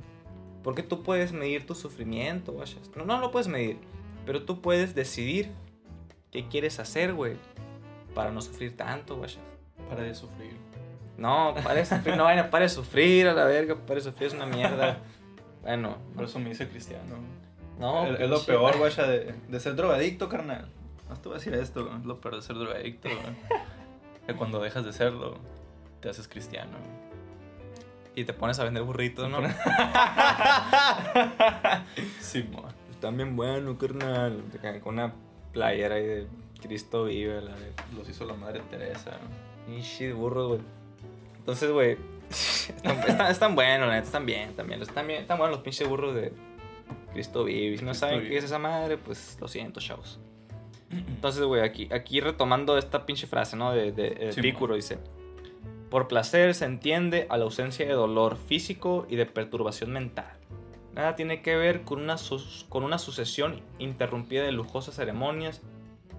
Porque 0.64 0.83
tú 0.83 1.05
puedes 1.05 1.33
medir 1.33 1.64
tu 1.64 1.76
sufrimiento, 1.76 2.50
güey. 2.50 2.66
No, 2.96 3.05
no 3.05 3.20
lo 3.20 3.31
puedes 3.31 3.46
medir, 3.46 3.78
pero 4.26 4.42
tú 4.42 4.61
puedes 4.61 4.96
decidir 4.96 5.52
qué 6.33 6.48
quieres 6.48 6.81
hacer, 6.81 7.14
güey, 7.14 7.37
para 8.16 8.33
no 8.33 8.42
sufrir 8.42 8.76
tanto, 8.76 9.16
güey. 9.16 9.31
Para 9.88 10.02
de 10.02 10.16
sufrir. 10.16 10.57
No, 11.16 11.55
para 11.62 11.74
de 11.74 11.87
sufrir, 11.87 12.16
no 12.16 12.24
vaina, 12.24 12.50
para 12.50 12.64
de 12.64 12.68
sufrir 12.68 13.28
a 13.28 13.33
la 13.33 13.44
verga, 13.44 13.76
para 13.76 13.94
de 13.94 14.00
sufrir 14.00 14.26
es 14.26 14.35
una 14.35 14.46
mierda. 14.46 14.98
Bueno, 15.62 15.96
Por 16.14 16.25
eso 16.25 16.38
me 16.38 16.48
dice 16.51 16.68
cristiano. 16.68 17.16
no. 17.79 18.07
es, 18.07 18.20
es 18.20 18.29
lo 18.31 18.37
pinche- 18.38 18.46
peor, 18.46 18.79
güey, 18.79 18.94
de, 18.94 19.35
de 19.48 19.61
ser 19.61 19.75
drogadicto, 19.77 20.29
carnal. 20.29 20.68
No 21.09 21.16
te 21.16 21.29
voy 21.29 21.37
a 21.37 21.38
decir 21.38 21.55
esto, 21.55 21.88
es 21.96 22.05
lo 22.05 22.20
peor 22.20 22.37
de 22.37 22.42
ser 22.42 22.57
drogadicto, 22.57 23.09
que 24.27 24.35
cuando 24.35 24.61
dejas 24.61 24.85
de 24.85 24.92
serlo, 24.92 25.37
te 26.01 26.09
haces 26.09 26.27
cristiano. 26.29 26.77
Y 28.14 28.25
te 28.25 28.33
pones 28.35 28.59
a 28.59 28.64
vender 28.64 28.83
burritos, 28.83 29.31
¿no? 29.31 29.38
Sí, 32.20 32.42
mo. 32.51 32.64
Están 32.90 33.16
bien 33.16 33.37
buenos, 33.37 33.77
carnal. 33.79 34.42
Con 34.83 34.94
una 34.94 35.12
playera 35.53 35.96
ahí 35.96 36.07
de 36.07 36.27
Cristo 36.61 37.05
vive, 37.05 37.40
la 37.42 37.53
verga. 37.55 37.85
Los 37.96 38.09
hizo 38.09 38.25
la 38.25 38.35
madre 38.35 38.61
Teresa. 38.70 39.12
Pinche 39.66 40.12
burro, 40.12 40.48
güey. 40.48 40.61
Entonces, 41.38 41.70
güey. 41.70 41.96
Están, 42.33 42.99
están, 43.01 43.31
están 43.31 43.55
buenos, 43.55 43.88
la 43.88 43.95
neta, 43.95 44.07
están 44.07 44.27
bien, 44.27 44.55
también. 44.55 44.83
Están, 44.83 45.07
bien, 45.07 45.21
están 45.21 45.38
buenos 45.38 45.57
los 45.57 45.64
pinches 45.64 45.88
burros 45.88 46.14
de 46.14 46.33
Cristo 47.12 47.45
vive. 47.45 47.77
Si 47.77 47.85
no 47.85 47.90
Cristo 47.90 48.07
saben 48.07 48.21
vive. 48.21 48.31
qué 48.31 48.38
es 48.38 48.45
esa 48.45 48.59
madre, 48.59 48.97
pues 48.97 49.37
lo 49.40 49.49
siento, 49.49 49.81
chavos. 49.81 50.18
Entonces, 50.90 51.42
güey, 51.45 51.62
aquí, 51.62 51.88
aquí 51.90 52.21
retomando 52.21 52.77
esta 52.77 53.07
pinche 53.07 53.27
frase, 53.27 53.57
¿no? 53.57 53.73
De, 53.73 53.92
de, 53.92 54.11
de 54.11 54.33
Sí, 54.33 54.40
dice: 54.75 54.99
Por 55.90 56.07
placer 56.07 56.55
se 56.55 56.66
entiende 56.66 57.27
a 57.31 57.38
la 57.38 57.45
ausencia 57.45 57.87
de 57.87 57.92
dolor 57.92 58.37
físico 58.37 59.07
y 59.09 59.16
de 59.16 59.25
perturbación 59.25 59.92
mental. 59.92 60.33
Nada 60.95 61.16
tiene 61.16 61.40
que 61.40 61.57
ver 61.57 61.83
con 61.83 62.03
una, 62.03 62.16
con 62.68 62.85
una 62.85 62.99
sucesión 62.99 63.62
interrumpida 63.79 64.42
de 64.42 64.53
lujosas 64.53 64.97
ceremonias, 64.97 65.62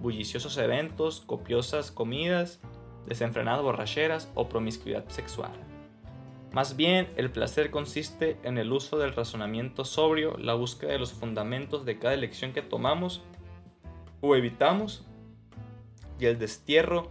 bulliciosos 0.00 0.58
eventos, 0.58 1.20
copiosas 1.20 1.92
comidas, 1.92 2.58
desenfrenadas 3.06 3.62
borracheras 3.62 4.28
o 4.34 4.48
promiscuidad 4.48 5.08
sexual. 5.08 5.52
Más 6.54 6.76
bien, 6.76 7.12
el 7.16 7.32
placer 7.32 7.72
consiste 7.72 8.36
en 8.44 8.58
el 8.58 8.70
uso 8.70 8.96
del 8.96 9.12
razonamiento 9.12 9.84
sobrio, 9.84 10.36
la 10.38 10.54
búsqueda 10.54 10.92
de 10.92 11.00
los 11.00 11.12
fundamentos 11.12 11.84
de 11.84 11.98
cada 11.98 12.14
elección 12.14 12.52
que 12.52 12.62
tomamos 12.62 13.22
o 14.20 14.36
evitamos 14.36 15.04
y 16.20 16.26
el 16.26 16.38
destierro 16.38 17.10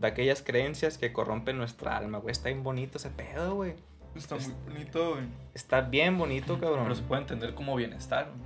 de 0.00 0.08
aquellas 0.08 0.42
creencias 0.42 0.98
que 0.98 1.12
corrompen 1.12 1.56
nuestra 1.56 1.96
alma, 1.96 2.18
güey. 2.18 2.32
Está 2.32 2.48
bien 2.48 2.64
bonito 2.64 2.98
ese 2.98 3.10
pedo, 3.10 3.54
güey. 3.54 3.76
Está 4.16 4.34
muy 4.34 4.54
bonito, 4.66 5.10
güey. 5.10 5.24
Está 5.54 5.82
bien 5.82 6.18
bonito, 6.18 6.58
cabrón. 6.58 6.82
Pero 6.82 6.96
se 6.96 7.02
puede 7.04 7.22
entender 7.22 7.54
como 7.54 7.76
bienestar. 7.76 8.26
güey. 8.26 8.40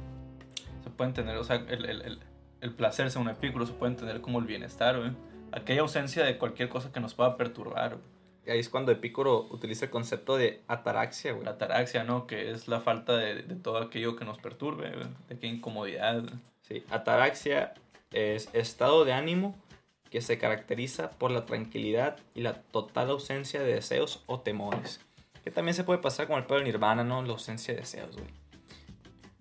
Se 0.84 0.90
puede 0.90 1.08
entender, 1.08 1.38
o 1.38 1.44
sea, 1.44 1.56
el, 1.56 1.86
el, 1.86 2.02
el, 2.02 2.20
el 2.60 2.74
placer 2.74 3.10
según 3.10 3.30
Epicuro 3.30 3.64
se 3.64 3.72
puede 3.72 3.92
entender 3.92 4.20
como 4.20 4.40
el 4.40 4.44
bienestar, 4.44 4.98
güey. 4.98 5.12
Aquella 5.52 5.80
ausencia 5.80 6.22
de 6.22 6.36
cualquier 6.36 6.68
cosa 6.68 6.92
que 6.92 7.00
nos 7.00 7.14
pueda 7.14 7.38
perturbar, 7.38 7.96
güey. 7.96 8.13
Ahí 8.46 8.58
es 8.58 8.68
cuando 8.68 8.92
Epicuro 8.92 9.46
utiliza 9.50 9.86
el 9.86 9.90
concepto 9.90 10.36
de 10.36 10.62
ataraxia, 10.68 11.32
güey. 11.32 11.44
La 11.44 11.52
ataraxia, 11.52 12.04
¿no? 12.04 12.26
Que 12.26 12.50
es 12.50 12.68
la 12.68 12.80
falta 12.80 13.16
de, 13.16 13.42
de 13.42 13.56
todo 13.56 13.78
aquello 13.78 14.16
que 14.16 14.24
nos 14.24 14.38
perturbe, 14.38 14.90
güey. 14.90 15.06
De 15.28 15.38
qué 15.38 15.46
incomodidad. 15.46 16.22
Sí, 16.62 16.84
ataraxia 16.90 17.74
es 18.10 18.48
estado 18.52 19.04
de 19.04 19.12
ánimo 19.12 19.54
que 20.10 20.20
se 20.20 20.38
caracteriza 20.38 21.10
por 21.10 21.32
la 21.32 21.44
tranquilidad 21.44 22.18
y 22.34 22.42
la 22.42 22.54
total 22.54 23.10
ausencia 23.10 23.60
de 23.60 23.74
deseos 23.74 24.22
o 24.26 24.40
temores. 24.40 25.00
Que 25.42 25.50
también 25.50 25.74
se 25.74 25.82
puede 25.82 25.98
pasar 25.98 26.28
con 26.28 26.38
el 26.38 26.44
pedo 26.44 26.58
del 26.58 26.66
nirvana, 26.66 27.02
¿no? 27.02 27.22
La 27.22 27.32
ausencia 27.32 27.74
de 27.74 27.80
deseos, 27.80 28.16
güey. 28.16 28.28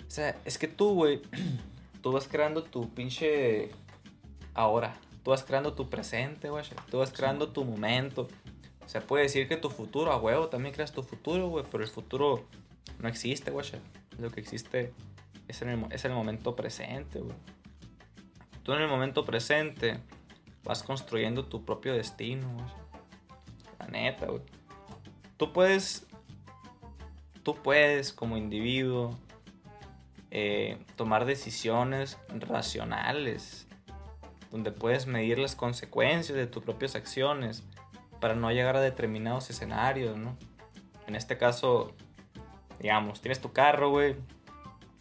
O 0.07 0.09
sea, 0.09 0.35
es 0.45 0.57
que 0.57 0.67
tú, 0.67 0.95
güey, 0.95 1.21
tú 2.01 2.11
vas 2.11 2.27
creando 2.27 2.63
tu 2.63 2.89
pinche 2.89 3.69
ahora. 4.55 4.97
Tú 5.23 5.29
vas 5.29 5.43
creando 5.43 5.73
tu 5.73 5.89
presente, 5.89 6.49
güey. 6.49 6.65
Tú 6.89 6.97
vas 6.97 7.11
creando 7.11 7.49
tu 7.49 7.63
momento. 7.63 8.27
O 8.85 8.89
sea, 8.89 9.01
puede 9.01 9.23
decir 9.23 9.47
que 9.47 9.57
tu 9.57 9.69
futuro, 9.69 10.11
a 10.11 10.17
huevo, 10.17 10.47
también 10.47 10.73
creas 10.73 10.91
tu 10.91 11.03
futuro, 11.03 11.47
güey. 11.47 11.65
Pero 11.71 11.83
el 11.83 11.89
futuro 11.89 12.45
no 12.99 13.07
existe, 13.07 13.51
güey. 13.51 13.65
Lo 14.19 14.29
que 14.29 14.41
existe 14.41 14.93
es 15.47 15.61
en 15.61 15.69
el, 15.69 15.85
es 15.91 16.05
el 16.05 16.11
momento 16.11 16.55
presente, 16.55 17.19
güey. 17.19 17.35
Tú 18.63 18.73
en 18.73 18.81
el 18.81 18.87
momento 18.87 19.25
presente 19.25 19.99
vas 20.63 20.83
construyendo 20.83 21.45
tu 21.45 21.65
propio 21.65 21.93
destino, 21.93 22.49
güey. 22.53 22.65
La 23.79 23.87
neta, 23.87 24.27
güey. 24.27 24.41
Tú 25.37 25.51
puedes. 25.53 26.05
Tú 27.43 27.55
puedes, 27.55 28.13
como 28.13 28.37
individuo, 28.37 29.17
eh, 30.31 30.77
tomar 30.95 31.25
decisiones 31.25 32.17
racionales. 32.29 33.67
Donde 34.51 34.71
puedes 34.71 35.07
medir 35.07 35.39
las 35.39 35.55
consecuencias 35.55 36.37
de 36.37 36.47
tus 36.47 36.63
propias 36.63 36.95
acciones 36.95 37.63
para 38.23 38.35
no 38.35 38.53
llegar 38.53 38.77
a 38.77 38.79
determinados 38.79 39.49
escenarios, 39.49 40.15
¿no? 40.17 40.37
En 41.07 41.17
este 41.17 41.37
caso, 41.37 41.91
digamos, 42.79 43.19
tienes 43.19 43.41
tu 43.41 43.51
carro, 43.51 43.89
güey, 43.89 44.15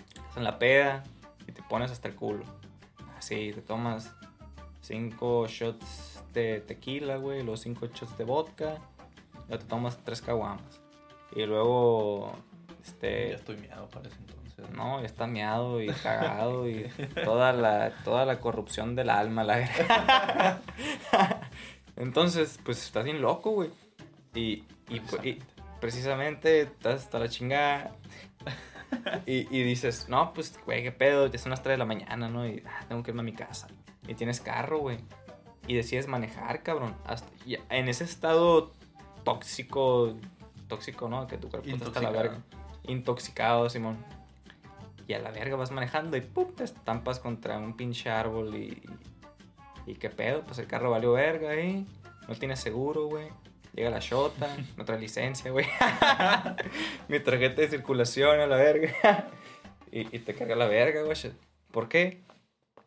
estás 0.09 0.39
en 0.39 0.43
la 0.43 0.59
peda 0.59 1.05
y 1.47 1.53
te 1.53 1.63
pones 1.63 1.93
hasta 1.93 2.09
el 2.09 2.17
culo. 2.17 2.43
Así, 3.17 3.53
te 3.53 3.61
tomas 3.63 4.13
cinco 4.81 5.47
shots 5.47 6.25
de 6.33 6.63
tequila, 6.67 7.15
güey, 7.19 7.45
los 7.45 7.61
cinco 7.61 7.87
shots 7.87 8.19
de 8.19 8.25
vodka, 8.25 8.79
ya 9.49 9.57
te 9.57 9.67
tomas 9.67 9.99
tres 9.99 10.21
caguamas. 10.21 10.81
Y 11.37 11.47
luego, 11.47 12.33
este, 12.85 13.29
Ya 13.29 13.37
estoy 13.37 13.57
miado 13.59 13.87
para 13.89 14.09
ese 14.09 14.19
entonces. 14.19 14.69
no, 14.75 14.99
ya 14.99 15.07
está 15.07 15.29
meado 15.29 15.81
y 15.81 15.87
cagado 15.91 16.69
y 16.69 16.91
toda 17.23 17.53
la, 17.53 17.93
toda 18.03 18.25
la 18.27 18.41
corrupción 18.41 18.97
del 18.97 19.11
alma, 19.11 19.45
la. 19.45 20.59
Entonces, 21.97 22.59
pues 22.65 22.83
estás 22.85 23.05
bien 23.05 23.21
loco, 23.21 23.51
güey. 23.51 23.71
Y, 24.35 24.65
y, 24.89 25.01
pues, 25.01 25.25
y 25.25 25.39
precisamente 25.81 26.63
estás 26.63 27.03
hasta 27.03 27.19
la 27.19 27.29
chingada. 27.29 27.97
Y, 29.25 29.49
y 29.51 29.63
dices, 29.63 30.11
no, 30.11 30.35
pues, 30.35 30.59
güey, 30.67 30.83
qué 30.83 30.93
pedo, 30.93 31.27
ya 31.27 31.39
son 31.39 31.49
las 31.49 31.63
3 31.63 31.75
de 31.75 31.79
la 31.79 31.87
mañana, 31.87 32.29
¿no? 32.29 32.47
Y 32.47 32.63
ah, 32.67 32.85
tengo 32.89 33.03
que 33.03 33.11
irme 33.11 33.23
a 33.23 33.25
mi 33.25 33.33
casa. 33.33 33.69
Y 34.07 34.15
tienes 34.15 34.43
carro, 34.43 34.81
güey. 34.81 34.99
Y 35.67 35.75
decides 35.75 36.09
manejar, 36.09 36.63
cabrón. 36.63 36.95
Hasta, 37.07 37.27
y 37.47 37.57
en 37.71 37.89
ese 37.89 38.05
estado 38.05 38.71
tóxico, 39.25 40.15
tóxico, 40.69 41.09
¿no? 41.09 41.27
Que 41.27 41.39
tu 41.39 41.49
cuerpo 41.49 41.69
está 41.71 41.87
hasta 41.87 42.03
la 42.03 42.11
verga. 42.11 42.43
Intoxicado, 42.85 43.71
Simón. 43.71 43.97
Y 45.07 45.15
a 45.15 45.21
la 45.21 45.31
verga 45.31 45.57
vas 45.57 45.71
manejando 45.71 46.17
y 46.17 46.21
¡pum! 46.21 46.53
te 46.55 46.65
estampas 46.65 47.19
contra 47.19 47.59
un 47.59 47.77
pinche 47.77 48.11
árbol 48.11 48.55
y. 48.55 48.83
¿Y 49.87 49.95
qué 49.95 50.11
pedo? 50.11 50.43
Pues 50.43 50.59
el 50.59 50.67
carro 50.67 50.91
valió 50.91 51.13
verga 51.13 51.51
ahí. 51.51 51.87
No 52.29 52.35
tiene 52.35 52.57
seguro, 52.57 53.07
güey. 53.07 53.29
Llega 53.75 53.91
la 53.91 54.01
shota, 54.01 54.55
no 54.77 54.85
trae 54.85 54.99
licencia, 54.99 55.51
güey. 55.51 55.67
Mi 57.09 57.21
tarjeta 57.21 57.63
de 57.63 57.69
circulación 57.69 58.41
a 58.41 58.47
la 58.47 58.57
verga. 58.57 59.29
y, 59.91 60.01
y 60.15 60.19
te 60.21 60.35
carga 60.35 60.57
la 60.57 60.67
verga, 60.67 61.03
güey. 61.03 61.17
¿Por 61.71 61.89
qué? 61.89 62.21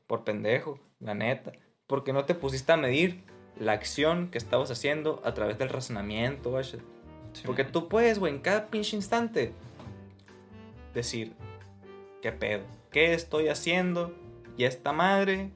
Por 0.07 0.23
pendejo, 0.23 0.79
la 0.99 1.15
neta. 1.15 1.53
Porque 1.87 2.13
no 2.13 2.25
te 2.25 2.35
pusiste 2.35 2.71
a 2.71 2.77
medir 2.77 3.23
la 3.59 3.73
acción 3.73 4.29
que 4.29 4.37
estabas 4.37 4.69
haciendo 4.71 5.21
a 5.25 5.33
través 5.33 5.57
del 5.57 5.69
razonamiento, 5.69 6.51
güey. 6.51 6.63
Sí, 6.63 6.79
Porque 7.45 7.63
tú 7.63 7.89
puedes, 7.89 8.19
güey, 8.19 8.33
en 8.33 8.39
cada 8.39 8.67
pinche 8.67 8.95
instante 8.95 9.53
decir, 10.93 11.33
¿qué 12.21 12.31
pedo? 12.31 12.63
¿Qué 12.91 13.13
estoy 13.13 13.49
haciendo? 13.49 14.13
Y 14.57 14.63
esta 14.63 14.93
madre 14.93 15.51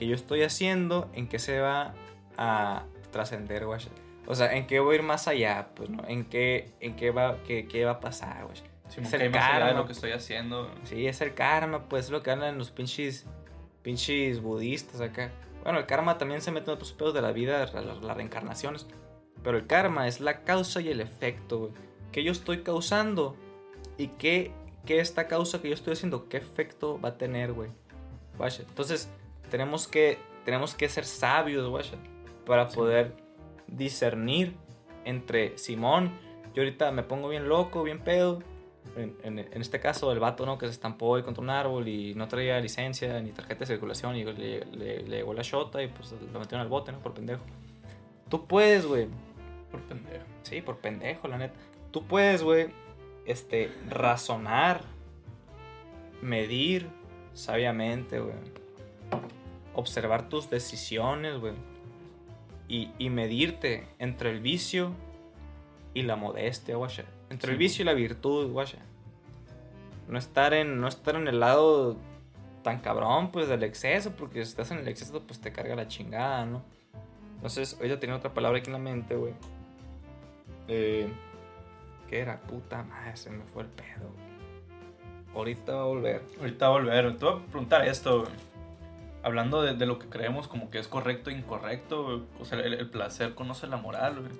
que 0.00 0.06
yo 0.06 0.14
estoy 0.14 0.42
haciendo, 0.42 1.10
¿en 1.12 1.28
qué 1.28 1.38
se 1.38 1.60
va 1.60 1.94
a 2.38 2.84
trascender, 3.12 3.66
güey? 3.66 3.78
O 4.26 4.34
sea, 4.34 4.56
¿en 4.56 4.66
qué 4.66 4.80
voy 4.80 4.94
a 4.94 4.98
ir 4.98 5.04
más 5.04 5.28
allá? 5.28 5.68
Pues, 5.74 5.90
¿no? 5.90 6.02
¿En 6.08 6.24
qué, 6.24 6.72
en 6.80 6.96
qué, 6.96 7.10
va, 7.10 7.36
qué, 7.46 7.68
qué 7.68 7.84
va 7.84 7.92
a 7.92 8.00
pasar, 8.00 8.44
güey? 8.46 8.56
Sí, 8.88 9.02
es 9.02 9.12
el 9.12 9.20
de 9.20 9.30
karma. 9.30 9.72
lo 9.72 9.86
que 9.86 9.92
estoy 9.92 10.12
haciendo. 10.12 10.70
Sí, 10.84 11.06
es 11.06 11.20
el 11.20 11.34
karma, 11.34 11.88
pues 11.88 12.06
es 12.06 12.10
lo 12.10 12.22
que 12.22 12.30
hablan 12.30 12.56
los 12.56 12.70
pinches, 12.70 13.26
pinches 13.82 14.40
budistas 14.40 15.02
acá. 15.02 15.30
Bueno, 15.64 15.78
el 15.78 15.84
karma 15.86 16.16
también 16.16 16.40
se 16.40 16.50
mete 16.50 16.70
en 16.70 16.74
otros 16.76 16.92
pedos 16.92 17.12
de 17.12 17.20
la 17.20 17.32
vida, 17.32 17.66
la- 17.74 17.80
la- 17.82 17.94
las 17.94 18.16
reencarnaciones. 18.16 18.86
Pero 19.44 19.58
el 19.58 19.66
karma 19.66 20.08
es 20.08 20.20
la 20.20 20.44
causa 20.44 20.80
y 20.80 20.88
el 20.88 21.00
efecto, 21.02 21.58
güey. 21.58 21.72
Que 22.10 22.24
yo 22.24 22.32
estoy 22.32 22.62
causando 22.62 23.36
y 23.98 24.08
qué, 24.08 24.52
qué 24.86 24.98
esta 25.00 25.28
causa 25.28 25.60
que 25.60 25.68
yo 25.68 25.74
estoy 25.74 25.92
haciendo, 25.92 26.28
qué 26.30 26.38
efecto 26.38 26.98
va 26.98 27.10
a 27.10 27.18
tener, 27.18 27.52
güey. 27.52 27.70
Entonces, 28.68 29.10
tenemos 29.50 29.86
que, 29.88 30.18
tenemos 30.44 30.74
que 30.74 30.88
ser 30.88 31.04
sabios, 31.04 31.68
guacha, 31.68 31.96
para 32.46 32.68
Sí. 32.70 32.76
poder 32.76 33.14
discernir 33.66 34.54
entre 35.04 35.56
Simón, 35.58 36.12
yo 36.54 36.62
ahorita 36.62 36.90
me 36.92 37.02
pongo 37.02 37.28
bien 37.28 37.48
loco, 37.48 37.82
bien 37.82 38.00
pedo. 38.00 38.42
En, 38.96 39.14
en- 39.22 39.38
en 39.38 39.60
este 39.60 39.78
caso, 39.78 40.10
el 40.10 40.18
vato, 40.18 40.46
¿no? 40.46 40.56
Que 40.58 40.66
se 40.66 40.72
estampó 40.72 41.14
ahí 41.14 41.22
contra 41.22 41.42
un 41.42 41.50
árbol 41.50 41.86
y 41.86 42.14
no 42.14 42.26
traía 42.28 42.58
licencia 42.60 43.20
ni 43.20 43.30
tarjeta 43.30 43.60
de 43.60 43.66
circulación 43.66 44.16
y 44.16 44.24
le, 44.24 44.64
le- 44.64 45.00
le 45.02 45.16
llegó 45.18 45.34
la 45.34 45.42
shota 45.42 45.82
y 45.82 45.88
pues 45.88 46.12
lo 46.12 46.38
metieron 46.40 46.62
al 46.62 46.68
bote, 46.68 46.90
¿no? 46.90 46.98
Por 46.98 47.12
pendejo. 47.14 47.44
Tú 48.28 48.46
puedes, 48.46 48.86
güey. 48.86 49.06
Por 49.70 49.80
pendejo. 49.82 50.24
Sí, 50.42 50.62
por 50.62 50.78
pendejo, 50.78 51.28
la 51.28 51.38
neta. 51.38 51.54
Tú 51.92 52.04
puedes, 52.06 52.42
güey, 52.42 52.68
este, 53.26 53.70
razonar, 53.88 54.82
medir 56.22 56.88
sabiamente, 57.32 58.18
güey. 58.18 58.34
Observar 59.80 60.28
tus 60.28 60.50
decisiones, 60.50 61.38
güey. 61.38 61.54
Y, 62.68 62.90
y 62.98 63.10
medirte 63.10 63.88
entre 63.98 64.30
el 64.30 64.40
vicio 64.40 64.92
y 65.94 66.02
la 66.02 66.16
modestia, 66.16 66.76
güey. 66.76 66.90
Entre 67.30 67.52
el 67.52 67.58
vicio 67.58 67.82
y 67.82 67.86
la 67.86 67.94
virtud, 67.94 68.52
güey. 68.52 68.68
No 70.08 70.18
estar 70.18 70.54
en, 70.54 70.80
no 70.80 70.88
estar 70.88 71.16
en 71.16 71.28
el 71.28 71.40
lado 71.40 71.96
tan 72.62 72.80
cabrón, 72.80 73.30
pues, 73.30 73.48
del 73.48 73.62
exceso, 73.62 74.12
porque 74.12 74.44
si 74.44 74.50
estás 74.50 74.70
en 74.70 74.78
el 74.78 74.88
exceso, 74.88 75.22
pues 75.26 75.40
te 75.40 75.52
carga 75.52 75.74
la 75.74 75.88
chingada, 75.88 76.44
¿no? 76.46 76.62
Entonces, 77.36 77.74
ahorita 77.78 77.98
tenía 77.98 78.16
otra 78.16 78.34
palabra 78.34 78.58
aquí 78.58 78.66
en 78.66 78.74
la 78.74 78.78
mente, 78.78 79.16
güey. 79.16 79.32
Eh, 80.68 81.08
¿Qué 82.08 82.18
era? 82.18 82.40
Puta 82.40 82.82
madre, 82.82 83.16
se 83.16 83.30
me 83.30 83.44
fue 83.44 83.62
el 83.62 83.68
pedo. 83.68 84.10
güey. 84.12 84.30
Ahorita 85.34 85.74
va 85.74 85.82
a 85.82 85.86
volver. 85.86 86.22
Ahorita 86.38 86.68
va 86.68 86.74
a 86.74 86.78
volver. 86.78 87.16
Te 87.16 87.24
voy 87.24 87.34
a 87.34 87.46
preguntar 87.46 87.86
esto, 87.88 88.20
güey. 88.22 88.32
Hablando 89.22 89.60
de, 89.62 89.74
de 89.74 89.84
lo 89.86 89.98
que 89.98 90.08
creemos 90.08 90.48
como 90.48 90.70
que 90.70 90.78
es 90.78 90.88
correcto 90.88 91.30
e 91.30 91.34
incorrecto, 91.34 92.04
güey. 92.04 92.22
O 92.40 92.44
sea, 92.44 92.58
el, 92.60 92.74
el 92.74 92.88
placer 92.88 93.34
conoce 93.34 93.66
la 93.66 93.76
moral, 93.76 94.20
güey. 94.20 94.32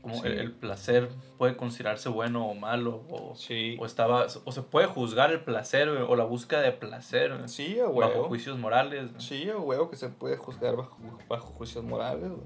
como 0.00 0.16
Sí. 0.16 0.26
el, 0.26 0.38
el 0.40 0.50
placer 0.52 1.08
puede 1.38 1.56
considerarse 1.56 2.08
bueno 2.08 2.44
o 2.46 2.54
malo, 2.54 3.04
o, 3.08 3.36
Sí. 3.36 3.76
o, 3.80 3.86
estaba, 3.86 4.26
o 4.44 4.50
se 4.50 4.62
puede 4.62 4.88
juzgar 4.88 5.30
el 5.30 5.40
placer 5.44 5.88
güey, 5.90 6.02
o 6.02 6.16
la 6.16 6.24
búsqueda 6.24 6.60
de 6.60 6.72
placer 6.72 7.36
güey, 7.36 7.48
Sí, 7.48 7.78
a 7.78 7.86
bajo 7.86 8.24
juicios 8.24 8.58
morales. 8.58 9.10
güey. 9.12 9.20
Sí, 9.22 9.48
a 9.48 9.56
huevo 9.56 9.90
que 9.90 9.96
se 9.96 10.08
puede 10.08 10.36
juzgar 10.36 10.74
bajo, 10.74 10.98
bajo 11.28 11.46
juicios 11.52 11.84
morales, 11.84 12.30
güey. 12.30 12.42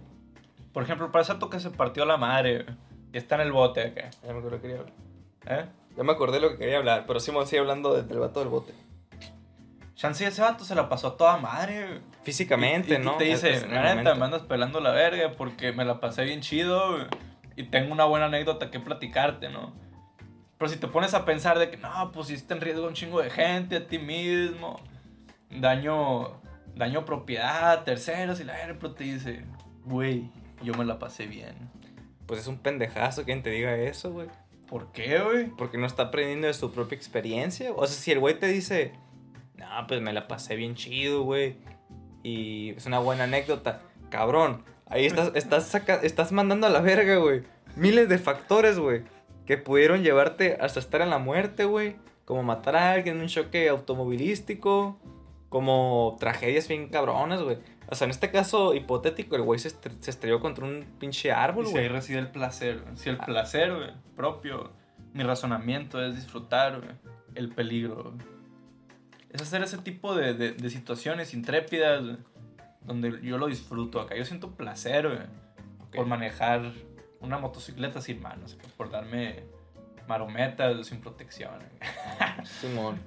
Por 0.75 0.83
ejemplo, 0.83 1.11
para 1.11 1.23
ese 1.23 1.35
que 1.51 1.59
se 1.61 1.71
partió 1.71 2.05
la 2.05 2.19
madre 2.19 2.65
güey, 2.65 2.77
y 3.15 3.17
está 3.17 3.37
en 3.37 3.41
el 3.43 3.53
bote 3.53 3.81
acá. 3.85 4.11
Ya 4.23 4.33
me 4.35 4.39
acordé 4.41 4.57
que 4.57 4.63
quería 4.63 4.79
hablar. 4.81 4.95
¿Eh? 5.47 5.67
Ya 5.97 6.03
me 6.03 6.13
acordé 6.13 6.41
lo 6.41 6.51
que 6.51 6.59
quería 6.59 6.77
hablar, 6.77 7.05
pero 7.07 7.21
sí 7.21 7.33
me 7.33 7.47
sigue 7.47 7.61
hablando 7.61 7.95
de- 7.95 8.03
del 8.03 8.19
vato 8.19 8.41
del 8.41 8.51
bote. 8.51 8.75
Chance 9.97 10.27
ese 10.27 10.43
vato 10.43 10.65
se 10.65 10.75
la 10.75 10.89
pasó 10.89 11.09
a 11.09 11.17
toda 11.17 11.37
madre. 11.39 12.01
Físicamente, 12.23 12.91
Y- 12.91 12.97
y- 12.99 13.01
y 13.01 13.05
¿no? 13.05 13.17
te 13.17 13.25
dice, 13.25 13.51
Es- 13.51 13.63
es 13.65 13.69
neta, 13.69 14.15
me 14.15 14.25
andas 14.27 14.43
pelando 14.43 14.79
la 14.81 14.91
verga 14.91 15.33
porque 15.37 15.73
me 15.73 15.85
la 15.85 15.99
pasé 16.01 16.25
bien 16.25 16.41
chido 16.43 16.99
y 17.57 17.65
tengo 17.65 17.93
una 17.93 18.05
buena 18.05 18.27
anécdota 18.27 18.71
que 18.71 18.79
platicarte, 18.79 19.49
¿no? 19.49 19.73
Pero 20.59 20.71
si 20.71 20.77
te 20.79 20.87
pones 20.87 21.15
a 21.15 21.25
pensar 21.25 21.59
de 21.59 21.71
que, 21.71 21.77
no, 21.79 22.13
pusiste 22.13 22.53
en 22.55 22.61
riesgo 22.61 22.85
a 22.85 22.89
un 22.89 22.95
chingo 22.95 23.21
de 23.21 23.31
gente, 23.31 23.77
a 23.77 23.87
ti 23.87 23.99
mismo, 23.99 24.79
daño, 25.51 26.41
daño 26.75 27.05
propiedad, 27.05 27.85
terceros, 27.85 28.41
y 28.41 28.45
la 28.45 28.55
verga, 28.55 28.77
pero 28.81 28.93
te 28.95 29.05
dice, 29.05 29.45
güey, 29.85 30.31
yo 30.63 30.75
me 30.75 30.85
la 30.85 30.99
pasé 30.99 31.27
bien. 31.27 31.55
Pues 32.27 32.41
es 32.41 32.47
un 32.49 32.59
pendejazo 32.59 33.25
quien 33.25 33.43
te 33.43 33.51
diga 33.51 33.75
eso, 33.77 34.13
güey. 34.13 34.29
¿Por 34.69 34.91
qué, 34.93 35.21
güey? 35.21 35.47
Porque 35.47 35.79
no 35.79 35.87
está 35.87 36.05
aprendiendo 36.05 36.49
de 36.49 36.55
su 36.55 36.73
propia 36.73 36.97
experiencia. 36.97 37.71
O 37.73 37.87
sea, 37.87 37.97
si 37.97 38.11
el 38.11 38.19
güey 38.19 38.37
te 38.39 38.49
dice, 38.49 38.93
no, 39.57 39.87
pues 39.89 40.01
me 40.01 40.13
la 40.13 40.29
pasé 40.29 40.57
bien 40.57 40.75
chido, 40.75 41.23
güey. 41.23 41.57
Y 42.23 42.71
es 42.71 42.87
una 42.87 42.99
buena 42.99 43.25
anécdota. 43.25 43.81
Cabrón, 44.11 44.65
ahí 44.87 45.07
estás, 45.07 45.33
estás, 45.35 45.65
saca- 45.67 46.01
estás 46.03 46.33
mandando 46.33 46.67
a 46.67 46.71
la 46.71 46.81
verga, 46.81 47.17
güey. 47.17 47.43
Miles 47.77 48.09
de 48.09 48.19
factores, 48.19 48.79
güey. 48.79 49.03
Que 49.47 49.57
pudieron 49.59 50.03
llevarte 50.03 50.59
hasta 50.61 50.81
estar 50.81 51.01
en 51.03 51.11
la 51.11 51.19
muerte, 51.19 51.65
güey. 51.65 51.97
Como 52.25 52.43
matar 52.43 52.75
a 52.77 52.93
alguien 52.93 53.17
en 53.17 53.23
un 53.23 53.29
choque 53.29 53.69
automovilístico. 53.69 54.99
Como 55.49 56.17
tragedias 56.19 56.67
bien 56.69 56.89
cabronas, 56.89 57.43
güey. 57.43 57.59
O 57.89 57.95
sea, 57.95 58.07
en 58.07 58.11
este 58.11 58.33
caso 58.33 58.75
hipotético, 58.75 59.37
el 59.37 59.43
güey 59.43 59.61
se, 59.61 59.69
estre- 59.69 59.93
se 60.01 60.11
estrelló 60.11 60.41
contra 60.41 60.65
un 60.67 60.85
pinche 60.99 61.31
árbol, 61.31 61.67
Y 61.67 61.69
si 61.69 61.77
ahí 61.79 61.85
güey. 61.87 61.89
reside 62.01 62.19
el 62.19 62.29
placer, 62.31 62.81
güey. 62.83 62.97
Si 62.97 63.09
el 63.09 63.19
Ah. 63.21 63.25
placer, 63.27 63.73
güey, 63.73 63.91
propio, 64.17 64.73
mi 65.13 65.23
razonamiento 65.23 66.05
es 66.05 66.17
disfrutar, 66.17 66.81
güey, 66.81 66.91
el 67.37 67.49
peligro, 67.55 68.13
güey. 68.13 68.36
Es 69.31 69.43
hacer 69.43 69.63
ese 69.63 69.79
tipo 69.79 70.15
de, 70.15 70.35
de- 70.35 70.53
de 70.53 70.71
situaciones 70.71 71.35
intrépidas, 71.35 72.03
güey, 72.05 72.17
donde 72.83 73.21
yo 73.23 73.39
lo 73.39 73.47
disfruto 73.49 74.01
acá. 74.01 74.17
Yo 74.17 74.25
siento 74.25 74.53
placer, 74.53 75.07
güey, 75.09 75.19
por 75.95 76.07
manejar 76.07 76.73
una 77.21 77.39
motocicleta 77.39 78.01
sin 78.01 78.21
manos, 78.23 78.57
por 78.77 78.91
darme 78.91 79.45
marometas 80.09 80.87
sin 80.87 81.01
protección. 81.01 81.51
güey. 81.59 82.47
Simón. 82.61 83.01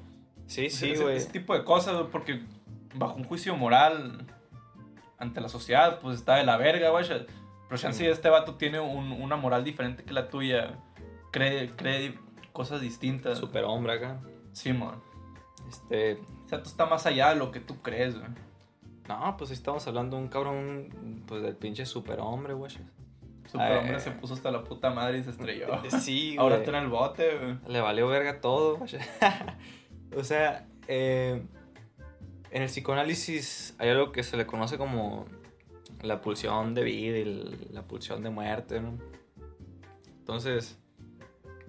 Sí, 0.47 0.69
sí, 0.69 0.95
güey. 0.95 1.15
Ese 1.17 1.31
tipo 1.31 1.53
de 1.53 1.63
cosas, 1.63 1.95
porque 2.11 2.41
bajo 2.95 3.15
un 3.15 3.23
juicio 3.23 3.55
moral 3.55 4.25
ante 5.17 5.41
la 5.41 5.49
sociedad, 5.49 5.99
pues 5.99 6.17
está 6.19 6.35
de 6.35 6.43
la 6.43 6.57
verga, 6.57 6.89
güey. 6.89 7.05
Pero 7.07 7.79
chance 7.79 7.99
Sí. 7.99 8.07
este 8.07 8.29
vato 8.29 8.55
tiene 8.55 8.79
un- 8.79 9.11
una 9.11 9.35
moral 9.35 9.63
diferente 9.63 10.03
que 10.03 10.13
la 10.13 10.27
tuya. 10.29 10.75
Cree, 11.31 11.69
cree 11.75 12.17
cosas 12.51 12.81
distintas. 12.81 13.37
Superhombre 13.37 13.93
acá. 13.93 14.19
Simón. 14.51 15.01
Este. 15.69 16.19
O 16.45 16.49
sea, 16.49 16.63
tú 16.63 16.69
está 16.69 16.85
más 16.85 17.05
allá 17.05 17.29
de 17.29 17.35
lo 17.35 17.51
que 17.51 17.59
tú 17.59 17.81
crees, 17.81 18.17
güey. 18.17 18.29
No, 19.07 19.35
pues 19.37 19.51
estamos 19.51 19.87
hablando 19.87 20.17
de 20.17 20.23
un 20.23 20.29
cabrón. 20.29 21.23
Pues 21.27 21.41
del 21.41 21.55
pinche 21.55 21.85
superhombre, 21.85 22.53
güey. 22.53 22.71
Superhombre 23.45 23.95
Ay. 23.95 24.01
se 24.01 24.11
puso 24.11 24.33
hasta 24.33 24.51
la 24.51 24.63
puta 24.63 24.91
madre 24.91 25.19
y 25.19 25.23
se 25.23 25.31
estrelló. 25.31 25.67
Sí, 26.01 26.27
güey. 26.35 26.37
Ahora 26.39 26.57
está 26.57 26.71
en 26.71 26.83
el 26.83 26.89
bote, 26.89 27.37
güey. 27.37 27.57
Le 27.67 27.81
valió 27.81 28.07
verga 28.07 28.41
todo, 28.41 28.77
güey. 28.77 28.91
o 30.17 30.23
sea, 30.23 30.67
eh, 30.87 31.43
en 32.51 32.61
el 32.61 32.67
psicoanálisis 32.67 33.75
hay 33.77 33.89
algo 33.89 34.11
que 34.11 34.23
se 34.23 34.37
le 34.37 34.45
conoce 34.45 34.77
como 34.77 35.25
la 36.01 36.21
pulsión 36.21 36.73
de 36.73 36.83
vida 36.83 37.17
y 37.17 37.69
la 37.71 37.83
pulsión 37.83 38.23
de 38.23 38.29
muerte, 38.29 38.79
¿no? 38.79 38.97
Entonces, 40.19 40.77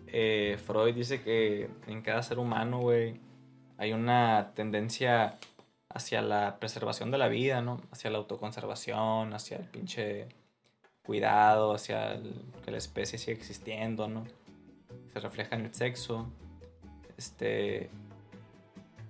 eh, 0.06 0.58
Freud 0.64 0.94
dice 0.94 1.22
que 1.22 1.70
en 1.86 2.02
cada 2.02 2.22
ser 2.22 2.38
humano, 2.38 2.80
güey, 2.80 3.20
hay 3.80 3.94
una 3.94 4.52
tendencia 4.54 5.38
hacia 5.88 6.20
la 6.20 6.58
preservación 6.60 7.10
de 7.10 7.16
la 7.16 7.28
vida, 7.28 7.62
¿no? 7.62 7.80
Hacia 7.90 8.10
la 8.10 8.18
autoconservación, 8.18 9.32
hacia 9.32 9.56
el 9.56 9.64
pinche 9.64 10.28
cuidado, 11.02 11.72
hacia 11.72 12.20
que 12.62 12.70
la 12.70 12.76
especie 12.76 13.18
siga 13.18 13.38
existiendo, 13.38 14.06
¿no? 14.06 14.24
Se 15.14 15.18
refleja 15.18 15.56
en 15.56 15.64
el 15.64 15.74
sexo, 15.74 16.26
este, 17.16 17.88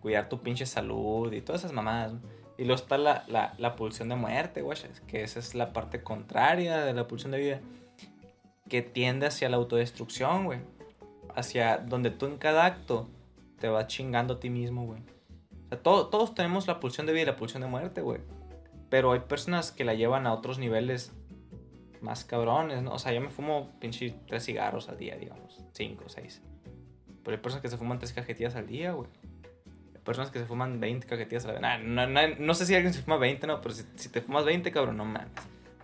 cuidar 0.00 0.28
tu 0.28 0.38
pinche 0.38 0.66
salud 0.66 1.32
y 1.32 1.40
todas 1.40 1.62
esas 1.62 1.72
mamadas, 1.72 2.12
¿no? 2.12 2.20
Y 2.56 2.64
luego 2.64 2.80
está 2.80 2.96
la, 2.96 3.24
la, 3.26 3.54
la 3.58 3.74
pulsión 3.74 4.08
de 4.08 4.14
muerte, 4.14 4.62
güey, 4.62 4.78
que 5.08 5.24
esa 5.24 5.40
es 5.40 5.56
la 5.56 5.72
parte 5.72 6.04
contraria 6.04 6.84
de 6.84 6.94
la 6.94 7.08
pulsión 7.08 7.32
de 7.32 7.38
vida, 7.38 7.60
que 8.68 8.82
tiende 8.82 9.26
hacia 9.26 9.48
la 9.48 9.56
autodestrucción, 9.56 10.44
güey. 10.44 10.60
Hacia 11.34 11.78
donde 11.78 12.10
tú 12.10 12.26
en 12.26 12.38
cada 12.38 12.66
acto 12.66 13.08
te 13.60 13.68
vas 13.68 13.86
chingando 13.86 14.34
a 14.34 14.40
ti 14.40 14.50
mismo, 14.50 14.84
güey. 14.86 15.00
O 15.00 15.68
sea, 15.68 15.82
todo- 15.82 16.08
todos 16.08 16.34
tenemos 16.34 16.66
la 16.66 16.80
pulsión 16.80 17.06
de 17.06 17.12
vida 17.12 17.22
y 17.22 17.26
la 17.26 17.36
pulsión 17.36 17.62
de 17.62 17.68
muerte, 17.68 18.00
güey. 18.00 18.20
Pero 18.88 19.12
hay 19.12 19.20
personas 19.20 19.70
que 19.70 19.84
la 19.84 19.94
llevan 19.94 20.26
a 20.26 20.32
otros 20.32 20.58
niveles 20.58 21.12
más 22.00 22.24
cabrones, 22.24 22.82
¿no? 22.82 22.92
O 22.94 22.98
sea, 22.98 23.12
yo 23.12 23.20
me 23.20 23.28
fumo 23.28 23.70
pinche 23.78 24.14
tres 24.26 24.44
cigarros 24.46 24.88
al 24.88 24.98
día, 24.98 25.16
digamos. 25.16 25.62
Cinco, 25.72 26.04
seis. 26.08 26.42
Pero 27.22 27.36
hay 27.36 27.42
personas 27.42 27.62
que 27.62 27.68
se 27.68 27.76
fuman 27.76 27.98
tres 27.98 28.12
cajetillas 28.12 28.56
al 28.56 28.66
día, 28.66 28.92
güey. 28.92 29.08
Hay 29.94 30.00
personas 30.02 30.30
que 30.30 30.38
se 30.38 30.46
fuman 30.46 30.80
20 30.80 31.06
cajetillas 31.06 31.44
a 31.44 31.48
la 31.48 31.52
vez. 31.52 31.62
Nah, 31.62 31.78
no, 31.78 32.06
no- 32.06 32.34
no 32.38 32.54
sé 32.54 32.64
si 32.66 32.74
alguien 32.74 32.94
se 32.94 33.02
fuma 33.02 33.18
20, 33.18 33.46
no, 33.46 33.60
pero 33.60 33.74
si, 33.74 33.84
si 33.96 34.08
te 34.08 34.22
fumas 34.22 34.44
20, 34.46 34.72
cabrón, 34.72 34.96
no 34.96 35.04
mames. 35.04 35.28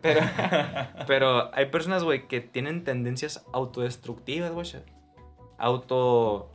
Pero, 0.00 0.20
pero 1.06 1.54
hay 1.54 1.66
personas, 1.66 2.02
güey, 2.02 2.26
que 2.26 2.40
tienen 2.40 2.82
tendencias 2.82 3.44
autodestructivas, 3.52 4.50
güey. 4.52 4.66
Auto. 5.58 6.50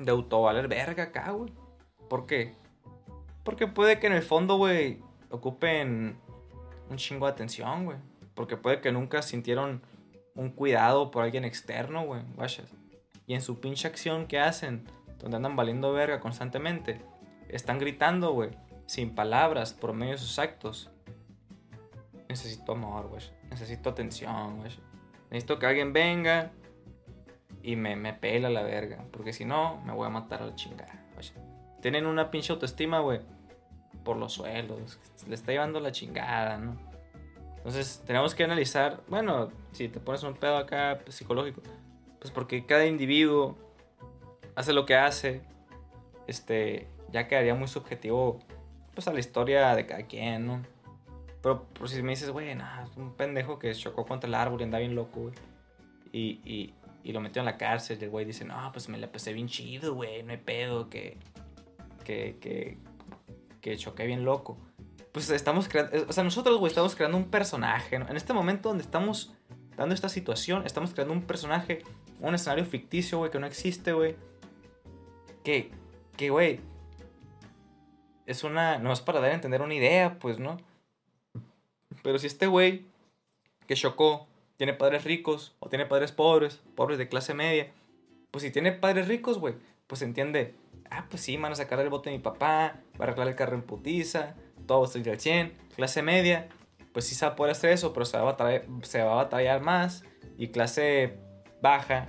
De 0.00 0.10
auto 0.10 0.42
valer 0.42 0.66
verga 0.66 1.04
acá, 1.04 1.30
güey. 1.30 1.52
¿Por 2.08 2.26
qué? 2.26 2.54
Porque 3.44 3.68
puede 3.68 4.00
que 4.00 4.08
en 4.08 4.14
el 4.14 4.22
fondo, 4.22 4.56
güey, 4.56 5.00
ocupen 5.30 6.18
un 6.88 6.96
chingo 6.96 7.26
de 7.26 7.32
atención, 7.32 7.84
güey. 7.84 7.98
Porque 8.34 8.56
puede 8.56 8.80
que 8.80 8.90
nunca 8.90 9.22
sintieron 9.22 9.82
un 10.34 10.50
cuidado 10.50 11.10
por 11.10 11.22
alguien 11.22 11.44
externo, 11.44 12.04
güey. 12.04 12.22
guachas. 12.34 12.70
Y 13.26 13.34
en 13.34 13.42
su 13.42 13.60
pinche 13.60 13.86
acción 13.86 14.26
que 14.26 14.40
hacen, 14.40 14.88
donde 15.18 15.36
andan 15.36 15.54
valiendo 15.54 15.92
verga 15.92 16.18
constantemente, 16.18 17.00
están 17.48 17.78
gritando, 17.78 18.32
güey, 18.32 18.50
sin 18.86 19.14
palabras, 19.14 19.72
por 19.72 19.92
medio 19.92 20.12
de 20.12 20.18
sus 20.18 20.38
actos. 20.38 20.90
Necesito 22.28 22.72
amor, 22.72 23.08
güey. 23.08 23.22
Necesito 23.50 23.90
atención, 23.90 24.58
güey. 24.58 24.72
Necesito 25.30 25.58
que 25.58 25.66
alguien 25.66 25.92
venga 25.92 26.52
y 27.62 27.76
me, 27.76 27.96
me 27.96 28.12
pela 28.14 28.50
la 28.50 28.62
verga. 28.62 29.04
Porque 29.10 29.32
si 29.32 29.44
no, 29.44 29.80
me 29.84 29.92
voy 29.92 30.06
a 30.06 30.10
matar 30.10 30.42
a 30.42 30.46
la 30.46 30.54
chingada, 30.54 31.04
güey. 31.14 31.26
Tienen 31.80 32.06
una 32.06 32.30
pinche 32.30 32.52
autoestima, 32.52 33.00
güey, 33.00 33.20
por 34.04 34.16
los 34.16 34.32
suelos. 34.32 34.98
Le 35.26 35.34
está 35.34 35.52
llevando 35.52 35.80
la 35.80 35.92
chingada, 35.92 36.58
¿no? 36.58 36.76
Entonces, 37.56 38.02
tenemos 38.06 38.34
que 38.34 38.44
analizar, 38.44 39.02
bueno, 39.08 39.50
si 39.72 39.88
te 39.88 40.00
pones 40.00 40.22
un 40.22 40.34
pedo 40.34 40.56
acá 40.56 41.00
pues, 41.04 41.16
psicológico, 41.16 41.60
pues 42.18 42.30
porque 42.30 42.64
cada 42.64 42.86
individuo 42.86 43.58
hace 44.54 44.72
lo 44.72 44.86
que 44.86 44.96
hace, 44.96 45.42
este, 46.26 46.88
ya 47.12 47.28
quedaría 47.28 47.54
muy 47.54 47.68
subjetivo, 47.68 48.38
pues 48.94 49.08
a 49.08 49.12
la 49.12 49.20
historia 49.20 49.74
de 49.74 49.84
cada 49.84 50.06
quien, 50.06 50.46
¿no? 50.46 50.62
Pero 51.42 51.64
por 51.64 51.88
si 51.88 52.02
me 52.02 52.10
dices, 52.10 52.30
güey, 52.30 52.50
es 52.50 52.56
un 52.96 53.14
pendejo 53.14 53.58
que 53.58 53.74
chocó 53.74 54.04
contra 54.04 54.28
el 54.28 54.34
árbol 54.34 54.60
y 54.60 54.64
anda 54.64 54.78
bien 54.78 54.94
loco, 54.94 55.20
güey. 55.20 55.34
Y, 56.12 56.40
y, 56.44 56.74
y 57.02 57.12
lo 57.12 57.20
metió 57.20 57.40
en 57.40 57.46
la 57.46 57.56
cárcel 57.56 57.98
y 58.00 58.04
el 58.04 58.10
güey 58.10 58.24
dice, 58.24 58.44
no, 58.44 58.70
pues 58.72 58.88
me 58.88 58.98
la 58.98 59.10
pasé 59.10 59.32
bien 59.32 59.48
chido, 59.48 59.94
güey, 59.94 60.22
no 60.22 60.32
hay 60.32 60.38
pedo, 60.38 60.88
que, 60.88 61.16
que, 62.04 62.36
que, 62.40 62.78
que 63.60 63.76
choqué 63.76 64.06
bien 64.06 64.24
loco 64.24 64.58
pues 65.12 65.28
estamos 65.30 65.68
creando, 65.68 66.06
o 66.08 66.12
sea, 66.12 66.22
nosotros, 66.24 66.58
güey, 66.58 66.70
estamos 66.70 66.94
creando 66.94 67.16
un 67.16 67.30
personaje. 67.30 67.96
En 67.96 68.16
este 68.16 68.32
momento 68.32 68.68
donde 68.68 68.84
estamos 68.84 69.32
dando 69.76 69.94
esta 69.94 70.08
situación, 70.08 70.64
estamos 70.66 70.92
creando 70.92 71.14
un 71.14 71.22
personaje, 71.22 71.82
un 72.20 72.34
escenario 72.34 72.64
ficticio, 72.64 73.18
güey, 73.18 73.30
que 73.30 73.38
no 73.38 73.46
existe, 73.46 73.92
güey. 73.92 74.16
Que, 75.42 75.72
que, 76.16 76.30
güey, 76.30 76.60
es 78.26 78.44
una, 78.44 78.78
no 78.78 78.92
es 78.92 79.00
para 79.00 79.20
dar 79.20 79.30
a 79.30 79.34
entender 79.34 79.62
una 79.62 79.74
idea, 79.74 80.18
pues, 80.18 80.38
¿no? 80.38 80.58
Pero 82.02 82.18
si 82.18 82.28
este 82.28 82.46
güey 82.46 82.86
que 83.66 83.74
chocó 83.74 84.28
tiene 84.60 84.74
padres 84.74 85.04
ricos 85.04 85.56
o 85.58 85.70
tiene 85.70 85.86
padres 85.86 86.12
pobres, 86.12 86.60
pobres 86.74 86.98
de 86.98 87.08
clase 87.08 87.32
media, 87.32 87.72
pues 88.30 88.44
si 88.44 88.50
tiene 88.50 88.72
padres 88.72 89.08
ricos, 89.08 89.38
güey, 89.38 89.54
pues 89.86 90.02
entiende, 90.02 90.54
ah, 90.90 91.06
pues 91.08 91.22
sí, 91.22 91.38
van 91.38 91.52
a 91.52 91.54
sacar 91.54 91.80
el 91.80 91.88
bote 91.88 92.10
de 92.10 92.18
mi 92.18 92.22
papá, 92.22 92.76
va 93.00 93.00
a 93.00 93.02
arreglar 93.04 93.28
el 93.28 93.36
carro 93.36 93.54
en 93.54 93.62
putiza, 93.62 94.34
todo 94.66 94.80
va 94.80 94.86
a 94.86 94.90
salir 94.90 95.08
al 95.08 95.18
100, 95.18 95.56
clase 95.76 96.02
media, 96.02 96.50
pues 96.92 97.06
sí 97.06 97.14
se 97.14 97.24
va 97.24 97.32
a 97.32 97.36
poder 97.36 97.52
hacer 97.52 97.70
eso, 97.70 97.94
pero 97.94 98.04
se 98.04 98.18
va 98.18 98.22
a 98.24 98.26
batallar, 98.26 98.66
se 98.82 99.02
va 99.02 99.12
a 99.12 99.14
batallar 99.14 99.62
más 99.62 100.04
Y 100.36 100.48
clase 100.48 101.16
baja, 101.62 102.08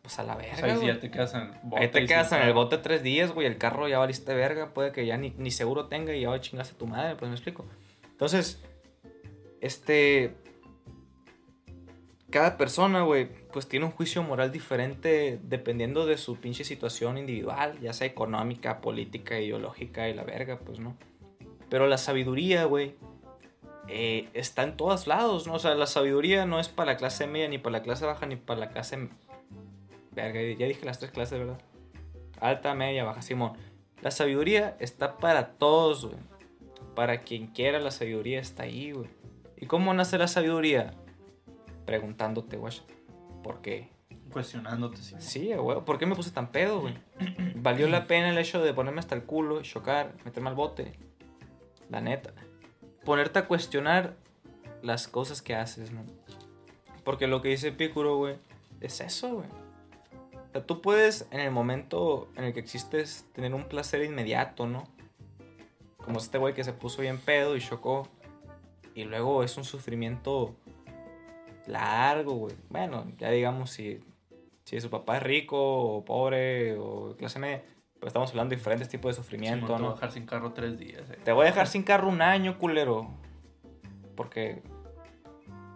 pues 0.00 0.18
a 0.18 0.22
la 0.22 0.36
verga. 0.36 0.54
O 0.54 0.56
sea, 0.56 0.72
ahí 0.72 0.78
sí 0.78 0.86
ya 0.86 0.98
te 0.98 1.10
quedas 1.10 1.34
en 1.34 1.40
el 1.42 1.50
bote. 1.62 1.82
Ahí 1.82 1.88
te 1.90 2.06
quedas 2.06 2.32
en 2.32 2.40
el 2.40 2.54
bote 2.54 2.78
tres 2.78 3.02
días, 3.02 3.32
güey. 3.32 3.46
El 3.46 3.58
carro 3.58 3.86
ya 3.86 3.98
valiste 3.98 4.32
verga. 4.32 4.72
Puede 4.72 4.92
que 4.92 5.04
ya 5.04 5.18
ni, 5.18 5.34
ni 5.36 5.50
seguro 5.50 5.88
tenga 5.88 6.14
y 6.14 6.22
ya 6.22 6.40
chingarse 6.40 6.72
a 6.72 6.78
tu 6.78 6.86
madre. 6.86 7.16
Pues 7.16 7.28
me 7.28 7.34
explico. 7.34 7.66
Entonces, 8.12 8.62
este. 9.60 10.42
Cada 12.34 12.56
persona, 12.56 13.02
güey, 13.02 13.28
pues 13.52 13.68
tiene 13.68 13.86
un 13.86 13.92
juicio 13.92 14.20
moral 14.24 14.50
diferente 14.50 15.38
dependiendo 15.44 16.04
de 16.04 16.18
su 16.18 16.34
pinche 16.40 16.64
situación 16.64 17.16
individual, 17.16 17.78
ya 17.80 17.92
sea 17.92 18.08
económica, 18.08 18.80
política, 18.80 19.38
ideológica 19.38 20.08
y 20.08 20.14
la 20.14 20.24
verga, 20.24 20.58
pues 20.58 20.80
no. 20.80 20.96
Pero 21.68 21.86
la 21.86 21.96
sabiduría, 21.96 22.64
güey, 22.64 22.96
eh, 23.86 24.30
está 24.34 24.64
en 24.64 24.76
todos 24.76 25.06
lados, 25.06 25.46
¿no? 25.46 25.54
O 25.54 25.58
sea, 25.60 25.76
la 25.76 25.86
sabiduría 25.86 26.44
no 26.44 26.58
es 26.58 26.68
para 26.68 26.94
la 26.94 26.98
clase 26.98 27.28
media, 27.28 27.48
ni 27.48 27.58
para 27.58 27.78
la 27.78 27.82
clase 27.84 28.04
baja, 28.04 28.26
ni 28.26 28.34
para 28.34 28.58
la 28.58 28.70
clase 28.70 29.10
Verga, 30.10 30.40
ya 30.58 30.66
dije 30.66 30.84
las 30.84 30.98
tres 30.98 31.12
clases, 31.12 31.38
¿verdad? 31.38 31.60
Alta, 32.40 32.74
media, 32.74 33.04
baja, 33.04 33.22
Simón. 33.22 33.52
La 34.02 34.10
sabiduría 34.10 34.76
está 34.80 35.18
para 35.18 35.50
todos, 35.50 36.06
güey. 36.06 36.18
Para 36.96 37.20
quien 37.20 37.46
quiera 37.46 37.78
la 37.78 37.92
sabiduría 37.92 38.40
está 38.40 38.64
ahí, 38.64 38.90
güey. 38.90 39.08
¿Y 39.56 39.66
cómo 39.66 39.94
nace 39.94 40.18
la 40.18 40.26
sabiduría? 40.26 40.94
Preguntándote, 41.84 42.56
güey. 42.56 42.72
¿Por 43.42 43.60
qué? 43.60 43.90
Cuestionándote, 44.32 44.98
sí. 44.98 45.14
Sí, 45.18 45.54
güey. 45.54 45.80
¿Por 45.84 45.98
qué 45.98 46.06
me 46.06 46.14
puse 46.14 46.30
tan 46.30 46.50
pedo, 46.50 46.80
güey? 46.80 46.94
¿Valió 47.54 47.88
la 47.88 48.06
pena 48.06 48.30
el 48.30 48.38
hecho 48.38 48.62
de 48.62 48.74
ponerme 48.74 49.00
hasta 49.00 49.14
el 49.14 49.24
culo, 49.24 49.62
chocar, 49.62 50.14
meterme 50.24 50.48
al 50.48 50.54
bote? 50.54 50.92
La 51.90 52.00
neta. 52.00 52.32
Ponerte 53.04 53.38
a 53.38 53.46
cuestionar 53.46 54.16
las 54.82 55.08
cosas 55.08 55.42
que 55.42 55.54
haces, 55.54 55.92
¿no? 55.92 56.04
Porque 57.04 57.26
lo 57.26 57.40
que 57.42 57.48
dice 57.48 57.70
Pícuro, 57.70 58.16
güey, 58.16 58.36
es 58.80 59.00
eso, 59.00 59.36
güey. 59.36 59.48
O 60.48 60.52
sea, 60.52 60.66
tú 60.66 60.80
puedes, 60.80 61.26
en 61.30 61.40
el 61.40 61.50
momento 61.50 62.28
en 62.36 62.44
el 62.44 62.54
que 62.54 62.60
existes, 62.60 63.26
tener 63.32 63.54
un 63.54 63.64
placer 63.64 64.02
inmediato, 64.02 64.66
¿no? 64.66 64.88
Como 65.98 66.18
este 66.18 66.38
güey 66.38 66.54
que 66.54 66.64
se 66.64 66.72
puso 66.72 67.02
bien 67.02 67.18
pedo 67.18 67.56
y 67.56 67.60
chocó. 67.60 68.08
Y 68.94 69.04
luego 69.04 69.42
es 69.42 69.56
un 69.56 69.64
sufrimiento 69.64 70.54
largo, 71.66 72.34
güey. 72.34 72.54
Bueno, 72.70 73.06
ya 73.18 73.30
digamos 73.30 73.70
si, 73.70 74.00
si 74.64 74.80
su 74.80 74.90
papá 74.90 75.16
es 75.18 75.22
rico 75.22 75.56
o 75.96 76.04
pobre 76.04 76.76
o 76.78 77.14
clase 77.16 77.38
media. 77.38 77.62
Pues 78.00 78.10
estamos 78.10 78.30
hablando 78.30 78.50
de 78.50 78.56
diferentes 78.56 78.88
tipos 78.88 79.10
de 79.10 79.14
Sí, 79.14 79.22
sufrimiento, 79.22 79.66
te 79.66 79.72
voy 79.72 79.80
a 79.80 79.84
¿no? 79.84 79.94
dejar 79.94 80.12
sin 80.12 80.26
carro 80.26 80.52
tres 80.52 80.78
días. 80.78 81.08
eh. 81.10 81.18
Te 81.24 81.32
voy 81.32 81.44
a 81.46 81.48
dejar 81.50 81.66
sin 81.66 81.82
carro 81.84 82.08
un 82.08 82.20
año, 82.22 82.58
culero. 82.58 83.08
Porque. 84.14 84.62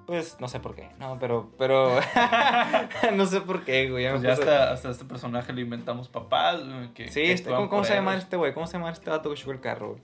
Pues 0.06 0.38
no 0.40 0.48
sé 0.48 0.60
por 0.60 0.74
qué. 0.74 0.90
No, 0.98 1.18
pero. 1.18 1.52
Pero. 1.58 2.00
no 3.14 3.26
sé 3.26 3.40
por 3.42 3.64
qué, 3.64 3.90
güey. 3.90 4.04
ya 4.04 4.10
Pues 4.12 4.22
ya 4.22 4.32
hasta, 4.32 4.72
hasta 4.72 4.90
este 4.90 5.04
personaje 5.04 5.52
le 5.52 5.62
inventamos 5.62 6.08
papás. 6.08 6.62
güey, 6.66 6.92
Que, 6.92 7.08
Sí, 7.08 7.20
que 7.22 7.32
este, 7.32 7.50
¿cómo, 7.50 7.68
cómo 7.68 7.84
se 7.84 7.94
llama 7.94 8.16
este 8.16 8.36
güey? 8.36 8.52
¿Cómo 8.54 8.66
se 8.66 8.74
llama 8.74 8.90
este 8.90 9.08
vato 9.10 9.30
que 9.30 9.36
chocó 9.36 9.52
el 9.52 9.60
carro, 9.60 9.90
güey? 9.90 10.02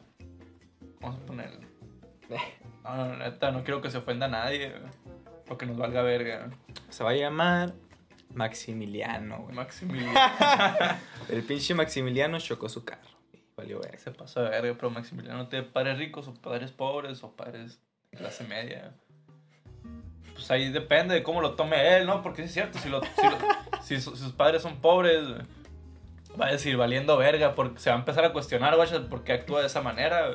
Vamos 1.01 1.21
a 1.23 1.27
ponerle. 1.27 1.67
No, 2.85 2.97
no, 2.97 3.17
neta, 3.17 3.51
no 3.51 3.65
quiero 3.65 3.81
que 3.81 3.91
se 3.91 3.97
ofenda 3.97 4.27
a 4.27 4.29
nadie. 4.29 4.69
güey, 4.69 4.83
O 5.49 5.59
que 5.59 5.67
nos 5.67 5.77
valga 5.77 6.03
verga. 6.03 6.51
Se 6.89 7.05
va 7.05 7.11
a 7.11 7.15
llamar 7.15 7.75
Maximiliano, 8.33 9.39
güey. 9.43 9.55
Maximiliano 9.55 10.19
El 11.29 11.43
pinche 11.45 11.75
Maximiliano 11.75 12.39
chocó 12.41 12.69
su 12.69 12.85
carro. 12.85 13.09
Valió 13.57 13.79
verga. 13.81 13.99
se 13.99 14.11
pasó 14.11 14.43
de 14.43 14.51
verga, 14.51 14.75
pero 14.75 14.91
Maximiliano 14.91 15.49
tiene 15.49 15.65
padres 15.67 15.99
ricos 15.99 16.27
o 16.29 16.35
padres 16.35 16.73
pobres 16.73 17.23
o 17.23 17.33
padres 17.37 17.79
de 18.11 18.19
clase 18.19 18.45
media. 18.45 18.95
Pues 20.33 20.51
ahí 20.51 20.73
depende 20.73 21.15
de 21.15 21.23
cómo 21.23 21.41
lo 21.41 21.55
tome 21.55 21.97
él, 21.97 22.07
¿no? 22.07 22.21
Porque 22.23 22.43
es 22.43 22.53
cierto, 22.53 22.79
si, 22.79 22.89
lo- 22.89 23.01
si, 23.03 23.23
lo- 23.23 23.39
si 23.83 24.01
su- 24.01 24.17
si 24.17 24.23
sus 24.25 24.33
padres 24.33 24.63
son 24.63 24.81
pobres, 24.81 25.23
va 26.41 26.47
a 26.47 26.51
decir 26.53 26.77
valiendo 26.77 27.17
verga, 27.17 27.55
porque 27.55 27.79
se 27.79 27.91
va 27.91 27.97
a 27.97 27.99
empezar 28.01 28.25
a 28.25 28.33
cuestionar, 28.33 28.75
güey, 28.75 29.09
por 29.09 29.23
qué 29.23 29.35
actúa 29.35 29.61
de 29.61 29.67
esa 29.69 29.81
manera. 29.83 30.33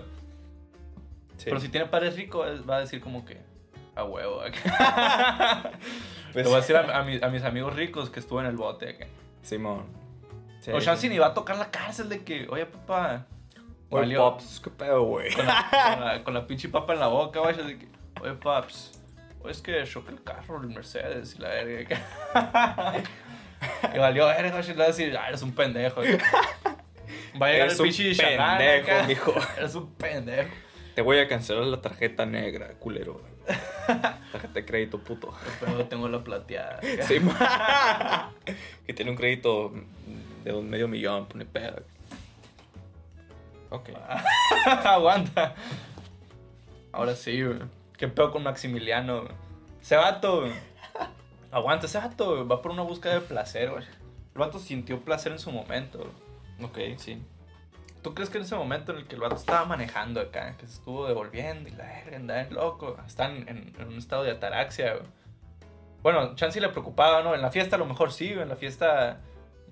Sí. 1.36 1.45
Pero 1.45 1.60
si 1.60 1.68
tiene 1.68 1.88
padres 1.88 2.16
ricos, 2.16 2.70
va 2.70 2.78
a 2.78 2.80
decir 2.80 3.01
como 3.01 3.26
que 3.26 3.41
a 4.00 4.04
huevo. 4.06 4.41
acá. 4.41 5.72
Pues- 6.34 6.45
voy 6.45 6.54
a 6.54 6.58
decir 6.58 6.76
a, 6.76 7.00
a 7.00 7.04
mis, 7.04 7.24
a 7.24 7.30
mis 7.30 7.43
amigos 7.43 7.76
ricos 7.76 8.10
que 8.12 8.20
estuvo 8.20 8.39
en 8.39 8.45
el 8.45 8.56
bote. 8.56 8.89
acá. 8.89 9.08
Simón. 9.41 9.86
Sí. 10.62 10.72
O 10.72 10.80
ni 11.10 11.18
va 11.18 11.28
a 11.28 11.34
tocar 11.34 11.58
la 11.58 11.72
cárcel 11.72 12.10
de 12.10 12.24
que, 12.24 12.47
oye, 12.50 12.66
papá. 12.66 13.26
Oye, 13.89 14.16
Pops, 14.18 14.60
qué 14.64 14.70
pedo, 14.70 15.02
güey. 15.04 15.34
con 15.34 15.45
la, 15.47 15.66
con, 15.95 16.06
la, 16.06 16.24
con 16.24 16.34
la 16.34 16.45
pinche 16.47 16.70
papa 16.70 16.93
en 16.93 17.00
la 17.00 17.08
boca, 17.08 17.39
vaya, 17.39 17.64
de 17.64 17.80
que, 17.80 17.88
oye, 18.22 18.34
paps, 18.34 19.00
oye, 19.41 19.52
es 19.52 19.62
que 19.62 19.84
choqué 19.86 20.12
el 20.12 20.22
carro, 20.24 20.62
el 20.62 20.68
Mercedes 20.68 21.36
y 21.36 21.41
la 21.41 21.50
verga. 21.50 22.00
Y 23.95 23.97
valió 23.97 24.28
verga, 24.28 24.52
vaya, 24.54 24.74
le 24.74 24.78
va 24.78 24.84
a 24.84 24.88
decir, 24.88 25.18
ah, 25.18 25.30
eres 25.30 25.41
un 25.41 25.54
pendejo. 25.54 26.02
Va 27.41 27.47
a 27.47 27.52
llegar 27.52 27.68
Eres 27.68 27.80
el 27.80 27.84
pinche 27.86 28.16
pendejo, 28.38 29.08
mijo. 29.08 29.34
Eres 29.58 29.76
un 29.76 29.93
pendejo. 29.95 30.50
Te 30.93 31.02
voy 31.02 31.18
a 31.20 31.28
cancelar 31.28 31.64
la 31.64 31.82
tarjeta 31.82 32.26
negra, 32.26 32.74
culero. 32.80 33.22
Tarjeta 34.32 34.54
de 34.54 34.66
crédito, 34.66 35.00
puto. 35.00 35.34
Pero 35.60 35.86
tengo 35.86 36.08
la 36.08 36.24
plateada. 36.24 36.80
Sí, 37.02 37.20
que 38.86 38.94
tiene 38.94 39.12
un 39.12 39.18
crédito 39.18 39.74
de 40.44 40.54
un 40.54 40.70
medio 40.70 40.88
millón, 40.88 41.26
pone 41.28 41.46
pedo. 41.46 41.84
Ok. 43.70 43.90
Aguanta. 44.86 45.56
Ahora 46.92 47.16
sí, 47.16 47.44
güey. 47.44 47.60
¿Qué 47.98 48.08
pedo 48.08 48.32
con 48.32 48.44
Maximiliano? 48.44 49.22
güey? 49.22 49.34
Ese 49.82 49.96
vato, 49.96 50.42
güey. 50.42 50.54
Aguanta, 51.52 51.86
ese 51.86 51.98
vato, 51.98 52.36
güey, 52.36 52.48
Va 52.48 52.62
por 52.62 52.72
una 52.72 52.84
búsqueda 52.84 53.16
de 53.16 53.22
placer, 53.22 53.72
güey. 53.72 53.84
El 53.84 54.40
vato 54.40 54.60
sintió 54.60 55.00
placer 55.02 55.32
en 55.32 55.40
su 55.40 55.52
momento, 55.52 56.00
güey. 56.00 56.70
Ok, 56.70 57.00
sí. 57.00 57.22
¿Tú 58.02 58.14
crees 58.14 58.30
que 58.30 58.38
en 58.38 58.45
ese 58.45 58.56
momento 58.56 58.93
en 58.93 59.00
el 59.00 59.08
que 59.08 59.16
el 59.16 59.22
vato 59.22 59.36
estaba 59.36 59.66
manejando 59.66 60.22
acá, 60.22 60.56
que 60.58 60.66
se 60.68 60.74
estuvo 60.76 61.08
devolviendo 61.08 61.68
y 61.68 61.74
la 61.74 61.84
verga, 61.84 62.16
andaba 62.16 62.43
loco, 62.50 62.97
está 63.06 63.26
en, 63.26 63.76
un 63.86 63.97
estado 63.97 64.24
de 64.24 64.32
ataraxia, 64.32 64.93
güey? 64.93 65.06
Bueno, 66.02 66.34
Chansey 66.36 66.62
le 66.62 66.70
preocupaba, 66.70 67.22
¿no? 67.24 67.36
En 67.36 67.41
la 67.41 67.52
fiesta 67.52 67.76
a 67.76 67.80
lo 67.80 67.86
mejor 67.86 68.14
sí, 68.14 68.30
güey, 68.30 68.43
en 68.43 68.50
la 68.50 68.56
fiesta 68.56 69.20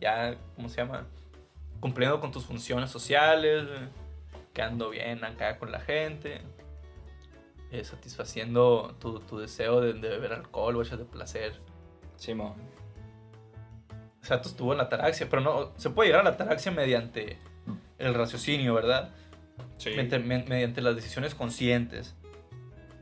ya, 0.02 0.36
¿cómo 0.56 0.68
se 0.68 0.78
llama? 0.78 1.06
Cumpliendo 1.80 2.20
con 2.20 2.32
tus 2.32 2.46
funciones 2.46 2.92
sociales, 2.92 3.66
güey, 3.66 3.80
quedando 4.54 4.90
bien 4.90 5.24
acá 5.24 5.58
con 5.58 5.72
la 5.72 5.80
gente, 5.80 6.42
eh, 7.72 7.86
satisfaciendo 7.86 8.96
tu, 9.00 9.22
tu 9.22 9.40
deseo 9.40 9.80
de, 9.80 9.94
de 9.94 10.10
beber 10.10 10.34
alcohol, 10.34 10.76
güey, 10.76 10.90
de 10.90 11.06
placer. 11.06 11.62
Simón. 12.18 12.56
O 14.22 14.26
sea, 14.26 14.42
tú 14.42 14.50
estuvo 14.50 14.74
en 14.74 14.80
la 14.80 14.86
ataraxia, 14.86 15.28
pero 15.30 15.42
no, 15.42 15.72
se 15.78 15.90
puede 15.90 16.10
llegar 16.10 16.22
a 16.22 16.24
la 16.26 16.32
ataraxia 16.32 16.72
mediante 16.72 17.40
el 18.00 18.14
raciocinio, 18.14 18.74
¿verdad? 18.74 19.14
Sí. 19.78 19.90
mediante, 19.92 20.20
me- 20.20 20.44
mediante 20.44 20.82
las 20.82 20.96
decisiones 20.96 21.34
conscientes 21.36 22.16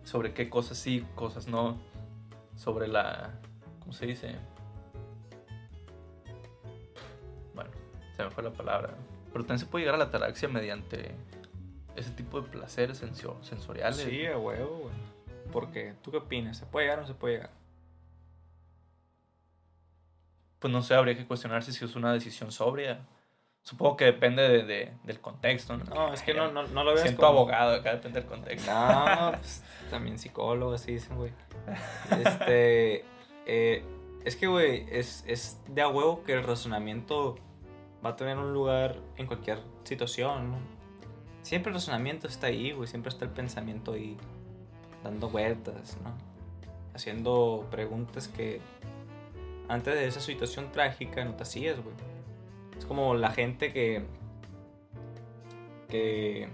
sobre 0.04 0.34
qué 0.34 0.50
cosas 0.50 0.78
sí, 0.78 1.06
cosas 1.16 1.48
no, 1.48 1.78
sobre 2.56 2.88
la, 2.88 3.40
¿cómo 3.80 3.92
se 3.94 4.06
dice? 4.06 4.36
Bueno, 7.54 7.72
se 8.16 8.24
me 8.24 8.30
fue 8.30 8.44
la 8.44 8.52
palabra. 8.52 8.94
Pero 9.32 9.44
también 9.46 9.60
se 9.60 9.66
puede 9.66 9.84
llegar 9.84 9.96
a 9.96 9.98
la 10.00 10.06
ataraxia 10.06 10.48
mediante 10.48 11.12
ese 11.96 12.12
tipo 12.12 12.42
de 12.42 12.48
placeres 12.50 12.98
sensoriales. 13.42 13.98
Sí, 13.98 14.26
a 14.26 14.38
huevo, 14.38 14.78
güey. 14.84 14.96
¿Por 15.52 15.72
qué? 15.72 15.94
¿Tú 16.02 16.12
qué 16.12 16.18
opinas? 16.18 16.58
¿Se 16.58 16.66
puede 16.66 16.86
llegar 16.86 17.00
o 17.00 17.02
no 17.04 17.08
se 17.08 17.14
puede 17.14 17.36
llegar? 17.36 17.52
Pues 20.60 20.72
no 20.74 20.82
sé, 20.82 20.96
habría 20.96 21.16
que 21.18 21.26
cuestionarse 21.26 21.72
si 21.72 21.84
es 21.86 21.96
una 21.96 22.12
decisión 22.14 22.52
sobria. 22.52 23.02
Supongo 23.66 23.98
que 23.98 24.06
depende 24.06 24.44
de- 24.48 24.64
de- 24.64 24.94
del 25.04 25.20
contexto. 25.20 25.76
No, 25.76 25.84
No, 25.86 26.14
es 26.14 26.22
que 26.22 26.34
no, 26.36 26.52
no, 26.52 26.64
no 26.68 26.84
lo 26.84 26.92
veas 26.92 27.02
Siento 27.02 27.22
como- 27.26 27.40
abogado, 27.40 27.74
acá 27.76 27.94
depende 27.94 28.22
del 28.22 28.30
contexto. 28.30 28.72
No, 28.72 29.32
pues, 29.32 29.64
también 29.90 30.20
psicólogo, 30.20 30.74
así 30.74 30.94
dicen, 30.94 31.18
güey. 31.18 31.32
Este. 32.24 33.04
eh, 33.48 33.84
es 34.24 34.36
que, 34.36 34.48
güey, 34.48 34.86
es, 34.92 35.24
es 35.28 35.60
de 35.68 35.82
a 35.82 35.88
huevo 35.88 36.24
que 36.24 36.34
el 36.34 36.44
razonamiento 36.44 37.36
va 38.06 38.12
a 38.12 38.16
tener 38.16 38.38
un 38.38 38.54
lugar 38.54 38.98
en 39.18 39.26
cualquier 39.28 39.60
situación, 39.84 40.52
¿no? 40.52 40.58
Siempre 41.42 41.70
el 41.72 41.76
razonamiento 41.76 42.28
está 42.28 42.48
ahí, 42.48 42.72
güey. 42.72 42.88
Siempre 42.88 43.10
está 43.10 43.26
el 43.26 43.32
pensamiento 43.32 43.94
ahí, 43.94 44.16
dando 45.04 45.30
vueltas, 45.30 45.98
¿no? 46.04 46.14
Haciendo 46.94 47.68
preguntas 47.72 48.28
que 48.28 48.62
antes 49.68 49.94
de 49.96 50.08
esa 50.08 50.20
situación 50.22 50.72
trágica 50.72 51.26
no 51.26 51.34
te 51.36 51.44
hacías, 51.44 51.80
güey. 51.84 51.96
Es 52.78 52.86
como 52.86 53.16
la 53.16 53.32
gente 53.32 53.72
que. 53.72 54.06
que 55.90 56.50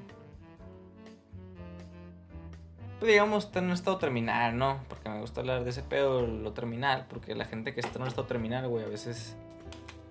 pues 3.02 3.14
digamos, 3.14 3.46
está 3.46 3.58
en 3.58 3.66
un 3.66 3.72
estado 3.72 3.98
terminal, 3.98 4.56
¿no? 4.56 4.80
Porque 4.88 5.10
me 5.10 5.20
gusta 5.22 5.42
hablar 5.42 5.64
de 5.64 5.72
ese 5.72 5.82
pedo, 5.82 6.22
lo 6.22 6.54
terminal, 6.54 7.08
porque 7.10 7.34
la 7.34 7.46
gente 7.46 7.74
que 7.74 7.80
está 7.80 7.96
en 7.96 8.04
un 8.04 8.08
estado 8.10 8.28
terminal, 8.28 8.68
güey, 8.68 8.86
a 8.86 8.88
veces 8.88 9.36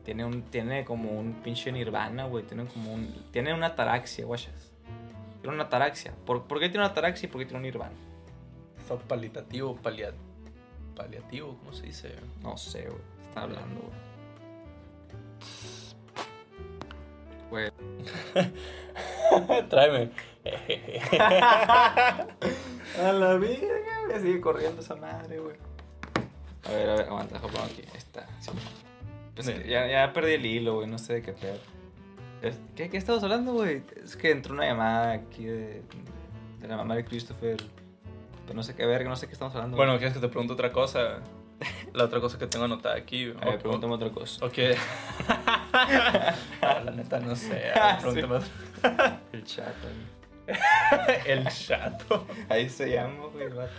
tiene 0.04 0.24
un 0.24 0.42
tiene 0.42 0.84
como 0.84 1.12
un 1.12 1.34
pinche 1.34 1.70
nirvana, 1.70 2.24
güey, 2.24 2.42
tiene 2.42 2.64
como 2.64 2.92
un 2.92 3.14
tiene 3.30 3.54
una 3.54 3.66
ataraxia, 3.68 4.24
guachas. 4.24 4.72
Tiene 5.40 5.54
una 5.54 5.66
ataraxia. 5.66 6.12
¿Por, 6.26 6.48
¿Por 6.48 6.58
qué 6.58 6.68
tiene 6.68 6.80
una 6.84 6.88
ataraxia 6.88 7.28
y 7.28 7.30
por 7.30 7.40
qué 7.40 7.44
tiene 7.44 7.58
un 7.58 7.62
nirvana? 7.62 7.94
Estado 8.76 8.98
palitativo, 9.06 9.76
paliat, 9.76 10.16
paliativo, 10.96 11.56
¿cómo 11.58 11.72
se 11.72 11.86
dice? 11.86 12.16
No 12.42 12.56
sé, 12.56 12.88
güey. 12.88 13.02
Está 13.22 13.42
hablando, 13.42 13.82
güey. 13.82 14.10
Güey. 17.50 17.70
Tráeme. 19.68 20.10
A 22.98 23.12
la 23.12 23.34
verga, 23.36 24.06
güey. 24.06 24.20
Sigue 24.20 24.40
corriendo 24.40 24.80
esa 24.80 24.96
madre, 24.96 25.38
güey. 25.38 25.56
A 26.64 26.70
ver, 26.72 26.90
a 26.90 26.94
ver, 26.96 27.06
aguanta, 27.06 27.40
poner 27.40 27.60
aquí. 27.62 27.82
Está. 27.96 28.26
Sí. 28.40 28.50
Pues 29.34 29.46
Sí. 29.46 29.54
ya, 29.66 29.86
ya 29.86 30.12
perdí 30.12 30.32
el 30.34 30.46
hilo, 30.46 30.74
güey. 30.76 30.86
No 30.88 30.98
sé 30.98 31.14
de 31.14 31.22
qué 31.22 31.32
pedo. 31.32 31.56
Es- 32.42 32.58
¿Qué, 32.76 32.88
¿Qué 32.90 32.96
estabas 32.96 33.22
hablando, 33.22 33.52
güey? 33.52 33.82
Es 34.02 34.16
que 34.16 34.30
entró 34.30 34.54
una 34.54 34.66
llamada 34.66 35.12
aquí 35.12 35.44
de, 35.44 35.82
de 36.60 36.68
la 36.68 36.76
mamá 36.76 36.94
de 36.96 37.04
Christopher. 37.04 37.56
Pero 38.44 38.54
no 38.54 38.62
sé 38.62 38.74
qué 38.74 38.84
verga, 38.86 39.08
no 39.08 39.16
sé 39.16 39.26
qué 39.26 39.32
estamos 39.34 39.54
hablando. 39.54 39.76
Bueno, 39.76 39.96
¿quieres 39.98 40.14
que 40.14 40.20
te 40.20 40.28
pregunte 40.28 40.52
otra 40.54 40.72
cosa? 40.72 41.18
La 41.92 42.04
otra 42.04 42.20
cosa 42.20 42.38
que 42.38 42.46
tengo 42.46 42.64
anotada 42.64 42.94
aquí. 42.96 43.32
a 43.40 43.44
ver, 43.44 43.54
o- 43.56 43.58
pregúntame 43.58 43.94
otra 43.94 44.10
cosa. 44.10 44.44
Ok. 44.44 44.58
Ah, 45.72 46.80
la 46.84 46.90
neta 46.90 47.20
no 47.20 47.34
sé. 47.36 47.70
Ah, 47.74 47.98
pregúntame 48.00 48.40
El 49.32 49.44
chat, 49.44 49.74
güey. 49.82 49.94
otra. 50.56 51.22
El 51.26 51.48
chato. 51.48 52.26
Ahí 52.48 52.68
se 52.68 52.90
llama, 52.90 53.26
güey, 53.32 53.46
el 53.46 53.54
vato. 53.54 53.70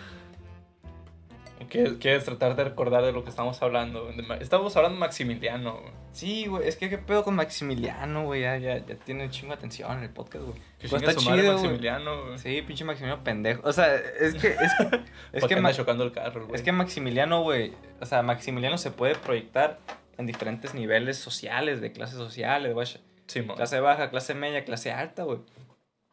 ¿Quieres, 1.72 1.94
quieres 2.00 2.26
tratar 2.26 2.56
de 2.58 2.66
recordar 2.66 3.04
de 3.04 3.14
lo 3.14 3.24
que 3.24 3.30
estamos 3.30 3.62
hablando? 3.62 4.10
Estamos 4.42 4.76
hablando 4.76 4.96
de 4.96 5.00
Maximiliano. 5.00 5.80
güey. 5.80 5.94
Sí, 6.12 6.46
güey, 6.48 6.68
es 6.68 6.76
que 6.76 6.90
qué 6.90 6.98
pedo 6.98 7.24
con 7.24 7.34
Maximiliano, 7.36 8.26
güey. 8.26 8.42
Ya, 8.42 8.58
ya, 8.58 8.86
ya 8.86 8.96
tiene 8.96 9.24
un 9.24 9.30
chingo 9.32 9.54
de 9.54 9.58
atención 9.60 9.98
en 9.98 10.04
el 10.04 10.10
podcast, 10.10 10.44
güey. 10.46 10.58
Que 10.80 10.90
Pues 10.90 11.02
está 11.02 11.14
su 11.18 11.30
madre 11.30 11.42
chido. 11.44 11.54
Maximiliano. 11.54 12.26
güey. 12.26 12.38
Sí, 12.40 12.62
pinche 12.64 12.84
Maximiliano 12.84 13.24
pendejo. 13.24 13.62
O 13.64 13.72
sea, 13.72 13.96
es 13.96 14.36
que. 14.36 14.50
Es, 14.50 14.72
es 15.32 15.46
que, 15.46 15.54
anda 15.56 15.70
Ma- 15.70 15.74
chocando 15.74 16.04
el 16.04 16.12
carro, 16.12 16.46
güey. 16.48 16.56
es 16.56 16.62
que 16.62 16.72
Maximiliano, 16.74 17.42
güey. 17.44 17.74
O 18.02 18.06
sea, 18.06 18.22
Maximiliano 18.22 18.78
se 18.78 18.92
puede 18.92 19.16
proyectar 19.16 19.80
en 20.18 20.28
diferentes 20.28 20.74
niveles 20.74 21.18
sociales, 21.18 21.80
de 21.80 21.94
clases 21.94 22.18
sociales, 22.18 22.74
güey. 22.74 22.86
Sí. 23.28 23.42
Clase 23.44 23.80
baja, 23.80 24.10
clase 24.10 24.34
media, 24.34 24.66
clase 24.66 24.92
alta, 24.92 25.24
güey. 25.24 25.38
O 25.38 25.44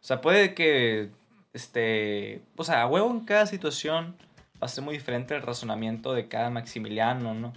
sea, 0.02 0.20
puede 0.20 0.54
que. 0.54 1.10
Este. 1.52 2.42
O 2.56 2.62
sea, 2.62 2.82
a 2.82 2.86
huevo 2.86 3.10
en 3.10 3.24
cada 3.24 3.46
situación 3.46 4.16
va 4.62 4.66
a 4.66 4.68
ser 4.68 4.84
muy 4.84 4.94
diferente 4.94 5.34
el 5.34 5.42
razonamiento 5.42 6.12
de 6.12 6.28
cada 6.28 6.50
Maximiliano, 6.50 7.34
¿no? 7.34 7.52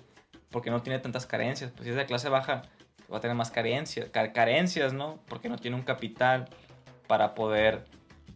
Porque 0.50 0.70
no 0.70 0.82
tiene 0.82 1.00
tantas 1.00 1.26
carencias. 1.26 1.72
Pues 1.72 1.84
si 1.86 1.90
es 1.92 1.96
de 1.96 2.06
clase 2.06 2.30
baja, 2.30 2.64
va 3.12 3.18
a 3.18 3.22
tener 3.22 3.36
más 3.36 3.52
carencias, 3.52 4.10
ca- 4.10 4.32
carencias, 4.34 4.94
¿no? 4.94 5.20
Porque 5.28 5.50
no 5.50 5.58
tiene 5.58 5.78
un 5.78 5.84
capital 5.84 6.50
para 7.08 7.34
poder 7.36 7.86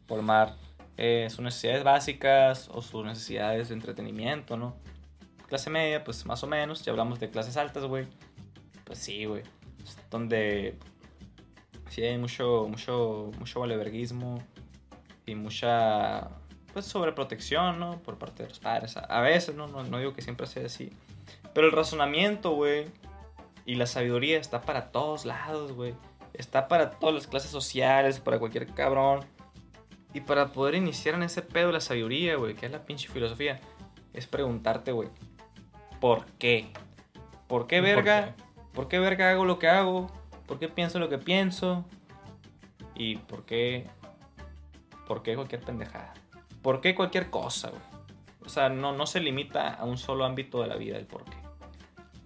formar 0.07 0.55
eh, 0.97 1.28
sus 1.30 1.41
necesidades 1.41 1.84
básicas 1.84 2.70
o 2.74 2.82
sus 2.82 3.05
necesidades 3.05 3.70
de 3.70 3.76
entretenimiento, 3.76 4.55
¿no? 4.57 4.76
Clase 5.47 5.70
media, 5.70 6.03
pues 6.03 6.26
más 6.26 6.43
o 6.43 6.47
menos. 6.47 6.84
Ya 6.84 6.91
hablamos 6.91 7.20
de 7.20 7.30
clases 7.30 7.57
altas, 7.57 7.84
güey. 7.84 8.07
Pues 8.84 8.99
sí, 8.99 9.26
güey. 9.26 9.43
Donde 10.09 10.78
sí 11.89 12.01
hay 12.01 12.18
mucho, 12.18 12.66
mucho, 12.68 13.32
mucho 13.38 13.59
valeverguismo 13.59 14.41
y 15.26 15.36
mucha, 15.36 16.30
pues, 16.76 16.88
sobreprotección, 16.88 17.80
¿no? 17.80 17.99
Por 17.99 18.17
parte 18.17 18.43
de 18.43 18.49
los 18.49 18.59
padres. 18.59 18.97
A, 18.97 19.21
veces, 19.21 19.55
¿no? 19.55 19.65
¿no? 19.67 19.86
No 19.86 19.97
digo 19.97 20.13
que 20.13 20.21
siempre 20.21 20.45
sea 20.45 20.65
así. 20.65 20.91
Pero 21.53 21.67
el 21.67 21.71
razonamiento, 21.71 22.51
güey, 22.51 22.88
y 23.65 23.76
la 23.76 23.86
sabiduría 23.86 24.38
está 24.38 24.59
para 24.59 24.91
todos 24.91 25.23
lados, 25.23 25.71
güey. 25.71 25.93
Está 26.34 26.67
para 26.67 26.91
todas 26.91 27.15
las 27.15 27.28
clases 27.28 27.49
sociales, 27.49 28.19
para 28.19 28.39
cualquier 28.39 28.67
cabrón. 28.73 29.21
Y 30.13 30.19
para 30.19 30.51
poder 30.51 30.76
iniciar 30.76 31.15
en 31.15 31.23
ese 31.23 31.41
pedo 31.41 31.71
la 31.71 31.80
sabiduría, 31.80 32.36
güey, 32.36 32.55
que 32.55 32.65
es 32.65 32.71
la 32.73 32.86
pinche 32.86 33.07
filosofía, 33.07 33.61
es 34.11 34.28
preguntarte, 34.28 34.91
güey, 34.91 35.07
¿por 36.01 36.26
qué? 36.39 36.73
¿Por 37.47 37.67
qué 37.67 37.78
¿Por 37.78 37.86
verga? 37.86 38.36
¿Por 38.73 38.89
qué 38.89 38.99
verga 38.99 39.32
hago 39.32 39.45
lo 39.45 39.59
que 39.59 39.69
hago? 39.69 40.11
¿Por 40.45 40.59
qué 40.59 40.67
pienso 40.67 40.99
lo 40.99 41.07
que 41.07 41.19
pienso? 41.19 41.86
¿Y 42.95 43.15
por 43.15 43.45
qué? 43.45 43.88
¿Por 45.07 45.23
qué 45.23 45.36
cualquier 45.36 45.61
pendejada? 45.61 46.13
¿Por 46.66 46.82
qué 46.82 46.95
cualquier 46.95 47.30
cosa, 47.30 47.70
güey? 47.70 47.82
O 48.43 48.49
sea, 48.49 48.70
no, 48.70 48.91
no 48.91 49.05
se 49.05 49.20
limita 49.20 49.76
a 49.76 49.86
un 49.86 49.99
solo 49.99 50.26
ámbito 50.26 50.63
de 50.63 50.68
la 50.68 50.76
vida 50.78 50.97
el 50.97 51.05
por 51.05 51.24
qué. 51.24 51.38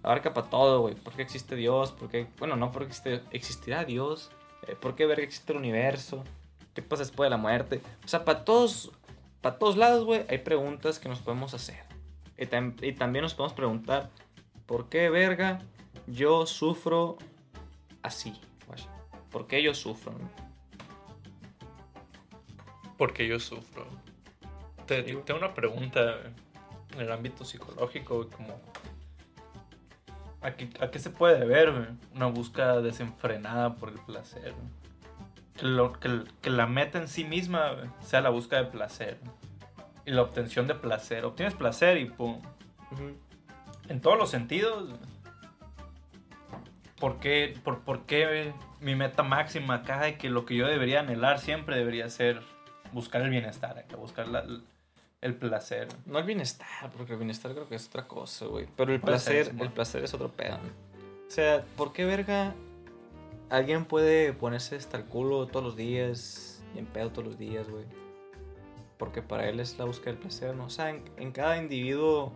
Abarca 0.02 0.32
para 0.32 0.48
todo, 0.48 0.80
güey. 0.80 0.94
¿Por 0.94 1.12
qué 1.12 1.20
existe 1.20 1.56
Dios? 1.56 1.92
¿Por 1.92 2.08
qué? 2.08 2.26
Bueno, 2.38 2.56
no 2.56 2.72
porque 2.72 2.88
existe, 2.88 3.20
existirá 3.32 3.84
Dios. 3.84 4.30
Eh, 4.66 4.76
¿Por 4.76 4.94
qué 4.94 5.04
verga 5.04 5.24
existe 5.24 5.52
el 5.52 5.58
universo? 5.58 6.24
¿Qué 6.72 6.80
pasa 6.80 7.02
después 7.02 7.26
de 7.26 7.30
la 7.32 7.36
muerte? 7.36 7.82
O 8.02 8.08
sea, 8.08 8.24
para 8.24 8.46
todos, 8.46 8.92
para 9.42 9.58
todos 9.58 9.76
lados, 9.76 10.06
güey, 10.06 10.24
hay 10.30 10.38
preguntas 10.38 10.98
que 10.98 11.10
nos 11.10 11.18
podemos 11.20 11.52
hacer. 11.52 11.84
Y, 12.38 12.46
tam- 12.46 12.82
y 12.82 12.94
también 12.94 13.24
nos 13.24 13.34
podemos 13.34 13.52
preguntar, 13.52 14.08
¿por 14.64 14.88
qué 14.88 15.10
verga 15.10 15.60
yo 16.06 16.46
sufro 16.46 17.18
así? 18.02 18.40
¿Por 19.30 19.46
qué 19.46 19.62
yo 19.62 19.74
sufro? 19.74 20.12
no? 20.12 20.30
Porque 22.96 23.28
yo 23.28 23.38
sufro. 23.38 23.86
Te, 24.90 25.04
tengo 25.04 25.38
una 25.38 25.54
pregunta 25.54 26.16
en 26.94 27.00
el 27.00 27.12
ámbito 27.12 27.44
psicológico, 27.44 28.28
como... 28.28 28.60
¿A 30.42 30.50
qué, 30.52 30.68
a 30.80 30.90
qué 30.90 30.98
se 30.98 31.10
puede 31.10 31.44
ver 31.44 31.70
güey, 31.70 31.86
una 32.16 32.26
búsqueda 32.26 32.80
desenfrenada 32.80 33.76
por 33.76 33.90
el 33.90 34.00
placer? 34.00 34.52
Que, 35.56 35.64
lo- 35.66 35.92
que- 35.92 36.24
que 36.42 36.50
la 36.50 36.66
meta 36.66 36.98
en 36.98 37.06
sí 37.06 37.22
misma 37.24 37.70
güey, 37.74 37.88
sea 38.00 38.20
la 38.20 38.30
búsqueda 38.30 38.64
de 38.64 38.70
placer. 38.70 39.18
Y 40.06 40.10
la 40.10 40.22
obtención 40.22 40.66
de 40.66 40.74
placer. 40.74 41.24
Obtienes 41.24 41.54
placer 41.54 41.98
y 41.98 42.06
pum. 42.06 42.40
En 43.88 44.00
todos 44.00 44.18
los 44.18 44.28
sentidos. 44.28 44.88
güey. 44.88 45.00
¿Por 46.98 47.20
qué, 47.20 47.56
por, 47.62 47.80
por 47.82 48.06
qué 48.06 48.52
mi 48.80 48.96
meta 48.96 49.22
máxima 49.22 49.74
acá 49.76 50.00
de 50.00 50.18
que 50.18 50.30
lo 50.30 50.46
que 50.46 50.56
yo 50.56 50.66
debería 50.66 50.98
anhelar 51.00 51.38
siempre 51.38 51.76
debería 51.76 52.10
ser 52.10 52.40
buscar 52.92 53.22
el 53.22 53.30
bienestar, 53.30 53.78
acá, 53.78 53.94
buscar 53.96 54.26
la- 54.26 54.44
el 55.20 55.36
placer? 55.36 55.88
No 56.06 56.18
el 56.18 56.24
bienestar, 56.24 56.90
porque 56.96 57.12
el 57.12 57.18
bienestar 57.18 57.52
creo 57.52 57.68
que 57.68 57.74
es 57.74 57.86
otra 57.86 58.06
cosa, 58.06 58.46
güey. 58.46 58.66
Pero 58.76 58.92
el 58.92 59.00
placer, 59.00 59.54
el 59.58 59.70
placer 59.70 60.04
es 60.04 60.14
otro 60.14 60.30
pedo. 60.30 60.56
O 60.56 61.30
sea, 61.30 61.62
¿por 61.76 61.92
qué 61.92 62.04
verga 62.04 62.54
alguien 63.50 63.84
puede 63.84 64.32
ponerse 64.32 64.76
hasta 64.76 64.96
el 64.96 65.04
culo 65.04 65.46
todos 65.46 65.64
los 65.64 65.76
días 65.76 66.62
y 66.74 66.78
en 66.78 66.86
pedo 66.86 67.10
todos 67.10 67.24
los 67.24 67.38
días, 67.38 67.68
güey? 67.68 67.84
Porque 68.98 69.22
para 69.22 69.48
él 69.48 69.60
es 69.60 69.78
la 69.78 69.84
búsqueda 69.84 70.12
del 70.12 70.20
placer, 70.20 70.54
¿no? 70.54 70.66
O 70.66 70.70
sea, 70.70 70.90
en, 70.90 71.04
en 71.16 71.32
cada 71.32 71.56
individuo 71.58 72.32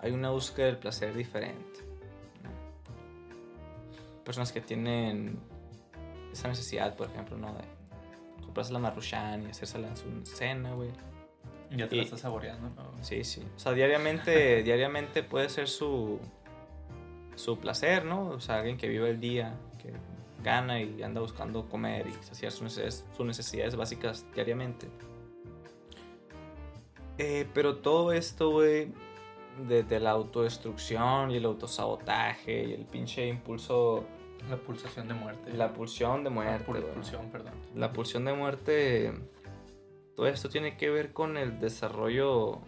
hay 0.00 0.12
una 0.12 0.30
búsqueda 0.30 0.66
del 0.66 0.78
placer 0.78 1.14
diferente. 1.14 1.80
Personas 4.24 4.52
que 4.52 4.60
tienen 4.60 5.38
esa 6.32 6.48
necesidad, 6.48 6.94
por 6.96 7.08
ejemplo, 7.08 7.36
¿no? 7.36 7.52
De 7.54 7.64
comprarse 8.42 8.72
la 8.72 8.78
marruchan 8.78 9.46
y 9.46 9.50
hacérsela 9.50 9.88
en 9.88 9.96
su 9.96 10.24
cena, 10.24 10.72
güey. 10.72 10.90
Ya 11.76 11.88
te 11.88 11.94
Y- 11.96 11.98
la 11.98 12.04
estás 12.04 12.20
saboreando, 12.20 12.68
¿no? 12.70 13.02
Sí, 13.04 13.24
sí. 13.24 13.42
O 13.56 13.58
sea, 13.58 13.72
diariamente, 13.72 14.62
diariamente 14.64 15.22
puede 15.22 15.48
ser 15.48 15.68
su, 15.68 16.18
su 17.36 17.58
placer, 17.58 18.04
¿no? 18.04 18.28
O 18.28 18.40
sea, 18.40 18.56
alguien 18.58 18.76
que 18.76 18.88
vive 18.88 19.10
el 19.10 19.20
día, 19.20 19.54
que 19.82 19.92
gana 20.42 20.80
y 20.80 21.02
anda 21.02 21.20
buscando 21.20 21.68
comer 21.68 22.06
y 22.06 22.12
saciar 22.24 22.52
sus 22.52 22.62
necesidades, 22.62 23.04
sus 23.16 23.26
necesidades 23.26 23.76
básicas 23.76 24.26
diariamente. 24.34 24.88
Eh, 27.18 27.46
pero 27.54 27.76
todo 27.76 28.12
esto, 28.12 28.50
güey, 28.50 28.88
desde 29.68 30.00
la 30.00 30.10
autodestrucción 30.10 31.30
y 31.30 31.36
el 31.36 31.44
autosabotaje 31.44 32.64
y 32.64 32.72
el 32.72 32.84
pinche 32.86 33.26
impulso, 33.28 34.04
La 34.50 34.56
pulsación 34.56 35.06
de 35.08 35.14
muerte. 35.14 35.52
la 35.52 35.72
pulsión 35.72 36.24
de 36.24 36.30
muerte, 36.30 36.64
güey. 36.66 36.82
pulsión, 36.92 37.30
perdón. 37.30 37.54
La 37.74 37.92
pulsión 37.92 38.24
de 38.24 38.32
muerte, 38.34 39.12
todo 40.16 40.26
esto 40.26 40.48
tiene 40.48 40.76
que 40.76 40.90
ver 40.90 41.12
con 41.12 41.36
el 41.36 41.58
desarrollo 41.58 42.60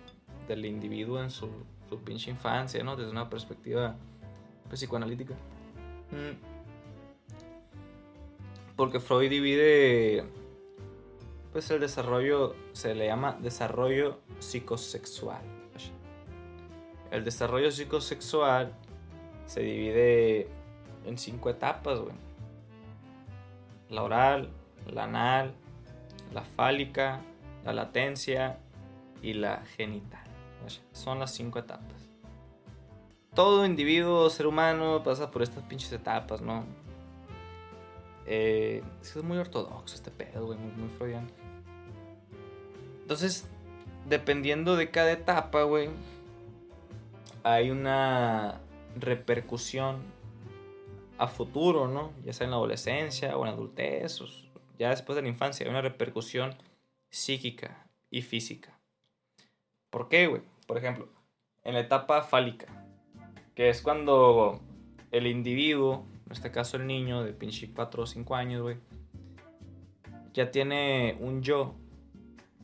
del 0.48 0.64
individuo 0.64 1.22
en 1.22 1.30
su, 1.30 1.48
su 1.88 2.00
pinche 2.00 2.30
infancia, 2.30 2.82
¿no? 2.82 2.96
Desde 2.96 3.10
una 3.10 3.30
perspectiva 3.30 3.96
psicoanalítica. 4.70 5.34
Mm. 6.10 6.56
Porque 8.76 9.00
Freud 9.00 9.30
divide, 9.30 10.24
pues 11.52 11.70
el 11.70 11.80
desarrollo, 11.80 12.54
se 12.72 12.94
le 12.94 13.06
llama 13.06 13.38
desarrollo 13.40 14.20
psicosexual. 14.38 15.42
El 17.10 17.24
desarrollo 17.24 17.70
psicosexual 17.70 18.74
se 19.46 19.60
divide 19.60 20.48
en 21.06 21.16
cinco 21.16 21.48
etapas, 21.48 22.00
güey. 22.00 22.14
La 23.88 24.02
oral, 24.02 24.50
la 24.86 25.04
anal, 25.04 25.54
la 26.34 26.42
fálica, 26.42 27.22
la 27.66 27.72
latencia 27.72 28.58
y 29.22 29.34
la 29.34 29.62
genital. 29.76 30.24
Son 30.92 31.18
las 31.18 31.34
cinco 31.34 31.58
etapas. 31.58 32.08
Todo 33.34 33.66
individuo, 33.66 34.30
ser 34.30 34.46
humano, 34.46 35.02
pasa 35.02 35.30
por 35.30 35.42
estas 35.42 35.62
pinches 35.64 35.92
etapas, 35.92 36.40
¿no? 36.40 36.64
Eh, 38.24 38.82
es 39.02 39.22
muy 39.22 39.36
ortodoxo 39.36 39.94
este 39.94 40.10
pedo, 40.10 40.46
güey, 40.46 40.58
muy, 40.58 40.72
muy 40.72 40.88
freudiano. 40.88 41.28
Entonces, 43.02 43.46
dependiendo 44.08 44.76
de 44.76 44.90
cada 44.90 45.12
etapa, 45.12 45.64
güey, 45.64 45.90
hay 47.42 47.70
una 47.70 48.60
repercusión 48.96 50.02
a 51.18 51.26
futuro, 51.28 51.88
¿no? 51.88 52.12
Ya 52.24 52.32
sea 52.32 52.44
en 52.44 52.52
la 52.52 52.56
adolescencia 52.56 53.36
o 53.36 53.40
en 53.40 53.50
la 53.50 53.52
adultez, 53.52 54.20
o 54.20 54.26
ya 54.78 54.90
después 54.90 55.16
de 55.16 55.22
la 55.22 55.28
infancia, 55.28 55.64
hay 55.64 55.70
una 55.70 55.82
repercusión 55.82 56.54
psíquica 57.10 57.88
y 58.10 58.22
física. 58.22 58.78
¿Por 59.90 60.08
qué, 60.08 60.26
güey? 60.26 60.42
Por 60.66 60.78
ejemplo, 60.78 61.08
en 61.64 61.74
la 61.74 61.80
etapa 61.80 62.22
fálica, 62.22 62.66
que 63.54 63.68
es 63.68 63.82
cuando 63.82 64.60
el 65.10 65.26
individuo, 65.26 66.06
en 66.26 66.32
este 66.32 66.50
caso 66.50 66.76
el 66.76 66.86
niño 66.86 67.22
de 67.22 67.32
pinche 67.32 67.70
4 67.72 68.02
o 68.02 68.06
5 68.06 68.34
años, 68.34 68.62
güey, 68.62 68.76
ya 70.34 70.50
tiene 70.50 71.16
un 71.20 71.42
yo, 71.42 71.74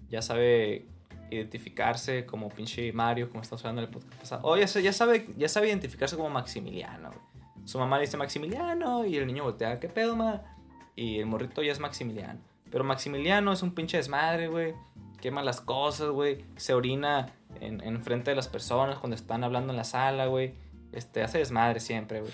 ya 0.09 0.21
sabe 0.21 0.87
identificarse 1.31 2.27
como 2.27 2.51
pinche 2.51 2.93
Mario, 2.93 3.31
como 3.31 3.43
estamos 3.43 3.65
hablando 3.65 3.83
en 3.83 3.89
el 3.89 3.95
podcast 3.95 4.15
pasado. 4.21 4.43
O 4.45 4.57
ya, 4.57 4.67
ya, 4.67 4.93
sabe, 4.93 5.27
ya 5.37 5.49
sabe 5.49 5.69
identificarse 5.69 6.17
como 6.17 6.29
Maximiliano. 6.29 7.11
Su 7.65 7.79
mamá 7.79 7.97
le 7.97 8.03
dice 8.03 8.17
Maximiliano 8.17 9.07
y 9.07 9.17
el 9.17 9.27
niño 9.27 9.45
voltea, 9.45 9.81
¿qué 9.81 9.89
pedo, 9.89 10.17
ma? 10.17 10.43
Y 10.95 11.19
el 11.19 11.27
morrito 11.27 11.63
ya 11.63 11.73
es 11.73 11.81
Maximiliano. 11.81 12.41
Pero 12.73 12.85
Maximiliano 12.85 13.53
es 13.53 13.63
un 13.63 13.75
pinche 13.75 13.99
desmadre, 13.99 14.49
güey. 14.49 14.75
Quema 15.21 15.43
las 15.43 15.61
cosas, 15.61 16.09
güey. 16.09 16.45
Se 16.57 16.73
orina 16.73 17.35
en, 17.61 17.83
en 17.83 18.03
frente 18.03 18.31
de 18.31 18.35
las 18.35 18.49
personas 18.49 18.99
cuando 18.99 19.15
están 19.15 19.45
hablando 19.45 19.73
en 19.73 19.77
la 19.77 19.85
sala, 19.85 20.27
güey. 20.27 20.55
Este, 20.93 21.23
hace 21.23 21.39
desmadre 21.39 21.81
siempre, 21.81 22.21
güey. 22.21 22.33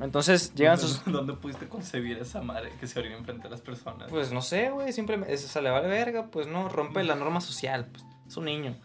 Entonces 0.00 0.52
llegan 0.56 0.78
sus. 0.78 1.04
¿Dónde 1.04 1.34
pudiste 1.34 1.68
concebir 1.68 2.18
esa 2.18 2.42
madre 2.42 2.72
que 2.80 2.86
se 2.86 2.98
orina 2.98 3.16
enfrente 3.16 3.44
de 3.44 3.50
las 3.50 3.60
personas? 3.60 4.10
Pues 4.10 4.32
no 4.32 4.42
sé, 4.42 4.70
güey. 4.70 4.92
Siempre 4.92 5.36
se 5.38 5.62
le 5.62 5.70
vale 5.70 5.88
verga, 5.88 6.26
pues 6.30 6.48
no. 6.48 6.68
Rompe 6.68 7.02
la 7.04 7.14
norma 7.14 7.40
social, 7.40 7.86
pues. 7.86 8.04
Es 8.26 8.36
un 8.36 8.46
niño. 8.46 8.76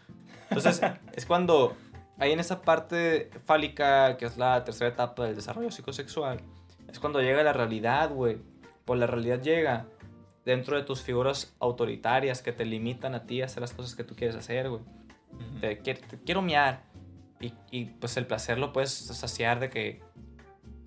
Entonces, 0.50 0.82
es 1.14 1.26
cuando 1.26 1.76
ahí 2.20 2.32
en 2.32 2.40
esa 2.40 2.62
parte 2.62 3.32
fálica, 3.46 4.18
que 4.18 4.26
es 4.26 4.38
la 4.38 4.64
tercera 4.64 4.92
etapa 4.92 5.26
del 5.26 5.36
desarrollo 5.36 5.72
psicosexual, 5.72 6.42
es 6.88 7.00
cuando 7.00 7.22
llega 7.22 7.42
la 7.42 7.54
realidad, 7.54 8.12
güey. 8.12 8.38
Pues 8.86 9.00
la 9.00 9.08
realidad 9.08 9.42
llega 9.42 9.86
dentro 10.46 10.76
de 10.76 10.84
tus 10.84 11.02
figuras 11.02 11.56
autoritarias 11.60 12.42
que 12.42 12.52
te 12.52 12.66
limitan 12.66 13.16
a 13.16 13.26
ti 13.26 13.42
a 13.42 13.46
hacer 13.46 13.62
las 13.62 13.74
cosas 13.74 13.96
que 13.96 14.04
tú 14.04 14.16
quieres 14.16 14.36
hacer, 14.36 14.70
güey. 14.70 14.82
te, 15.60 15.80
quiero 16.26 16.42
miar. 16.42 16.84
Y, 17.40 17.54
y, 17.72 17.86
pues 17.86 18.18
el 18.18 18.28
placer 18.28 18.60
lo 18.60 18.72
puedes 18.72 18.92
saciar 18.92 19.60
de 19.60 19.70
que, 19.70 20.02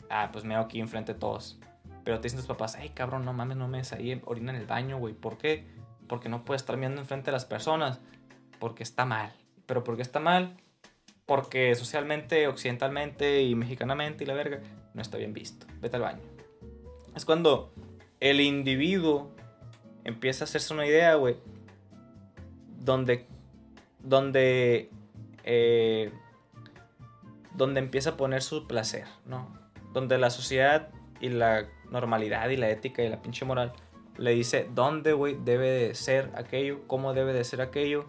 ah, 0.09 0.31
pues 0.33 0.45
me 0.45 0.55
hago 0.55 0.67
aquí 0.67 0.81
enfrente 0.81 1.15
de 1.15 1.19
todos. 1.19 1.59
Pero 2.05 2.21
te 2.21 2.25
dicen 2.25 2.39
tus 2.39 2.47
papás, 2.47 2.77
ay, 2.77 2.91
cabrón, 2.91 3.25
no 3.25 3.33
mames, 3.33 3.57
no 3.57 3.67
me 3.67 3.79
des 3.79 3.93
ahí, 3.93 4.21
orina 4.25 4.53
en 4.53 4.61
el 4.61 4.67
baño, 4.67 4.99
güey. 4.99 5.15
¿Por 5.15 5.39
qué? 5.39 5.67
Porque 6.07 6.29
no 6.29 6.45
puedes 6.45 6.63
estar 6.63 6.77
mirando 6.77 7.01
enfrente 7.01 7.27
de 7.27 7.33
las 7.33 7.45
personas 7.45 8.01
porque 8.61 8.83
está 8.83 9.05
mal. 9.05 9.33
Pero 9.67 9.83
porque 9.83 10.03
está 10.03 10.21
mal, 10.21 10.57
porque 11.27 11.75
socialmente, 11.75 12.47
occidentalmente 12.47 13.43
y 13.43 13.55
mexicanamente 13.55 14.25
y 14.25 14.27
la 14.27 14.35
verga, 14.35 14.61
no 14.93 15.03
está 15.03 15.17
bien 15.17 15.33
visto. 15.33 15.67
Vete 15.81 15.97
al 15.97 16.03
baño. 16.03 16.23
Es 17.17 17.25
cuando 17.25 17.73
el 18.21 18.41
individuo 18.41 19.34
empieza 20.05 20.45
a 20.45 20.47
hacerse 20.47 20.73
una 20.75 20.87
idea, 20.87 21.15
güey, 21.15 21.37
donde, 22.81 23.27
donde, 24.01 24.91
eh, 25.45 26.13
donde 27.55 27.81
empieza 27.81 28.11
a 28.11 28.17
poner 28.17 28.43
su 28.43 28.67
placer, 28.67 29.07
¿no? 29.27 29.49
Donde 29.93 30.19
la 30.19 30.31
sociedad 30.31 30.91
y 31.21 31.31
la 31.31 31.67
normalidad 31.91 32.49
y 32.51 32.57
la 32.57 32.69
ética 32.71 33.03
y 33.03 33.09
la 33.09 33.23
pinche 33.23 33.45
moral 33.45 33.73
le 34.17 34.31
dice 34.33 34.69
dónde, 34.75 35.13
güey, 35.13 35.37
debe 35.43 35.71
de 35.71 35.95
ser 35.95 36.31
aquello, 36.37 36.87
cómo 36.87 37.15
debe 37.15 37.33
de 37.33 37.45
ser 37.45 37.61
aquello 37.61 38.05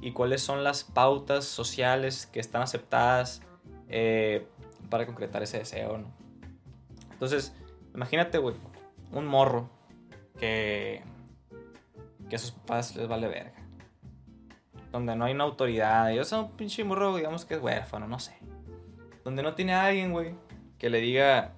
y 0.00 0.12
cuáles 0.12 0.42
son 0.42 0.62
las 0.64 0.84
pautas 0.84 1.44
sociales 1.44 2.26
que 2.26 2.40
están 2.40 2.62
aceptadas 2.62 3.42
eh, 3.88 4.46
para 4.90 5.06
concretar 5.06 5.42
ese 5.42 5.58
deseo, 5.58 5.98
¿no? 5.98 6.12
Entonces, 7.12 7.54
imagínate, 7.94 8.38
güey, 8.38 8.54
un 9.12 9.26
morro 9.26 9.70
que, 10.38 11.02
que 12.28 12.36
a 12.36 12.38
sus 12.38 12.52
papás 12.52 12.94
les 12.96 13.08
vale 13.08 13.28
verga. 13.28 13.54
Donde 14.92 15.16
no 15.16 15.24
hay 15.24 15.34
una 15.34 15.44
autoridad. 15.44 16.12
Yo 16.12 16.24
soy 16.24 16.40
un 16.44 16.52
pinche 16.52 16.84
morro, 16.84 17.16
digamos 17.16 17.44
que 17.44 17.54
es 17.54 17.62
huérfano, 17.62 18.06
no 18.06 18.18
sé. 18.18 18.36
Donde 19.24 19.42
no 19.42 19.54
tiene 19.54 19.74
alguien, 19.74 20.12
güey, 20.12 20.34
que 20.78 20.90
le 20.90 21.00
diga, 21.00 21.52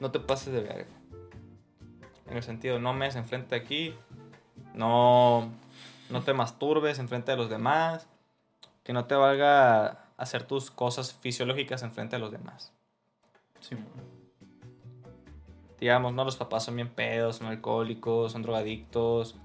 no 0.00 0.10
te 0.10 0.20
pases 0.20 0.52
de 0.52 0.60
verga. 0.60 0.92
En 2.26 2.36
el 2.36 2.42
sentido, 2.42 2.78
no 2.78 2.92
me 2.94 3.06
des 3.06 3.16
enfrente 3.16 3.54
aquí, 3.54 3.94
no 4.74 5.50
no 6.10 6.22
te 6.22 6.32
masturbes 6.32 6.98
enfrente 6.98 7.30
de 7.32 7.36
los 7.36 7.50
demás, 7.50 8.06
que 8.82 8.92
no 8.92 9.04
te 9.04 9.14
valga 9.14 10.06
hacer 10.16 10.44
tus 10.44 10.70
cosas 10.70 11.12
fisiológicas 11.12 11.82
enfrente 11.82 12.16
de 12.16 12.20
los 12.20 12.32
demás. 12.32 12.72
Sí, 13.60 13.76
Digamos, 15.80 16.12
no, 16.12 16.24
los 16.24 16.36
papás 16.36 16.64
son 16.64 16.76
bien 16.76 16.88
pedos, 16.88 17.36
son 17.36 17.46
alcohólicos, 17.46 18.32
son 18.32 18.42
drogadictos, 18.42 19.36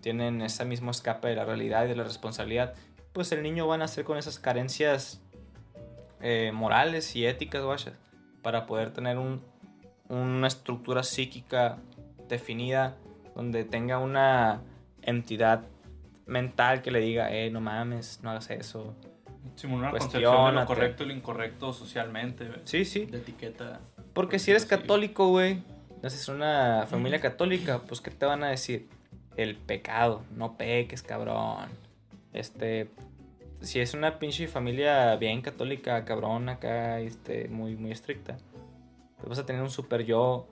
tienen 0.00 0.42
ese 0.42 0.64
mismo 0.64 0.90
escape 0.90 1.28
de 1.28 1.36
la 1.36 1.44
realidad 1.44 1.84
y 1.84 1.88
de 1.88 1.96
la 1.96 2.04
responsabilidad. 2.04 2.74
Pues 3.12 3.32
el 3.32 3.42
niño 3.42 3.66
va 3.66 3.76
a 3.76 3.78
nacer 3.78 4.04
con 4.04 4.18
esas 4.18 4.38
carencias 4.38 5.20
eh, 6.20 6.50
morales 6.52 7.14
y 7.16 7.26
éticas, 7.26 7.64
vaya, 7.64 7.92
para 8.42 8.66
poder 8.66 8.92
tener 8.92 9.18
una 10.08 10.46
estructura 10.46 11.02
psíquica 11.02 11.78
definida 12.28 12.96
donde 13.34 13.64
tenga 13.64 13.98
una 13.98 14.62
entidad 15.02 15.62
mental 16.26 16.82
que 16.82 16.90
le 16.90 17.00
diga, 17.00 17.32
eh, 17.32 17.50
no 17.50 17.60
mames, 17.60 18.20
no 18.22 18.30
hagas 18.30 18.50
eso. 18.50 18.94
Simular 19.54 19.90
una 19.90 19.98
concepción 19.98 20.54
de 20.54 20.60
lo 20.60 20.66
correcto 20.66 21.04
y 21.04 21.06
lo 21.06 21.12
incorrecto 21.14 21.72
socialmente. 21.72 22.50
Sí, 22.64 22.84
sí. 22.84 23.06
De 23.06 23.18
etiqueta. 23.18 23.80
Porque 24.18 24.40
si 24.40 24.50
eres 24.50 24.66
católico, 24.66 25.28
güey, 25.28 25.62
naces 26.02 26.26
una 26.26 26.86
familia 26.90 27.20
católica, 27.20 27.82
pues 27.86 28.00
¿qué 28.00 28.10
te 28.10 28.26
van 28.26 28.42
a 28.42 28.48
decir? 28.48 28.88
El 29.36 29.54
pecado, 29.54 30.24
no 30.34 30.56
peques, 30.56 31.04
cabrón. 31.04 31.68
Este, 32.32 32.90
si 33.60 33.78
es 33.78 33.94
una 33.94 34.18
pinche 34.18 34.48
familia 34.48 35.14
bien 35.14 35.40
católica, 35.40 36.04
cabrón, 36.04 36.48
acá, 36.48 36.98
este, 36.98 37.46
muy, 37.46 37.76
muy 37.76 37.92
estricta, 37.92 38.38
pues 39.18 39.28
vas 39.28 39.38
a 39.38 39.46
tener 39.46 39.62
un 39.62 39.70
super 39.70 40.04
yo, 40.04 40.48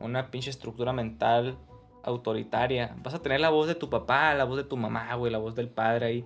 una 0.00 0.30
pinche 0.30 0.48
estructura 0.48 0.94
mental 0.94 1.58
autoritaria. 2.04 2.96
Vas 3.02 3.12
a 3.12 3.20
tener 3.20 3.38
la 3.38 3.50
voz 3.50 3.66
de 3.66 3.74
tu 3.74 3.90
papá, 3.90 4.32
la 4.32 4.44
voz 4.44 4.56
de 4.56 4.64
tu 4.64 4.78
mamá, 4.78 5.14
güey, 5.16 5.30
la 5.30 5.36
voz 5.36 5.54
del 5.54 5.68
padre 5.68 6.06
ahí, 6.06 6.24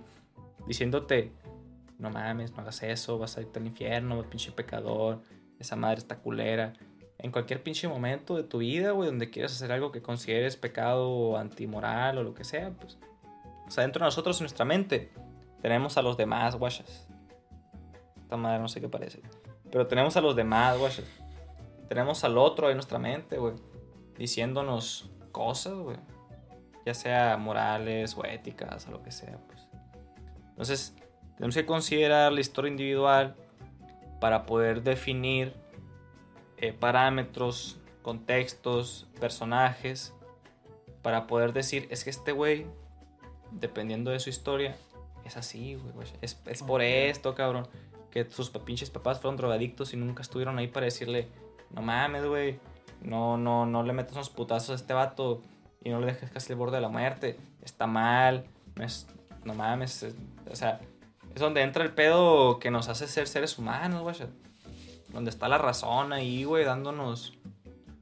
diciéndote, 0.65 1.33
no 1.97 2.09
mames, 2.09 2.53
no 2.53 2.61
hagas 2.61 2.81
eso, 2.83 3.19
vas 3.19 3.37
a 3.37 3.41
irte 3.41 3.59
al 3.59 3.67
infierno, 3.67 4.23
pinche 4.29 4.53
pecador, 4.53 5.19
esa 5.59 5.75
madre 5.75 5.99
está 5.99 6.17
culera. 6.19 6.73
En 7.17 7.31
cualquier 7.31 7.61
pinche 7.61 7.87
momento 7.87 8.35
de 8.35 8.43
tu 8.43 8.59
vida, 8.59 8.91
güey, 8.91 9.09
donde 9.09 9.29
quieras 9.29 9.51
hacer 9.51 9.71
algo 9.71 9.91
que 9.91 10.01
consideres 10.01 10.55
pecado 10.55 11.09
o 11.09 11.37
antimoral 11.37 12.17
o 12.17 12.23
lo 12.23 12.33
que 12.33 12.45
sea, 12.45 12.71
pues. 12.71 12.97
O 13.67 13.71
sea, 13.71 13.83
dentro 13.83 13.99
de 13.99 14.07
nosotros, 14.07 14.39
en 14.39 14.45
nuestra 14.45 14.65
mente, 14.65 15.11
tenemos 15.61 15.97
a 15.97 16.01
los 16.01 16.17
demás, 16.17 16.55
guachas. 16.55 17.07
Esta 18.21 18.37
madre 18.37 18.59
no 18.59 18.69
sé 18.69 18.79
qué 18.79 18.87
parece. 18.87 19.21
Pero 19.69 19.85
tenemos 19.87 20.15
a 20.15 20.21
los 20.21 20.35
demás, 20.35 20.77
guachas. 20.77 21.05
Tenemos 21.89 22.23
al 22.23 22.37
otro 22.37 22.69
en 22.69 22.77
nuestra 22.77 22.99
mente, 22.99 23.37
güey. 23.37 23.55
Diciéndonos 24.17 25.11
cosas, 25.31 25.73
güey. 25.73 25.97
Ya 26.85 26.93
sea 26.93 27.37
morales 27.37 28.15
o 28.17 28.23
éticas 28.23 28.87
o 28.87 28.91
lo 28.91 29.03
que 29.03 29.11
sea, 29.11 29.37
pues. 29.45 29.67
Entonces, 30.49 30.95
tenemos 31.35 31.55
que 31.55 31.65
considerar 31.65 32.31
la 32.31 32.39
historia 32.39 32.69
individual 32.69 33.35
para 34.19 34.45
poder 34.45 34.83
definir 34.83 35.53
eh, 36.57 36.73
parámetros, 36.73 37.79
contextos, 38.01 39.07
personajes, 39.19 40.13
para 41.01 41.27
poder 41.27 41.53
decir, 41.53 41.87
es 41.89 42.03
que 42.03 42.09
este 42.09 42.31
güey, 42.31 42.65
dependiendo 43.51 44.11
de 44.11 44.19
su 44.19 44.29
historia, 44.29 44.75
es 45.25 45.37
así, 45.37 45.75
güey. 45.75 46.07
Es, 46.21 46.41
es 46.45 46.63
por 46.63 46.81
esto, 46.81 47.35
cabrón. 47.35 47.67
Que 48.11 48.29
sus 48.29 48.49
pinches 48.49 48.89
papás 48.89 49.19
fueron 49.19 49.37
drogadictos 49.37 49.93
y 49.93 49.97
nunca 49.97 50.21
estuvieron 50.21 50.57
ahí 50.57 50.67
para 50.67 50.85
decirle, 50.85 51.27
no 51.71 51.81
mames, 51.81 52.25
güey 52.25 52.59
no, 53.01 53.37
no, 53.37 53.65
no 53.65 53.83
le 53.83 53.93
metas 53.93 54.13
unos 54.13 54.29
putazos 54.29 54.69
a 54.69 54.75
este 54.75 54.93
vato 54.93 55.41
y 55.83 55.89
no 55.89 55.99
le 55.99 56.07
dejes 56.07 56.29
casi 56.31 56.51
el 56.53 56.57
borde 56.57 56.77
de 56.77 56.81
la 56.81 56.89
muerte. 56.89 57.37
Está 57.61 57.87
mal, 57.87 58.45
no, 58.75 58.83
es, 58.83 59.07
no 59.43 59.53
mames, 59.53 60.05
o 60.49 60.55
sea, 60.55 60.81
es 61.33 61.41
donde 61.41 61.61
entra 61.61 61.83
el 61.83 61.93
pedo 61.93 62.59
que 62.59 62.71
nos 62.71 62.89
hace 62.89 63.07
ser 63.07 63.27
seres 63.27 63.57
humanos, 63.57 64.01
güey. 64.01 64.15
Donde 65.09 65.29
está 65.29 65.47
la 65.47 65.57
razón 65.57 66.13
ahí, 66.13 66.43
güey, 66.43 66.65
dándonos 66.65 67.33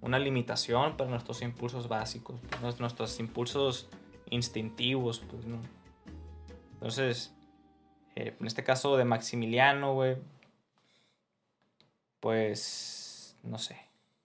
una 0.02 0.20
limitación 0.20 0.98
para 0.98 1.10
nuestros 1.10 1.42
impulsos 1.42 1.88
básicos, 1.88 2.40
nuestros 2.80 3.20
impulsos 3.20 3.90
instintivos, 4.30 5.20
pues, 5.20 5.46
¿no? 5.46 5.60
Entonces, 6.74 7.34
eh, 8.16 8.36
en 8.40 8.48
este 8.48 8.64
caso 8.64 8.98
de 8.98 9.06
Maximiliano, 9.06 9.94
güey, 9.94 10.18
pues, 12.20 13.38
no 13.44 13.58
sé. 13.58 13.78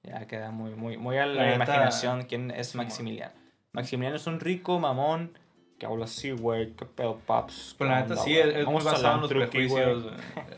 Ya 0.03 0.26
queda 0.26 0.50
muy, 0.50 0.74
muy, 0.74 0.96
muy 0.96 1.16
a 1.18 1.26
la, 1.26 1.55
imaginación 1.55 2.24
quién 2.24 2.50
es 2.50 2.74
Maximiliano. 2.74 3.32
Maximiliano 3.72 4.16
es 4.16 4.26
un 4.26 4.40
rico 4.40 4.78
mamón 4.80 5.38
que 5.83 5.87
habla 5.87 6.05
así, 6.05 6.30
güey, 6.30 6.74
qué 6.76 6.87
pedo, 6.87 7.16
paps. 7.26 7.74
Pues 7.76 7.91
la 7.91 8.05
¿Qué 8.05 8.11
neta 8.11 8.22
sí, 8.22 8.39
es, 8.39 8.55
es 8.55 8.66
muy 8.66 8.85
basado 8.85 9.14
en 9.16 9.20
los 9.22 9.28
truqui, 9.30 9.47
prejuicios. 9.49 10.03
güey. 10.05 10.14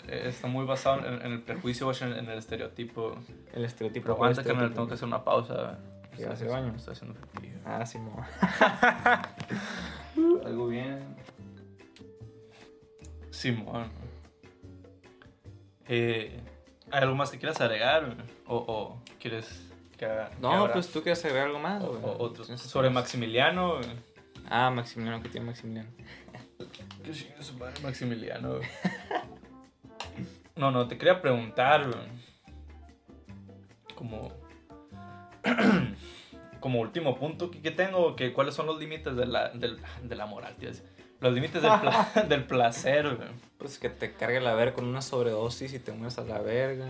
eh, 0.09 0.25
Está 0.29 0.49
muy 0.49 0.67
basado 0.67 0.99
en, 1.07 1.15
en 1.25 1.33
el 1.33 1.41
prejuicio, 1.41 1.87
güey, 1.87 1.97
en, 2.03 2.13
en 2.13 2.29
el 2.29 2.37
estereotipo. 2.39 3.17
El 3.55 3.65
estereotipo. 3.65 4.05
Pero 4.05 4.17
¿cuál 4.19 4.33
aguanta 4.33 4.53
que 4.53 4.55
me 4.61 4.69
tengo 4.69 4.87
que 4.87 4.93
hacer 4.93 5.09
una 5.09 5.25
pausa. 5.25 5.79
¿Qué, 6.15 6.27
hace 6.27 6.45
baño? 6.47 6.75
Estoy 6.77 6.93
haciendo 6.93 7.19
frío. 7.33 7.55
Ah, 7.65 7.87
sí, 7.87 7.99
no. 7.99 8.15
Algo 10.47 10.67
bien. 10.69 11.17
Simón. 13.31 13.89
Eh, 15.89 16.39
¿Hay 16.91 17.01
algo 17.03 17.15
más 17.17 17.31
que 17.31 17.39
quieras 17.39 17.59
agregar? 17.63 18.15
¿O, 18.47 18.57
o 18.57 19.03
quieres 19.19 19.71
que 19.97 20.05
haga? 20.05 20.31
No, 20.39 20.71
pues 20.71 20.91
tú 20.91 21.03
quieres 21.03 21.25
agregar 21.25 21.47
algo 21.47 21.61
más, 21.61 21.83
o- 21.83 22.35
sobre 22.59 22.91
Maximiliano. 22.91 23.81
Ah, 24.49 24.71
Maximiliano, 24.71 25.23
¿qué 25.23 25.29
tiene 25.29 25.47
Maximiliano? 25.47 25.91
¿Qué 27.03 27.13
su 27.43 27.55
madre, 27.59 27.75
Maximiliano? 27.83 28.61
No, 30.57 30.71
no, 30.71 30.87
te 30.89 30.97
quería 30.99 31.21
preguntar. 31.21 31.87
Como. 33.95 34.33
Como 36.61 36.81
último 36.81 37.15
punto 37.19 37.51
que, 37.51 37.61
que 37.61 37.71
tengo, 37.71 38.17
que 38.17 38.33
cuáles 38.33 38.55
son 38.55 38.65
los 38.65 38.79
límites 38.81 39.15
de 39.17 39.27
la, 39.27 39.51
del- 39.51 39.79
de 40.03 40.17
la 40.17 40.25
moral, 40.25 40.57
tío. 40.57 40.71
Los 41.21 41.35
límites 41.35 41.61
del, 41.61 41.73
pla- 41.79 42.11
del 42.29 42.45
placer, 42.47 43.17
güey. 43.17 43.29
Pues 43.59 43.79
que 43.79 43.91
te 43.91 44.15
cargue 44.15 44.41
la 44.41 44.55
verga 44.55 44.75
con 44.75 44.87
una 44.87 45.03
sobredosis 45.03 45.75
y 45.75 45.79
te 45.79 45.93
mueres 45.93 46.17
a 46.19 46.23
la 46.25 46.39
verga. 46.39 46.87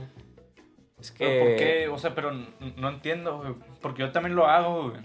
Es 1.01 1.11
que. 1.11 1.25
Pero 1.27 1.45
¿por 1.45 1.57
qué? 1.57 1.89
O 1.89 1.99
sea, 1.99 2.15
pero 2.15 2.31
no 2.77 2.89
entiendo, 2.89 3.39
güey. 3.39 3.55
Porque 3.81 4.03
yo 4.03 4.13
también 4.13 4.37
lo 4.37 4.47
hago, 4.47 4.91
güey. 4.91 5.03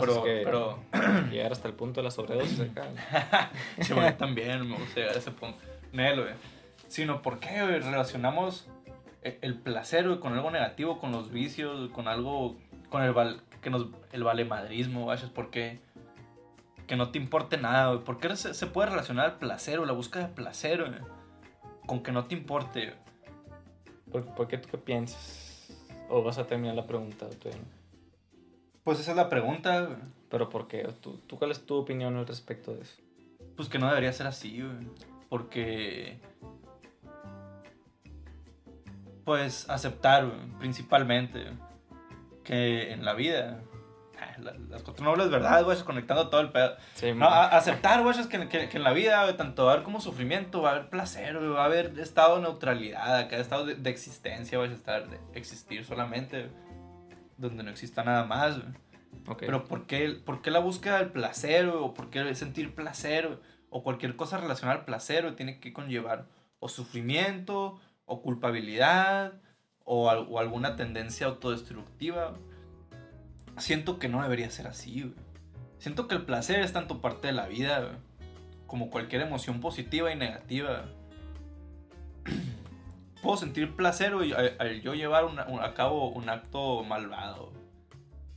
Pero, 0.00 0.22
que 0.24 0.42
pero 0.44 0.78
llegar 1.30 1.52
hasta 1.52 1.68
el 1.68 1.74
punto 1.74 2.00
de 2.00 2.04
la 2.04 2.10
sobredosis 2.10 2.60
acá. 2.60 3.50
sí, 3.80 3.92
güey, 3.92 4.16
también 4.16 4.68
me 4.68 4.76
gusta 4.76 4.94
llegar 5.00 5.14
a 5.14 5.18
ese 5.18 5.30
punto. 5.30 5.58
Nel, 5.92 6.20
güey. 6.22 6.34
Sino, 6.88 7.22
¿por 7.22 7.38
qué, 7.40 7.62
güey? 7.62 7.80
Relacionamos 7.80 8.66
e- 9.22 9.38
el 9.42 9.54
placer, 9.54 10.06
güey, 10.06 10.20
con 10.20 10.32
algo 10.34 10.50
negativo, 10.50 10.98
con 10.98 11.12
los 11.12 11.30
vicios, 11.30 11.90
con 11.90 12.08
algo, 12.08 12.56
con 12.90 13.02
el, 13.02 13.12
val- 13.12 13.40
que 13.60 13.70
nos, 13.70 13.86
el 14.12 14.24
valemadrismo, 14.24 15.04
güey. 15.04 15.18
¿Por 15.34 15.50
qué? 15.50 15.78
Que 16.86 16.96
no 16.96 17.10
te 17.10 17.18
importe 17.18 17.56
nada, 17.56 17.88
güey. 17.92 18.04
¿Por 18.04 18.18
qué 18.18 18.34
se, 18.36 18.54
se 18.54 18.66
puede 18.66 18.90
relacionar 18.90 19.26
el 19.26 19.32
placer 19.36 19.78
o 19.78 19.86
la 19.86 19.92
búsqueda 19.92 20.28
de 20.28 20.34
placer, 20.34 20.80
güey? 20.84 21.00
Con 21.86 22.02
que 22.02 22.12
no 22.12 22.24
te 22.26 22.34
importe, 22.34 22.86
güey? 22.86 22.96
¿Por, 24.12 24.34
por 24.34 24.48
qué 24.48 24.58
tú 24.58 24.68
qué 24.70 24.78
piensas? 24.78 25.72
¿O 26.08 26.22
vas 26.22 26.38
a 26.38 26.46
terminar 26.46 26.74
la 26.76 26.86
pregunta? 26.86 27.26
no? 27.26 27.83
Pues 28.84 29.00
esa 29.00 29.12
es 29.12 29.16
la 29.16 29.28
pregunta, 29.28 29.80
güey. 29.82 29.96
¿Pero 30.30 30.48
por 30.50 30.68
qué? 30.68 30.86
¿Tú, 31.00 31.18
¿Tú 31.26 31.38
cuál 31.38 31.50
es 31.50 31.64
tu 31.64 31.74
opinión 31.76 32.16
al 32.16 32.26
respecto 32.26 32.74
de 32.74 32.82
eso? 32.82 32.96
Pues 33.56 33.68
que 33.68 33.78
no 33.78 33.88
debería 33.88 34.12
ser 34.12 34.26
así, 34.26 34.60
güey. 34.62 34.88
Porque. 35.28 36.18
Pues 39.24 39.68
aceptar, 39.70 40.26
güey, 40.26 40.38
principalmente, 40.58 41.42
güey, 41.44 41.54
que 42.44 42.92
en 42.92 43.04
la 43.04 43.14
vida. 43.14 43.62
ah, 44.20 44.36
la- 44.38 44.52
Las 44.68 44.82
cuatro 44.82 45.02
nobles 45.04 45.30
verdades, 45.30 45.64
güey, 45.64 45.78
conectando 45.82 46.28
todo 46.28 46.40
el 46.42 46.50
pedo. 46.52 46.76
Sí, 46.94 47.12
No, 47.12 47.26
aceptar, 47.28 48.02
güey, 48.02 48.18
es 48.18 48.26
que, 48.26 48.48
que- 48.48 48.68
que 48.68 48.76
en 48.76 48.82
la 48.82 48.92
vida, 48.92 49.22
güey, 49.24 49.36
tanto 49.36 49.64
va 49.64 49.70
a 49.70 49.74
haber 49.74 49.84
como 49.84 50.00
sufrimiento, 50.00 50.60
va 50.62 50.70
a 50.70 50.72
haber 50.76 50.90
placer, 50.90 51.38
güey, 51.38 51.50
va 51.50 51.62
a 51.62 51.64
haber 51.66 51.98
estado 51.98 52.36
de 52.36 52.42
neutralidad, 52.42 53.16
acá 53.18 53.38
estado 53.38 53.64
de, 53.66 53.76
de 53.76 53.90
existencia, 53.90 54.58
va 54.58 54.64
a 54.64 54.68
estar 54.68 55.08
de 55.08 55.18
existir 55.32 55.84
solamente, 55.86 56.42
güey, 56.48 56.63
donde 57.36 57.62
no 57.62 57.70
exista 57.70 58.04
nada 58.04 58.24
más, 58.24 58.60
güey. 58.60 58.74
Pero 59.38 59.64
¿por 59.64 59.86
qué, 59.86 60.10
por 60.24 60.42
qué 60.42 60.50
la 60.50 60.58
búsqueda 60.58 60.98
del 60.98 61.10
placer 61.10 61.68
güey? 61.68 61.82
o 61.82 61.94
por 61.94 62.10
qué 62.10 62.34
sentir 62.34 62.74
placer 62.74 63.28
güey? 63.28 63.38
o 63.70 63.82
cualquier 63.82 64.16
cosa 64.16 64.38
relacionada 64.38 64.80
al 64.80 64.84
placer 64.84 65.22
güey, 65.22 65.36
tiene 65.36 65.60
que 65.60 65.72
conllevar 65.72 66.26
o 66.58 66.68
sufrimiento 66.68 67.80
o 68.04 68.22
culpabilidad 68.22 69.40
o, 69.84 70.08
o 70.08 70.38
alguna 70.38 70.76
tendencia 70.76 71.26
autodestructiva? 71.26 72.30
güey? 72.30 72.42
Siento 73.58 73.98
que 73.98 74.08
no 74.08 74.22
debería 74.22 74.50
ser 74.50 74.66
así. 74.66 75.02
güey. 75.02 75.14
Siento 75.78 76.08
que 76.08 76.16
el 76.16 76.24
placer 76.24 76.60
es 76.60 76.72
tanto 76.72 77.00
parte 77.00 77.28
de 77.28 77.32
la 77.32 77.46
vida 77.46 77.80
güey, 77.80 77.96
como 78.66 78.90
cualquier 78.90 79.22
emoción 79.22 79.60
positiva 79.60 80.12
y 80.12 80.16
negativa. 80.16 80.86
Puedo 83.24 83.36
sentir 83.38 83.74
placer 83.74 84.12
al, 84.12 84.56
al 84.60 84.80
yo 84.82 84.94
llevar 84.94 85.24
una- 85.24 85.46
un- 85.46 85.60
a 85.60 85.74
cabo 85.74 86.10
un 86.10 86.28
acto 86.28 86.84
malvado. 86.84 87.52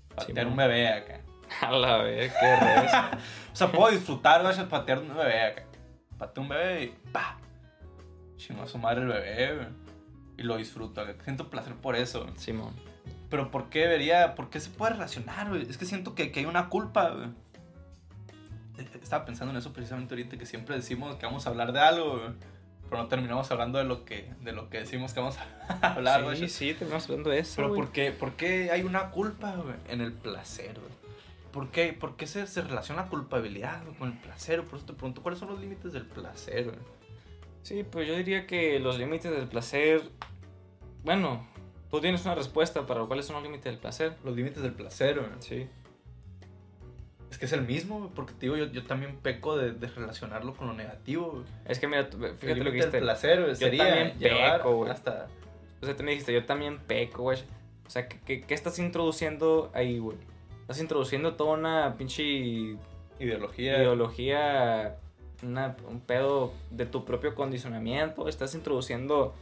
Patear 0.10 0.28
Simón. 0.30 0.48
un 0.54 0.56
bebé 0.58 0.88
acá. 0.88 1.22
A 1.62 1.72
la 1.72 1.98
vez, 1.98 2.34
qué 2.40 2.56
rezo. 2.56 2.98
O 3.54 3.56
sea, 3.56 3.72
puedo 3.72 3.92
disfrutar, 3.92 4.46
al 4.46 4.68
patear 4.68 5.00
un 5.00 5.10
bebé 5.16 5.42
acá. 5.44 5.64
Pateo 6.18 6.42
un 6.44 6.50
bebé 6.50 6.84
y 6.86 7.10
¡pa! 7.12 7.38
Chingo 8.38 8.64
a 8.64 8.68
su 8.68 8.78
madre 8.80 9.02
el 9.02 9.08
bebé, 9.08 9.56
güey. 9.56 9.68
Y 10.38 10.44
lo 10.44 10.58
disfruto, 10.58 11.02
acá. 11.02 11.16
Siento 11.24 11.50
placer 11.50 11.76
por 11.76 11.96
eso. 11.96 12.28
Simón. 12.38 12.74
Pero 13.30 13.52
¿por 13.52 13.70
qué 13.70 13.82
debería, 13.82 14.36
por 14.36 14.50
qué 14.50 14.60
se 14.60 14.70
puede 14.70 14.94
relacionar, 14.94 15.50
güey? 15.50 15.64
Es 15.70 15.78
que 15.78 15.86
siento 15.86 16.16
que, 16.16 16.32
que 16.32 16.40
hay 16.42 16.46
una 16.46 16.70
culpa, 16.70 17.10
güey. 17.10 17.28
Eh, 18.78 18.90
Estaba 19.02 19.26
pensando 19.26 19.52
en 19.52 19.58
eso 19.58 19.74
precisamente 19.74 20.14
ahorita, 20.14 20.38
que 20.38 20.46
siempre 20.46 20.76
decimos 20.76 21.16
que 21.18 21.26
vamos 21.26 21.46
a 21.46 21.50
hablar 21.50 21.72
de 21.74 21.80
algo, 21.80 22.20
güey. 22.20 22.30
Pero 22.90 23.04
no 23.04 23.08
terminamos 23.10 23.52
hablando 23.52 23.78
de 23.78 23.84
lo 23.84 24.06
que, 24.06 24.32
de 24.42 24.52
lo 24.54 24.70
que 24.70 24.80
decimos 24.80 25.14
que 25.14 25.20
vamos 25.20 25.38
a 25.38 25.78
hablar, 25.94 26.24
güey. 26.24 26.38
sí, 26.38 26.48
sí, 26.50 26.74
terminamos 26.74 27.06
hablando 27.06 27.30
de 27.30 27.40
eso. 27.40 27.56
Pero. 27.58 27.74
¿por 27.74 27.92
qué, 27.92 28.12
por 28.12 28.34
qué 28.34 28.72
hay 28.72 28.84
una 28.84 29.12
culpa 29.12 29.56
güey, 29.56 29.76
en 29.90 30.02
el 30.02 30.14
placer? 30.14 30.80
güey? 30.80 30.98
¿Por 31.52 31.70
qué, 31.70 31.94
por 31.94 32.16
qué 32.16 32.28
se, 32.28 32.46
se 32.48 32.62
relaciona 32.62 33.04
la 33.04 33.08
culpabilidad 33.10 33.82
con 33.98 34.12
el 34.12 34.18
placer? 34.18 34.64
Por 34.64 34.78
eso 34.78 34.86
te 34.86 34.94
pregunto, 34.94 35.22
¿cuáles 35.24 35.40
son 35.40 35.50
los 35.50 35.60
límites 35.60 35.92
del 35.92 36.06
placer? 36.06 36.66
güey? 36.66 36.78
Sí, 37.64 37.84
pues 37.84 38.08
yo 38.08 38.16
diría 38.16 38.48
que 38.48 38.80
los 38.80 38.98
límites 38.98 39.32
del 39.32 39.48
placer. 39.48 40.02
Bueno, 41.04 41.46
tú 41.90 42.00
tienes 42.00 42.24
una 42.26 42.36
respuesta 42.36 42.86
para 42.86 43.04
cuáles 43.06 43.26
son 43.26 43.36
los 43.36 43.44
límites 43.44 43.66
del 43.66 43.78
placer. 43.78 44.16
Los 44.24 44.36
límites 44.36 44.62
del 44.62 44.74
placer, 44.74 45.20
güey. 45.20 45.32
Sí. 45.40 45.68
Es 47.38 47.40
que 47.40 47.46
es 47.46 47.54
el 47.54 47.62
mismo, 47.68 48.12
porque 48.16 48.34
te 48.34 48.48
digo, 48.48 48.58
yo, 48.58 48.66
yo 48.66 48.84
también 48.88 49.18
peco 49.18 49.56
de, 49.58 49.72
de 49.74 49.86
relacionarlo 49.90 50.56
con 50.56 50.66
lo 50.70 50.74
negativo. 50.74 51.34
güey. 51.34 51.44
Es 51.68 51.78
que 51.78 51.86
mira, 51.88 52.00
El 52.12 52.36
fíjate 52.36 52.56
lo 52.56 52.64
que 52.66 52.72
dijiste. 52.72 53.00
placer 53.00 53.38
güey, 53.42 53.50
Yo 53.52 53.56
sería 53.58 53.86
también 53.86 54.18
peco, 54.58 54.76
güey. 54.78 54.90
hasta... 54.92 55.28
O 55.80 55.86
sea, 55.86 55.96
tú 55.96 56.02
me 56.04 56.10
dijiste, 56.12 56.34
yo 56.34 56.46
también 56.46 56.80
peco, 56.80 57.22
güey. 57.22 57.38
O 57.86 57.90
sea, 57.92 58.08
¿qué, 58.10 58.42
qué, 58.42 58.54
estás 58.56 58.80
introduciendo 58.80 59.70
ahí, 59.76 60.00
güey? 60.00 60.18
Estás 60.62 60.82
introduciendo 60.82 61.36
toda 61.36 61.54
una 61.54 61.96
pinche 61.96 62.24
Ideología. 63.20 63.78
ideología, 63.78 64.98
una- 65.44 65.76
un 65.88 66.00
pedo 66.02 66.54
de 66.72 66.88
tu 66.88 67.06
propio 67.06 67.36
condicionamiento. 67.36 68.28
Estás 68.28 68.56
introduciendo 68.56 69.36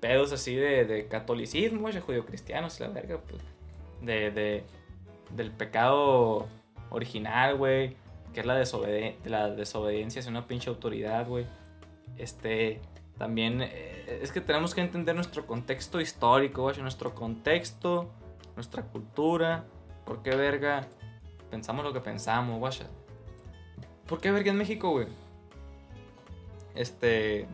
pedos 0.00 0.30
así 0.30 0.54
de, 0.54 0.84
de 0.84 1.08
catolicismo, 1.08 1.80
güey, 1.80 1.94
de 1.94 2.00
judio-cristianos, 2.00 2.78
la 2.78 2.88
verga, 2.90 3.18
pues. 3.28 3.42
De, 4.02 4.30
de, 4.30 4.62
del 5.30 5.50
pecado 5.50 6.46
original, 6.90 7.56
güey. 7.56 7.96
Que 8.32 8.40
es 8.40 8.46
la, 8.46 8.58
desobede- 8.58 9.16
la 9.24 9.50
desobediencia 9.50 10.20
hacia 10.20 10.30
una 10.30 10.46
pinche 10.46 10.68
autoridad, 10.70 11.26
güey. 11.26 11.46
Este. 12.16 12.80
También 13.18 13.62
eh, 13.62 14.18
es 14.22 14.32
que 14.32 14.40
tenemos 14.40 14.74
que 14.74 14.80
entender 14.80 15.14
nuestro 15.14 15.46
contexto 15.46 16.00
histórico, 16.00 16.62
güey. 16.62 16.80
Nuestro 16.82 17.14
contexto, 17.14 18.10
nuestra 18.56 18.82
cultura. 18.82 19.64
¿Por 20.04 20.22
qué, 20.22 20.34
verga? 20.34 20.86
Pensamos 21.50 21.84
lo 21.84 21.92
que 21.92 22.00
pensamos, 22.00 22.58
güey. 22.58 22.72
¿Por 24.08 24.20
qué, 24.20 24.32
verga, 24.32 24.50
en 24.50 24.58
México, 24.58 24.90
güey? 24.90 25.06
Este. 26.74 27.46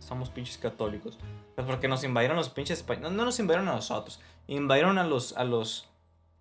Somos 0.00 0.28
pinches 0.28 0.58
católicos. 0.58 1.18
Pues 1.54 1.66
porque 1.66 1.88
nos 1.88 2.02
invadieron 2.04 2.36
los 2.36 2.50
pinches 2.50 2.78
españoles. 2.78 3.12
No, 3.12 3.16
no 3.16 3.24
nos 3.26 3.38
invadieron 3.38 3.68
a 3.68 3.74
nosotros. 3.74 4.20
Invadieron 4.48 4.98
a 4.98 5.04
los. 5.04 5.36
a 5.36 5.44
los. 5.44 5.88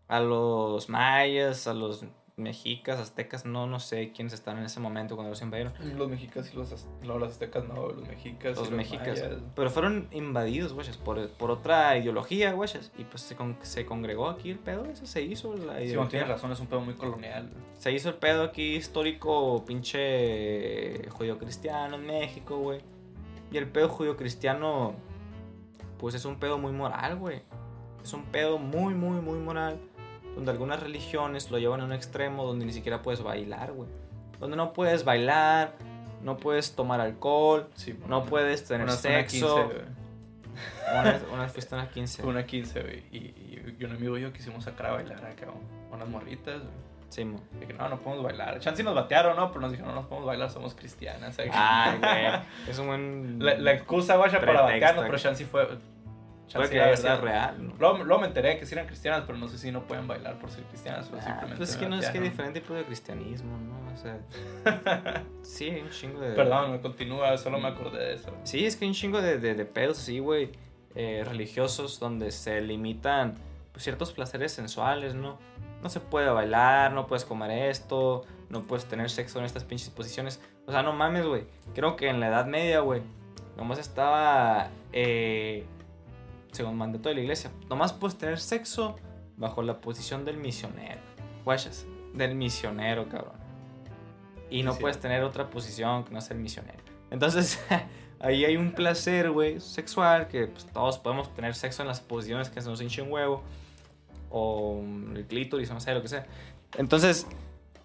A 0.07 0.19
los 0.19 0.89
mayas, 0.89 1.67
a 1.67 1.73
los 1.73 2.05
mexicas, 2.35 2.99
aztecas, 2.99 3.45
no, 3.45 3.67
no 3.67 3.79
sé 3.79 4.11
quiénes 4.11 4.33
estaban 4.33 4.59
en 4.59 4.65
ese 4.65 4.79
momento 4.79 5.13
cuando 5.15 5.29
los 5.29 5.41
invadieron. 5.43 5.71
Los 5.95 6.09
mexicas 6.09 6.51
y 6.51 6.57
los, 6.57 6.87
no, 7.03 7.19
los 7.19 7.29
aztecas 7.29 7.63
no, 7.67 7.89
los 7.89 8.07
mexicas. 8.07 8.57
y 8.57 8.59
Los 8.59 8.71
mexicas. 8.71 9.21
mayas. 9.21 9.37
Pero 9.55 9.69
fueron 9.69 10.07
invadidos, 10.11 10.73
güeyes, 10.73 10.97
por, 10.97 11.29
por 11.29 11.51
otra 11.51 11.95
ideología, 11.95 12.51
güeyes. 12.53 12.91
Y 12.97 13.03
pues 13.03 13.21
se, 13.21 13.35
con- 13.35 13.55
se 13.61 13.85
congregó 13.85 14.29
aquí 14.29 14.49
el 14.49 14.57
pedo, 14.57 14.85
eso 14.85 15.05
se 15.05 15.21
hizo. 15.21 15.53
La 15.55 15.59
Sí, 15.59 15.65
no 15.67 15.81
ideología. 15.83 16.09
tienes 16.09 16.27
razón, 16.29 16.51
es 16.51 16.59
un 16.59 16.65
pedo 16.67 16.81
muy 16.81 16.95
colonial. 16.95 17.51
Se 17.77 17.91
hizo 17.91 18.09
el 18.09 18.15
pedo 18.15 18.43
aquí 18.43 18.75
histórico, 18.77 19.63
pinche 19.65 21.07
judío-cristiano 21.09 21.95
en 21.97 22.05
México, 22.07 22.57
güey. 22.57 22.81
Y 23.51 23.57
el 23.57 23.67
pedo 23.69 23.89
judío-cristiano, 23.89 24.95
pues 25.99 26.15
es 26.15 26.25
un 26.25 26.37
pedo 26.39 26.57
muy 26.57 26.71
moral, 26.71 27.17
güey. 27.17 27.43
Es 28.03 28.11
un 28.13 28.23
pedo 28.25 28.57
muy, 28.57 28.95
muy, 28.95 29.21
muy 29.21 29.37
moral. 29.37 29.79
Donde 30.35 30.51
algunas 30.51 30.79
religiones 30.81 31.51
lo 31.51 31.57
llevan 31.59 31.81
a 31.81 31.85
un 31.85 31.93
extremo 31.93 32.45
donde 32.45 32.65
ni 32.65 32.73
siquiera 32.73 33.01
puedes 33.01 33.21
bailar, 33.21 33.71
güey. 33.73 33.89
Donde 34.39 34.57
no 34.57 34.73
puedes 34.73 35.05
bailar, 35.05 35.73
no 36.21 36.37
puedes 36.37 36.75
tomar 36.75 36.99
alcohol, 37.01 37.67
Sí, 37.75 37.97
no 38.07 38.23
puedes 38.25 38.65
tener 38.65 38.83
una- 38.87 38.93
sexo. 38.95 39.55
15, 39.55 39.63
güey. 39.63 40.03
Una, 40.91 41.21
una 41.33 41.49
fiesta 41.49 41.77
la 41.77 41.89
15. 41.89 42.21
Fue 42.23 42.31
una 42.31 42.45
15, 42.45 42.81
güey. 42.81 43.03
Y, 43.11 43.17
y, 43.17 43.75
y 43.79 43.83
un 43.85 43.91
amigo 43.91 44.17
y 44.17 44.21
yo 44.21 44.33
quisimos 44.33 44.63
sacar 44.63 44.87
a 44.87 44.91
bailar 44.93 45.17
acá 45.25 45.47
unas 45.91 46.07
morritas, 46.07 46.59
güey. 46.59 46.83
Sí, 47.09 47.25
mo. 47.25 47.39
De 47.59 47.67
que 47.67 47.73
no, 47.73 47.87
no 47.89 47.99
podemos 47.99 48.23
bailar. 48.25 48.59
Chance 48.59 48.81
nos 48.83 48.95
batearon, 48.95 49.35
¿no? 49.35 49.49
Pero 49.49 49.61
nos 49.61 49.71
dijeron, 49.71 49.93
no 49.93 50.01
nos 50.01 50.07
podemos 50.09 50.27
bailar, 50.27 50.49
somos 50.49 50.73
cristianas. 50.73 51.37
Ay, 51.53 51.99
güey. 51.99 52.41
Es 52.67 52.79
un 52.79 52.87
buen. 52.87 53.37
la, 53.39 53.53
la 53.55 53.71
excusa, 53.73 54.15
guacha, 54.15 54.39
para 54.39 54.61
batearnos, 54.63 55.05
pero. 55.05 55.17
Chance 55.19 55.45
fue. 55.45 55.67
Puede 56.53 56.69
que 56.69 56.81
haya 56.81 56.95
sido 56.97 57.21
real, 57.21 57.67
¿no? 57.67 57.73
Luego, 57.79 58.03
luego 58.03 58.21
me 58.21 58.27
enteré 58.27 58.57
que 58.57 58.65
sí 58.65 58.73
eran 58.75 58.85
cristianas, 58.87 59.23
pero 59.25 59.37
no 59.37 59.47
sé 59.47 59.57
si 59.57 59.71
no 59.71 59.83
pueden 59.87 60.07
bailar 60.07 60.37
por 60.39 60.49
ser 60.51 60.63
cristianas 60.65 61.09
o 61.11 61.15
Ah, 61.17 61.21
simplemente. 61.21 61.57
pues 61.57 61.69
es 61.71 61.77
que 61.77 61.87
no 61.89 61.95
es 61.97 62.09
que 62.09 62.17
hay 62.17 62.23
diferente 62.23 62.59
tipo 62.61 62.73
de 62.73 62.83
cristianismo, 62.85 63.57
¿no? 63.57 63.93
O 63.93 63.97
sea. 63.97 64.19
sí, 65.41 65.69
hay 65.69 65.81
un 65.81 65.89
chingo 65.89 66.19
de. 66.19 66.33
Perdón, 66.33 66.79
continúa, 66.79 67.37
solo 67.37 67.59
me 67.59 67.67
acordé 67.67 67.99
de 67.99 68.13
eso. 68.15 68.31
Sí, 68.43 68.65
es 68.65 68.75
que 68.75 68.85
hay 68.85 68.89
un 68.89 68.95
chingo 68.95 69.21
de, 69.21 69.39
de, 69.39 69.55
de 69.55 69.65
pedos 69.65 69.99
así, 69.99 70.19
güey, 70.19 70.51
eh, 70.95 71.23
religiosos 71.27 71.99
donde 71.99 72.31
se 72.31 72.61
limitan 72.61 73.35
pues, 73.71 73.83
ciertos 73.83 74.11
placeres 74.13 74.51
sensuales, 74.51 75.15
¿no? 75.15 75.39
No 75.81 75.89
se 75.89 75.99
puede 75.99 76.29
bailar, 76.29 76.93
no 76.93 77.07
puedes 77.07 77.25
comer 77.25 77.69
esto, 77.69 78.23
no 78.49 78.61
puedes 78.63 78.85
tener 78.85 79.09
sexo 79.09 79.39
en 79.39 79.45
estas 79.45 79.63
pinches 79.63 79.89
posiciones. 79.89 80.41
O 80.65 80.71
sea, 80.71 80.81
no 80.81 80.93
mames, 80.93 81.25
güey. 81.25 81.43
Creo 81.75 81.95
que 81.97 82.07
en 82.09 82.19
la 82.19 82.27
Edad 82.27 82.45
Media, 82.45 82.79
güey, 82.79 83.01
nomás 83.57 83.79
estaba, 83.79 84.69
eh, 84.93 85.65
según 86.53 86.77
mandato 86.77 87.09
de 87.09 87.15
la 87.15 87.21
iglesia, 87.21 87.51
nomás 87.69 87.93
puedes 87.93 88.17
tener 88.17 88.39
sexo 88.39 88.95
bajo 89.37 89.61
la 89.61 89.81
posición 89.81 90.23
del 90.25 90.37
misionero. 90.37 91.01
Guachas, 91.43 91.85
del 92.13 92.35
misionero, 92.35 93.09
cabrón. 93.09 93.35
Y 94.49 94.63
no 94.63 94.73
sí. 94.73 94.81
puedes 94.81 94.99
tener 94.99 95.23
otra 95.23 95.49
posición 95.49 96.03
que 96.05 96.13
no 96.13 96.21
ser 96.21 96.37
misionero. 96.37 96.79
Entonces, 97.11 97.59
ahí 98.19 98.45
hay 98.45 98.55
un 98.55 98.71
placer, 98.71 99.31
güey, 99.31 99.59
sexual, 99.59 100.27
que 100.27 100.47
pues, 100.47 100.65
todos 100.67 100.99
podemos 100.99 101.33
tener 101.33 101.55
sexo 101.55 101.81
en 101.81 101.87
las 101.87 101.99
posiciones 101.99 102.49
que 102.49 102.61
se 102.61 102.69
nos 102.69 102.81
hinche 102.81 103.01
un 103.01 103.11
huevo, 103.11 103.43
o 104.29 104.81
el 105.15 105.25
clítoris, 105.25 105.69
o 105.71 105.73
no 105.73 105.79
sé, 105.79 105.93
lo 105.93 106.01
que 106.01 106.07
sea. 106.07 106.25
Entonces, 106.77 107.27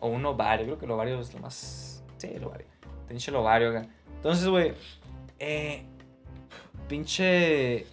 o 0.00 0.08
un 0.08 0.24
ovario, 0.26 0.66
creo 0.66 0.78
que 0.78 0.84
el 0.84 0.90
ovario 0.90 1.20
es 1.20 1.32
lo 1.34 1.40
más... 1.40 2.04
Sí, 2.18 2.28
el 2.28 2.44
ovario. 2.44 2.66
Te 3.06 3.14
hinche 3.14 3.30
el 3.30 3.36
ovario 3.36 3.70
acá. 3.70 3.88
Entonces, 4.16 4.46
güey, 4.48 4.74
eh, 5.38 5.84
pinche... 6.88 7.86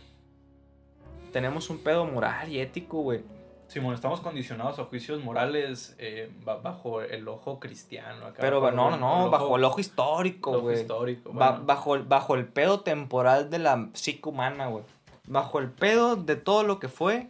Tenemos 1.36 1.70
un 1.70 1.80
pedo 1.80 2.06
moral 2.06 2.48
y 2.50 2.62
ético, 2.62 3.02
güey. 3.02 3.20
Simón, 3.68 3.94
estamos 3.94 4.22
condicionados 4.22 4.80
a 4.80 4.86
juicios 4.86 5.22
morales 5.22 5.94
eh, 5.98 6.32
ba- 6.46 6.60
bajo 6.60 7.02
el 7.02 7.28
ojo 7.28 7.60
cristiano. 7.60 8.28
Acá, 8.28 8.38
Pero 8.40 8.62
bajo 8.62 8.74
no, 8.74 8.92
no, 8.92 8.98
no, 8.98 9.26
el 9.26 9.32
bajo 9.32 9.58
el 9.58 9.66
ojo 9.66 9.82
histórico, 9.82 10.52
el 10.52 10.56
ojo 10.56 10.64
güey. 10.68 10.80
histórico. 10.80 11.34
Ba- 11.34 11.50
bueno. 11.52 11.66
bajo, 11.66 11.96
el, 11.96 12.04
bajo 12.04 12.36
el 12.36 12.46
pedo 12.48 12.80
temporal 12.80 13.50
de 13.50 13.60
la 13.60 13.90
psique 13.92 14.30
humana, 14.30 14.68
güey. 14.68 14.86
Bajo 15.28 15.60
el 15.60 15.70
pedo 15.70 16.16
de 16.16 16.38
todo 16.38 16.64
lo 16.64 16.80
que 16.80 16.88
fue, 16.88 17.28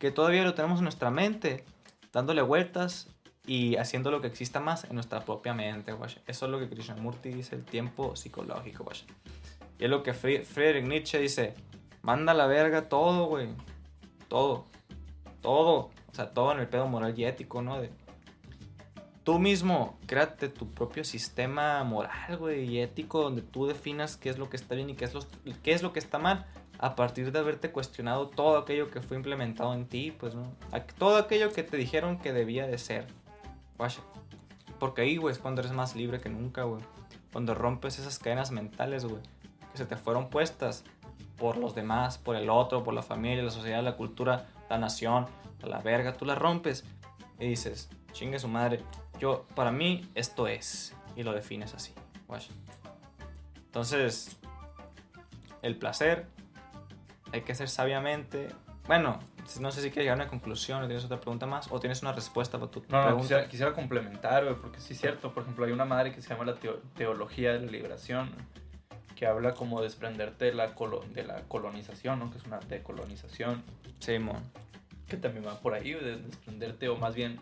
que 0.00 0.10
todavía 0.10 0.42
lo 0.42 0.54
tenemos 0.54 0.78
en 0.78 0.84
nuestra 0.86 1.10
mente, 1.12 1.64
dándole 2.12 2.42
vueltas 2.42 3.06
y 3.46 3.76
haciendo 3.76 4.10
lo 4.10 4.20
que 4.20 4.26
exista 4.26 4.58
más 4.58 4.82
en 4.82 4.96
nuestra 4.96 5.20
propia 5.24 5.54
mente, 5.54 5.92
güey. 5.92 6.10
Eso 6.26 6.46
es 6.46 6.50
lo 6.50 6.58
que 6.58 6.68
Krishnamurti 6.68 7.28
dice, 7.28 7.54
el 7.54 7.64
tiempo 7.64 8.16
psicológico, 8.16 8.82
güey. 8.82 8.96
Y 9.78 9.84
es 9.84 9.90
lo 9.90 10.02
que 10.02 10.12
Fri- 10.12 10.42
Friedrich 10.42 10.84
Nietzsche 10.84 11.20
dice, 11.20 11.54
manda 12.04 12.34
la 12.34 12.46
verga 12.46 12.88
todo, 12.88 13.26
güey. 13.26 13.48
Todo. 14.28 14.66
Todo. 15.40 15.90
O 16.10 16.14
sea, 16.14 16.30
todo 16.30 16.52
en 16.52 16.60
el 16.60 16.68
pedo 16.68 16.86
moral 16.86 17.18
y 17.18 17.24
ético, 17.24 17.62
¿no? 17.62 17.80
De, 17.80 17.90
tú 19.24 19.38
mismo, 19.38 19.98
créate 20.06 20.48
tu 20.48 20.70
propio 20.70 21.02
sistema 21.02 21.82
moral, 21.82 22.36
güey, 22.36 22.64
y 22.68 22.80
ético, 22.80 23.22
donde 23.22 23.42
tú 23.42 23.66
definas 23.66 24.16
qué 24.16 24.28
es 24.28 24.38
lo 24.38 24.48
que 24.50 24.56
está 24.56 24.74
bien 24.74 24.90
y 24.90 24.94
qué 24.94 25.06
es, 25.06 25.14
los- 25.14 25.26
qué 25.62 25.72
es 25.72 25.82
lo 25.82 25.92
que 25.92 25.98
está 25.98 26.18
mal, 26.18 26.46
a 26.78 26.94
partir 26.94 27.32
de 27.32 27.38
haberte 27.38 27.70
cuestionado 27.72 28.28
todo 28.28 28.58
aquello 28.58 28.90
que 28.90 29.00
fue 29.00 29.16
implementado 29.16 29.72
en 29.74 29.86
ti, 29.86 30.12
pues, 30.12 30.34
¿no? 30.34 30.52
Todo 30.98 31.16
aquello 31.16 31.52
que 31.52 31.62
te 31.62 31.76
dijeron 31.76 32.18
que 32.18 32.32
debía 32.32 32.66
de 32.66 32.78
ser. 32.78 33.06
Guacha. 33.78 34.02
Porque 34.78 35.02
ahí, 35.02 35.16
güey, 35.16 35.32
es 35.32 35.38
cuando 35.38 35.62
eres 35.62 35.72
más 35.72 35.96
libre 35.96 36.20
que 36.20 36.28
nunca, 36.28 36.64
güey. 36.64 36.82
Cuando 37.32 37.54
rompes 37.54 37.98
esas 37.98 38.18
cadenas 38.18 38.50
mentales, 38.50 39.04
güey, 39.04 39.22
que 39.72 39.78
se 39.78 39.86
te 39.86 39.96
fueron 39.96 40.28
puestas 40.28 40.84
por 41.38 41.56
los 41.56 41.74
demás, 41.74 42.18
por 42.18 42.36
el 42.36 42.48
otro, 42.50 42.82
por 42.84 42.94
la 42.94 43.02
familia, 43.02 43.42
la 43.42 43.50
sociedad, 43.50 43.82
la 43.82 43.96
cultura, 43.96 44.46
la 44.70 44.78
nación, 44.78 45.26
a 45.62 45.66
la 45.66 45.78
verga, 45.80 46.12
tú 46.14 46.24
la 46.24 46.34
rompes 46.34 46.84
y 47.40 47.48
dices, 47.48 47.88
chingue 48.12 48.38
su 48.38 48.48
madre, 48.48 48.80
yo, 49.18 49.46
para 49.54 49.72
mí, 49.72 50.08
esto 50.14 50.46
es, 50.46 50.94
y 51.16 51.22
lo 51.22 51.32
defines 51.32 51.74
así. 51.74 51.92
Entonces, 53.66 54.36
el 55.62 55.76
placer 55.76 56.26
hay 57.32 57.42
que 57.42 57.52
hacer 57.52 57.68
sabiamente. 57.68 58.48
Bueno, 58.86 59.18
no 59.60 59.72
sé 59.72 59.80
si 59.82 59.88
quieres 59.90 60.04
llegar 60.04 60.20
a 60.20 60.22
una 60.22 60.28
conclusión 60.30 60.82
o 60.82 60.86
tienes 60.86 61.04
otra 61.04 61.20
pregunta 61.20 61.46
más 61.46 61.70
o 61.72 61.80
tienes 61.80 62.02
una 62.02 62.12
respuesta 62.12 62.58
para 62.58 62.70
tu 62.70 62.80
No, 62.88 62.98
no, 62.98 63.02
pregunta. 63.02 63.22
quisiera, 63.22 63.48
quisiera 63.48 63.72
complementar, 63.72 64.56
porque 64.60 64.80
sí 64.80 64.92
es 64.92 65.00
cierto. 65.00 65.32
Por 65.32 65.42
ejemplo, 65.42 65.64
hay 65.64 65.72
una 65.72 65.84
madre 65.84 66.12
que 66.12 66.20
se 66.22 66.28
llama 66.28 66.44
la 66.44 66.54
teo- 66.54 66.80
Teología 66.94 67.52
de 67.54 67.60
la 67.60 67.70
Liberación, 67.72 68.30
que 69.14 69.26
habla 69.26 69.54
como 69.54 69.80
desprenderte 69.82 70.46
de 70.46 70.54
la, 70.54 70.74
colo- 70.74 71.04
de 71.12 71.24
la 71.24 71.42
colonización, 71.42 72.18
¿no? 72.18 72.30
Que 72.30 72.38
es 72.38 72.44
una 72.44 72.58
decolonización, 72.60 73.62
Simón. 73.98 74.42
que 75.08 75.16
también 75.16 75.46
va 75.46 75.58
por 75.60 75.74
ahí, 75.74 75.92
de 75.92 76.16
desprenderte, 76.16 76.88
o 76.88 76.96
más 76.96 77.14
bien... 77.14 77.38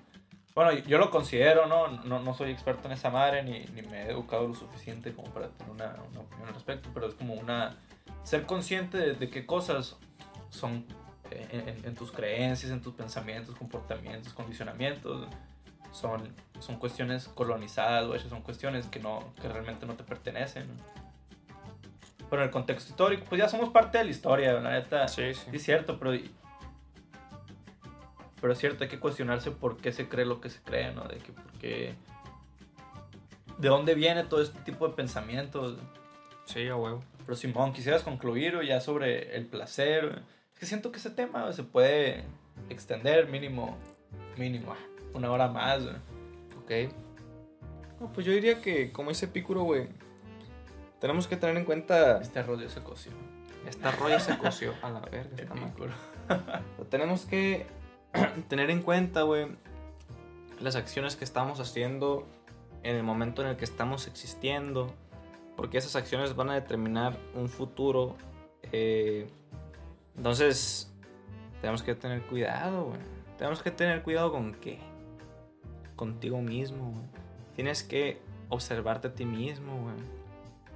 Bueno, 0.55 0.73
yo 0.73 0.99
lo 0.99 1.11
considero, 1.11 1.67
¿no? 1.67 1.89
No, 2.05 2.21
no 2.21 2.35
soy 2.35 2.51
experto 2.51 2.87
en 2.87 2.93
esa 2.93 3.09
madre, 3.11 3.43
ni, 3.43 3.61
ni 3.75 3.81
me 3.89 4.03
he 4.03 4.11
educado 4.11 4.49
lo 4.49 4.55
suficiente 4.55 5.13
como 5.15 5.33
para 5.33 5.49
tener 5.49 5.73
una, 5.73 5.97
una 6.11 6.21
opinión 6.21 6.49
al 6.49 6.55
respecto, 6.55 6.91
pero 6.93 7.07
es 7.09 7.15
como 7.15 7.35
una... 7.35 7.77
Ser 8.23 8.45
consciente 8.45 8.99
de, 8.99 9.15
de 9.15 9.31
qué 9.31 9.47
cosas 9.47 9.97
son 10.51 10.85
eh, 11.31 11.49
en, 11.53 11.69
en- 11.69 11.85
en 11.87 11.95
tus 11.95 12.13
creencias, 12.13 12.71
en 12.71 12.83
tus 12.83 12.93
pensamientos, 12.95 13.55
comportamientos, 13.57 14.35
condicionamientos, 14.35 15.27
son, 15.91 16.35
son 16.61 16.77
cuestiones 16.77 17.29
colonizadas, 17.29 18.07
güey, 18.07 18.21
son 18.21 18.43
cuestiones 18.43 18.87
que, 18.87 19.01
no, 19.01 19.33
que 19.41 19.49
realmente 19.49 19.87
no 19.87 19.95
te 19.95 20.05
pertenecen. 20.05 20.67
Pero 22.33 22.45
en 22.45 22.49
el 22.49 22.51
contexto 22.51 22.89
histórico, 22.89 23.27
pues 23.29 23.39
ya 23.39 23.47
somos 23.47 23.69
parte 23.69 23.99
de 23.99 24.05
la 24.05 24.11
historia, 24.11 24.55
la 24.55 24.71
neta. 24.71 25.07
Sí, 25.07 25.35
sí. 25.35 25.51
Es 25.53 25.65
cierto, 25.65 25.99
pero. 25.99 26.19
Pero 28.41 28.53
es 28.55 28.59
cierto, 28.59 28.85
hay 28.85 28.89
que 28.89 28.99
cuestionarse 28.99 29.51
por 29.51 29.77
qué 29.77 29.93
se 29.93 30.09
cree 30.09 30.25
lo 30.25 30.41
que 30.41 30.49
se 30.49 30.63
cree, 30.63 30.95
¿no? 30.95 31.05
De 31.05 31.19
que 31.19 31.31
por 31.31 31.53
qué. 31.61 31.95
¿De 33.59 33.69
dónde 33.69 33.95
viene 33.95 34.25
todo 34.25 34.41
este 34.41 34.59
tipo 34.61 34.89
de 34.89 34.95
pensamientos? 34.95 35.77
Sí, 36.47 36.67
a 36.69 36.75
huevo. 36.75 37.05
Pero 37.27 37.37
Simón, 37.37 37.75
quisieras 37.75 38.03
concluir 38.03 38.57
o 38.57 38.63
ya 38.63 38.81
sobre 38.81 39.37
el 39.37 39.45
placer. 39.45 40.23
Es 40.55 40.59
que 40.59 40.65
siento 40.65 40.91
que 40.91 41.01
ese 41.01 41.11
tema 41.11 41.53
se 41.53 41.65
puede 41.65 42.25
extender 42.71 43.29
mínimo, 43.29 43.77
mínimo, 44.39 44.75
una 45.13 45.31
hora 45.31 45.49
más. 45.49 45.83
güey. 45.83 45.97
Ok. 46.63 46.95
No, 48.01 48.11
pues 48.11 48.25
yo 48.25 48.33
diría 48.33 48.63
que, 48.63 48.91
como 48.91 49.11
dice 49.11 49.29
Pícuro, 49.29 49.65
güey, 49.65 49.89
tenemos 51.03 51.27
que 51.27 51.37
tener 51.37 51.57
en 51.57 51.65
cuenta. 51.65 52.21
Este 52.21 52.39
arroz 52.39 52.63
ya 52.63 52.69
se 52.71 52.81
coció. 52.81 53.11
Esta 53.67 53.91
roya 53.91 54.21
se 54.21 54.39
coció 54.39 54.73
a 54.83 54.91
la 54.91 55.01
verga. 55.01 55.37
está 55.37 55.53
mal. 55.53 55.73
Tenemos 56.91 57.27
que 57.27 57.67
tener 58.49 58.71
en 58.71 58.83
cuenta, 58.83 59.23
güey, 59.23 59.49
las 60.61 60.77
acciones 60.77 61.17
que 61.17 61.25
estamos 61.25 61.59
haciendo 61.59 62.29
en 62.85 62.95
el 62.95 63.03
momento 63.03 63.43
en 63.43 63.49
el 63.49 63.57
que 63.57 63.65
estamos 63.65 64.07
existiendo. 64.07 64.95
Porque 65.57 65.77
esas 65.77 65.97
acciones 65.97 66.37
van 66.37 66.51
a 66.51 66.55
determinar 66.55 67.19
un 67.35 67.49
futuro. 67.49 68.17
eh, 68.71 69.29
entonces, 70.17 70.89
tenemos 71.61 71.83
que 71.83 71.97
tener 71.97 72.23
cuidado, 72.23 72.85
güey. 72.85 73.01
Tenemos 73.39 73.61
que 73.61 73.73
tener 73.73 74.03
cuidado 74.03 74.31
con 74.31 74.55
qué. 74.55 74.79
Contigo 75.97 76.41
mismo, 76.41 76.93
güey. 76.93 77.07
Tienes 77.57 77.83
que 77.83 78.21
observarte 78.51 79.09
a 79.09 79.15
ti 79.15 79.25
mismo, 79.25 79.83
güey. 79.83 80.22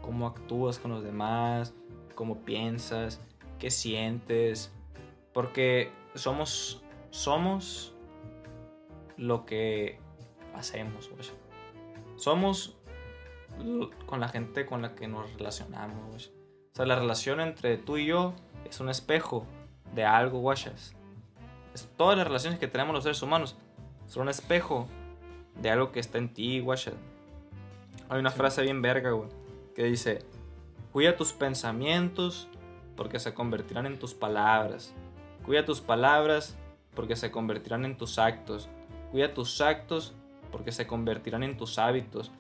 Cómo 0.07 0.27
actúas 0.29 0.79
con 0.79 0.93
los 0.93 1.03
demás, 1.03 1.75
cómo 2.15 2.39
piensas, 2.39 3.21
qué 3.59 3.71
sientes. 3.71 4.73
Porque 5.35 5.91
somos, 6.15 6.83
somos 7.11 7.93
lo 9.17 9.45
que 9.45 9.99
hacemos, 10.55 11.11
güey. 11.11 11.23
Somos 12.17 12.79
con 14.07 14.21
la 14.21 14.29
gente 14.29 14.65
con 14.65 14.81
la 14.83 14.95
que 14.95 15.09
nos 15.09 15.33
relacionamos, 15.35 16.07
güey. 16.07 16.27
O 16.73 16.77
sea, 16.77 16.87
la 16.87 16.97
relación 16.97 17.41
entre 17.41 17.77
tú 17.79 17.97
y 17.97 18.07
yo 18.07 18.35
es 18.69 18.81
un 18.81 18.89
espejo 18.89 19.47
de 19.95 20.05
algo, 20.05 20.39
guachas. 20.41 20.95
Todas 21.97 22.17
las 22.17 22.27
relaciones 22.27 22.59
que 22.59 22.69
tenemos 22.69 22.95
los 22.95 23.03
seres 23.05 23.21
humanos 23.23 23.57
son 24.07 24.23
un 24.23 24.29
espejo 24.29 24.87
de 25.61 25.71
algo 25.71 25.91
que 25.93 26.01
está 26.01 26.19
en 26.19 26.33
ti, 26.33 26.61
guachas. 26.61 26.95
Hay 28.09 28.21
una 28.21 28.31
Sí. 28.31 28.37
frase 28.39 28.63
bien 28.63 28.81
verga, 28.83 29.11
güey, 29.11 29.29
que 29.77 29.85
dice, 29.85 30.25
cuida 30.91 31.17
tus 31.17 31.35
pensamientos 31.35 32.49
porque 32.97 33.21
se 33.21 33.35
convertirán 33.35 33.85
en 33.85 33.99
tus 33.99 34.15
palabras. 34.15 34.95
Cuida 35.45 35.67
tus 35.67 35.83
palabras 35.83 36.57
porque 36.95 37.15
se 37.15 37.31
convertirán 37.31 37.85
en 37.85 37.99
tus 37.99 38.19
actos. 38.19 38.71
Cuida 39.13 39.35
tus 39.35 39.61
actos 39.61 40.15
porque 40.51 40.73
se 40.73 40.87
convertirán 40.87 41.43
en 41.43 41.59
tus 41.59 41.79
hábitos. 41.79 42.33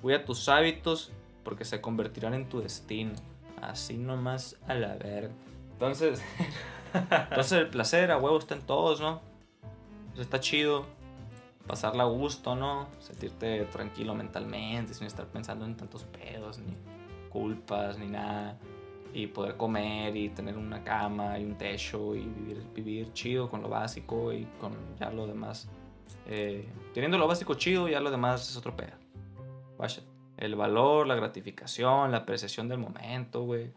Cuida 0.00 0.24
tus 0.24 0.48
hábitos 0.48 1.10
porque 1.42 1.64
se 1.64 1.80
convertirán 1.80 2.32
en 2.32 2.48
tu 2.48 2.60
destino. 2.60 3.14
Así 3.60 3.96
nomás 3.96 4.56
a 4.68 4.74
la 4.74 4.94
verga. 4.94 5.34
Entonces, 5.72 6.22
entonces 6.94 7.52
el 7.52 7.68
placer 7.70 8.12
a 8.12 8.18
huevo 8.18 8.38
está 8.38 8.54
en 8.54 8.62
todos, 8.62 9.00
¿no? 9.00 9.20
Está 10.16 10.38
chido. 10.38 10.86
Pasarla 11.66 12.02
a 12.04 12.06
gusto, 12.06 12.54
¿no? 12.54 12.88
Sentirte 12.98 13.64
tranquilo 13.66 14.14
mentalmente, 14.14 14.94
sin 14.94 15.06
estar 15.06 15.26
pensando 15.26 15.64
en 15.64 15.76
tantos 15.76 16.04
pedos, 16.04 16.58
ni 16.58 16.74
culpas, 17.30 17.98
ni 17.98 18.06
nada. 18.06 18.58
Y 19.12 19.28
poder 19.28 19.56
comer 19.56 20.16
y 20.16 20.28
tener 20.30 20.56
una 20.58 20.82
cama 20.82 21.38
y 21.38 21.44
un 21.44 21.56
techo 21.56 22.16
y 22.16 22.26
vivir, 22.26 22.66
vivir 22.74 23.12
chido 23.12 23.48
con 23.48 23.62
lo 23.62 23.68
básico 23.68 24.32
y 24.32 24.44
con 24.60 24.72
ya 24.98 25.10
lo 25.10 25.26
demás. 25.26 25.68
Eh, 26.26 26.68
teniendo 26.92 27.16
lo 27.16 27.28
básico 27.28 27.54
chido, 27.54 27.88
ya 27.88 28.00
lo 28.00 28.10
demás 28.10 28.50
es 28.50 28.56
otro 28.56 28.76
pedo. 28.76 28.96
Vaya, 29.78 30.02
el 30.36 30.56
valor, 30.56 31.06
la 31.06 31.14
gratificación, 31.14 32.10
la 32.10 32.18
apreciación 32.18 32.68
del 32.68 32.78
momento, 32.78 33.44
güey. 33.44 33.72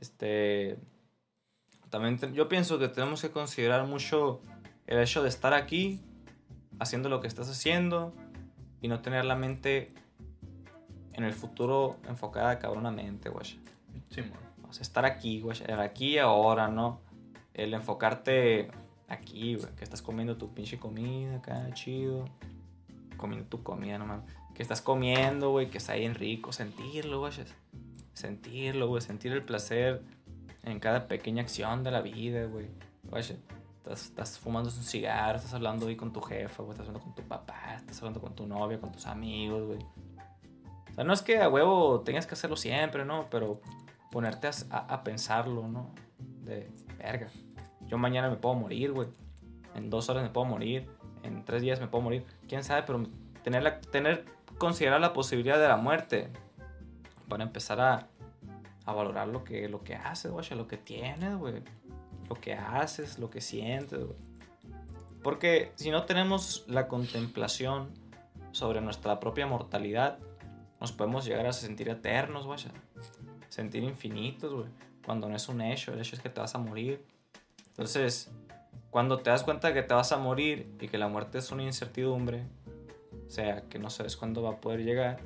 Este. 0.00 0.78
También 1.90 2.18
yo 2.32 2.48
pienso 2.48 2.78
que 2.78 2.88
tenemos 2.88 3.20
que 3.20 3.30
considerar 3.30 3.86
mucho 3.86 4.40
el 4.86 5.00
hecho 5.00 5.22
de 5.22 5.28
estar 5.28 5.52
aquí 5.52 6.00
haciendo 6.80 7.08
lo 7.08 7.20
que 7.20 7.28
estás 7.28 7.48
haciendo 7.48 8.12
y 8.80 8.88
no 8.88 9.00
tener 9.00 9.24
la 9.24 9.36
mente 9.36 9.92
en 11.12 11.24
el 11.24 11.34
futuro 11.34 11.98
enfocada 12.08 12.58
cabronamente, 12.58 13.28
güey. 13.28 13.46
Sí, 14.08 14.22
O 14.68 14.72
sea, 14.72 14.82
estar 14.82 15.04
aquí, 15.04 15.40
güey. 15.40 15.58
Aquí 15.78 16.14
y 16.14 16.18
ahora, 16.18 16.68
¿no? 16.68 17.00
El 17.54 17.74
enfocarte 17.74 18.70
aquí, 19.08 19.56
güey. 19.56 19.72
Que 19.76 19.84
estás 19.84 20.02
comiendo 20.02 20.36
tu 20.36 20.52
pinche 20.52 20.78
comida 20.78 21.36
acá, 21.36 21.68
chido. 21.74 22.24
Comiendo 23.16 23.46
tu 23.46 23.62
comida, 23.62 23.98
no 23.98 24.24
Que 24.54 24.62
estás 24.62 24.80
comiendo, 24.80 25.50
güey. 25.50 25.68
Que 25.68 25.78
está 25.78 25.94
bien 25.94 26.14
rico. 26.14 26.52
Sentirlo, 26.52 27.20
güey. 27.20 27.32
Sentirlo, 28.14 28.88
güey. 28.88 29.02
Sentir 29.02 29.32
el 29.32 29.44
placer 29.44 30.02
en 30.62 30.80
cada 30.80 31.06
pequeña 31.06 31.42
acción 31.42 31.84
de 31.84 31.90
la 31.90 32.00
vida, 32.00 32.46
güey. 32.46 32.68
Güey 33.04 33.24
Estás, 33.88 34.38
fumando 34.38 34.68
un 34.68 34.84
cigarro, 34.84 35.36
estás 35.36 35.54
hablando 35.54 35.86
ahí 35.86 35.96
con 35.96 36.12
tu 36.12 36.20
jefa, 36.20 36.62
estás 36.62 36.80
hablando 36.80 37.00
con 37.00 37.14
tu 37.14 37.22
papá, 37.22 37.76
estás 37.76 37.98
hablando 37.98 38.20
con 38.20 38.34
tu 38.34 38.46
novia, 38.46 38.78
con 38.78 38.92
tus 38.92 39.06
amigos, 39.06 39.66
güey. 39.66 39.78
O 40.90 40.94
sea, 40.94 41.04
no 41.04 41.12
es 41.12 41.22
que 41.22 41.38
a 41.40 41.48
huevo 41.48 42.00
tengas 42.00 42.26
que 42.26 42.34
hacerlo 42.34 42.56
siempre, 42.56 43.04
¿no? 43.04 43.26
Pero 43.30 43.60
ponerte 44.12 44.48
a, 44.70 44.78
a, 44.78 45.02
pensarlo, 45.02 45.66
¿no? 45.66 45.90
De, 46.44 46.70
verga, 46.98 47.28
yo 47.86 47.96
mañana 47.96 48.28
me 48.28 48.36
puedo 48.36 48.54
morir, 48.54 48.92
güey. 48.92 49.08
En 49.74 49.88
dos 49.88 50.08
horas 50.08 50.22
me 50.22 50.30
puedo 50.30 50.46
morir, 50.46 50.88
en 51.22 51.44
tres 51.44 51.62
días 51.62 51.80
me 51.80 51.88
puedo 51.88 52.02
morir. 52.02 52.24
Quién 52.48 52.62
sabe, 52.62 52.82
pero 52.82 53.04
tener, 53.42 53.62
la, 53.62 53.80
tener 53.80 54.26
considerar 54.58 55.00
la 55.00 55.12
posibilidad 55.14 55.58
de 55.58 55.68
la 55.68 55.76
muerte 55.76 56.28
para 57.28 57.42
empezar 57.42 57.80
a, 57.80 58.08
a 58.84 58.92
valorar 58.92 59.26
lo 59.26 59.42
que, 59.42 59.68
lo 59.68 59.82
que 59.82 59.94
haces, 59.94 60.30
güey, 60.30 60.48
lo 60.50 60.68
que 60.68 60.76
tienes, 60.76 61.36
güey 61.36 61.62
lo 62.30 62.36
que 62.36 62.54
haces, 62.54 63.18
lo 63.18 63.28
que 63.28 63.40
sientes. 63.40 63.98
Porque 65.22 65.72
si 65.74 65.90
no 65.90 66.04
tenemos 66.04 66.64
la 66.68 66.86
contemplación 66.86 67.90
sobre 68.52 68.80
nuestra 68.80 69.18
propia 69.18 69.46
mortalidad, 69.46 70.18
nos 70.80 70.92
podemos 70.92 71.24
llegar 71.24 71.46
a 71.46 71.52
sentir 71.52 71.88
eternos, 71.88 72.46
güey. 72.46 72.58
Sentir 73.48 73.82
infinitos, 73.82 74.54
güey. 74.54 74.68
Cuando 75.04 75.28
no 75.28 75.34
es 75.34 75.48
un 75.48 75.60
hecho, 75.60 75.92
el 75.92 76.00
hecho 76.00 76.14
es 76.14 76.22
que 76.22 76.30
te 76.30 76.40
vas 76.40 76.54
a 76.54 76.58
morir. 76.58 77.04
Entonces, 77.68 78.30
cuando 78.90 79.18
te 79.18 79.30
das 79.30 79.42
cuenta 79.42 79.68
de 79.68 79.74
que 79.74 79.82
te 79.82 79.92
vas 79.92 80.12
a 80.12 80.16
morir 80.16 80.72
y 80.80 80.86
que 80.86 80.98
la 80.98 81.08
muerte 81.08 81.38
es 81.38 81.50
una 81.50 81.64
incertidumbre, 81.64 82.44
o 83.26 83.30
sea, 83.30 83.62
que 83.62 83.80
no 83.80 83.90
sabes 83.90 84.16
cuándo 84.16 84.42
va 84.42 84.50
a 84.50 84.60
poder 84.60 84.84
llegar, 84.84 85.20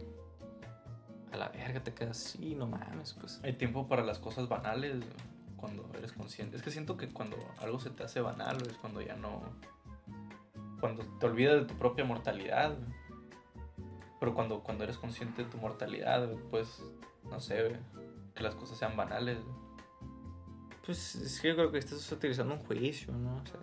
a 1.32 1.36
la 1.36 1.48
verga 1.50 1.82
te 1.82 1.92
quedas 1.92 2.26
así, 2.26 2.54
no 2.54 2.66
mames, 2.66 3.14
pues. 3.20 3.40
Hay 3.42 3.52
tiempo 3.52 3.88
para 3.88 4.02
las 4.02 4.18
cosas 4.18 4.48
banales, 4.48 5.04
cuando 5.64 5.88
eres 5.96 6.12
consciente. 6.12 6.58
Es 6.58 6.62
que 6.62 6.70
siento 6.70 6.98
que 6.98 7.08
cuando 7.08 7.38
algo 7.58 7.80
se 7.80 7.88
te 7.88 8.02
hace 8.02 8.20
banal, 8.20 8.58
es 8.68 8.76
cuando 8.76 9.00
ya 9.00 9.16
no. 9.16 9.40
Cuando 10.78 11.02
te 11.18 11.24
olvidas 11.24 11.62
de 11.62 11.64
tu 11.64 11.74
propia 11.78 12.04
mortalidad. 12.04 12.76
Pero 14.20 14.34
cuando, 14.34 14.60
cuando 14.60 14.84
eres 14.84 14.98
consciente 14.98 15.42
de 15.42 15.50
tu 15.50 15.56
mortalidad, 15.56 16.28
pues, 16.50 16.82
no 17.30 17.40
sé, 17.40 17.78
que 18.34 18.42
las 18.42 18.54
cosas 18.54 18.76
sean 18.76 18.94
banales. 18.94 19.38
Pues 20.84 21.14
es 21.14 21.40
que 21.40 21.48
yo 21.48 21.56
creo 21.56 21.72
que 21.72 21.78
estás 21.78 22.12
utilizando 22.12 22.52
un 22.52 22.60
juicio, 22.60 23.14
¿no? 23.14 23.36
O 23.36 23.46
sea, 23.46 23.60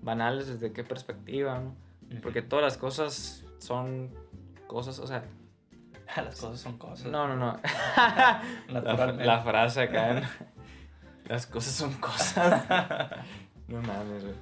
banales 0.00 0.46
desde 0.46 0.72
qué 0.72 0.84
perspectiva, 0.84 1.58
¿no? 1.58 1.74
Porque 2.22 2.40
todas 2.40 2.64
las 2.64 2.76
cosas 2.76 3.44
son 3.58 4.14
cosas, 4.68 5.00
o 5.00 5.08
sea, 5.08 5.24
las 6.16 6.40
cosas 6.40 6.60
son 6.60 6.78
cosas. 6.78 7.10
No, 7.10 7.26
no, 7.26 7.36
no. 7.36 7.58
la, 8.68 9.12
la, 9.12 9.40
frase 9.40 9.82
acá. 9.82 10.22
Las 11.28 11.46
cosas 11.46 11.74
son 11.74 11.92
cosas. 11.94 12.64
no 13.68 13.80
mames, 13.82 14.24
güey. 14.24 14.34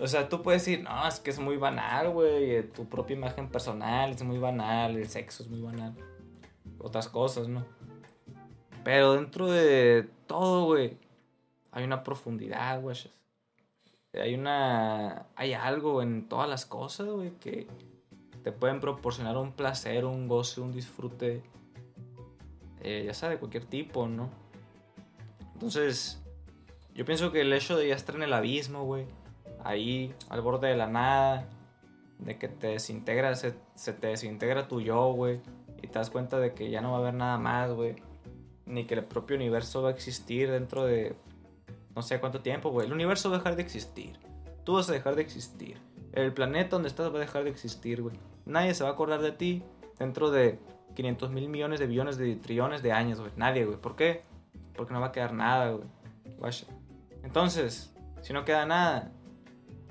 O 0.00 0.08
sea, 0.08 0.28
tú 0.28 0.42
puedes 0.42 0.64
decir, 0.64 0.82
no, 0.82 1.06
es 1.06 1.20
que 1.20 1.30
es 1.30 1.38
muy 1.38 1.56
banal, 1.56 2.10
güey. 2.10 2.68
Tu 2.72 2.88
propia 2.88 3.14
imagen 3.14 3.48
personal 3.48 4.10
es 4.10 4.22
muy 4.22 4.38
banal, 4.38 4.96
el 4.96 5.08
sexo 5.08 5.44
es 5.44 5.48
muy 5.48 5.60
banal. 5.60 5.94
Otras 6.78 7.08
cosas, 7.08 7.48
¿no? 7.48 7.64
Pero 8.82 9.14
dentro 9.14 9.50
de 9.50 10.08
todo, 10.26 10.66
güey, 10.66 10.98
hay 11.70 11.84
una 11.84 12.02
profundidad, 12.02 12.80
güey. 12.80 12.96
Hay 14.12 14.34
una. 14.34 15.26
Hay 15.36 15.52
algo 15.54 16.02
en 16.02 16.28
todas 16.28 16.48
las 16.48 16.66
cosas, 16.66 17.08
güey, 17.08 17.30
que 17.38 17.68
te 18.42 18.52
pueden 18.52 18.80
proporcionar 18.80 19.36
un 19.36 19.52
placer, 19.52 20.04
un 20.04 20.28
goce, 20.28 20.60
un 20.60 20.72
disfrute. 20.72 21.42
Eh, 22.80 23.04
ya 23.06 23.14
sea 23.14 23.30
de 23.30 23.38
cualquier 23.38 23.64
tipo, 23.64 24.06
¿no? 24.06 24.28
Entonces, 25.64 26.20
yo 26.94 27.06
pienso 27.06 27.32
que 27.32 27.40
el 27.40 27.50
hecho 27.50 27.78
de 27.78 27.88
ya 27.88 27.94
estar 27.94 28.14
en 28.16 28.22
el 28.22 28.34
abismo, 28.34 28.84
güey, 28.84 29.06
ahí 29.64 30.14
al 30.28 30.42
borde 30.42 30.68
de 30.68 30.76
la 30.76 30.88
nada, 30.88 31.48
de 32.18 32.36
que 32.36 32.48
te 32.48 32.66
desintegra, 32.66 33.34
se, 33.34 33.52
te 33.94 34.08
desintegra 34.08 34.68
tu 34.68 34.82
yo, 34.82 35.14
güey, 35.14 35.40
y 35.82 35.86
te 35.86 35.98
das 35.98 36.10
cuenta 36.10 36.38
de 36.38 36.52
que 36.52 36.68
ya 36.68 36.82
no 36.82 36.90
va 36.90 36.98
a 36.98 37.00
haber 37.00 37.14
nada 37.14 37.38
más, 37.38 37.72
güey, 37.72 37.96
ni 38.66 38.84
que 38.84 38.92
el 38.92 39.04
propio 39.06 39.36
universo 39.36 39.80
va 39.80 39.88
a 39.88 39.92
existir 39.92 40.50
dentro 40.50 40.84
de 40.84 41.16
no 41.96 42.02
sé 42.02 42.20
cuánto 42.20 42.42
tiempo, 42.42 42.68
güey. 42.68 42.86
El 42.86 42.92
universo 42.92 43.30
va 43.30 43.36
a 43.36 43.38
dejar 43.38 43.56
de 43.56 43.62
existir. 43.62 44.18
Tú 44.64 44.74
vas 44.74 44.90
a 44.90 44.92
dejar 44.92 45.16
de 45.16 45.22
existir. 45.22 45.78
El 46.12 46.34
planeta 46.34 46.76
donde 46.76 46.88
estás 46.88 47.10
va 47.10 47.16
a 47.16 47.20
dejar 47.20 47.44
de 47.44 47.50
existir, 47.50 48.02
güey. 48.02 48.16
Nadie 48.44 48.74
se 48.74 48.84
va 48.84 48.90
a 48.90 48.92
acordar 48.92 49.22
de 49.22 49.32
ti 49.32 49.62
dentro 49.98 50.30
de 50.30 50.58
500 50.94 51.30
mil 51.30 51.48
millones 51.48 51.80
de 51.80 51.86
billones 51.86 52.18
de 52.18 52.36
trillones 52.36 52.82
de 52.82 52.92
años, 52.92 53.18
güey. 53.18 53.32
Nadie, 53.36 53.64
güey. 53.64 53.78
¿Por 53.78 53.96
qué? 53.96 54.33
Porque 54.74 54.92
no 54.92 55.00
va 55.00 55.08
a 55.08 55.12
quedar 55.12 55.32
nada, 55.32 55.70
güey. 55.72 55.88
Entonces, 57.22 57.92
si 58.22 58.32
no 58.32 58.44
queda 58.44 58.66
nada, 58.66 59.10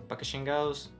¿para 0.07 0.17
qué 0.17 0.25
chingados? 0.25 0.93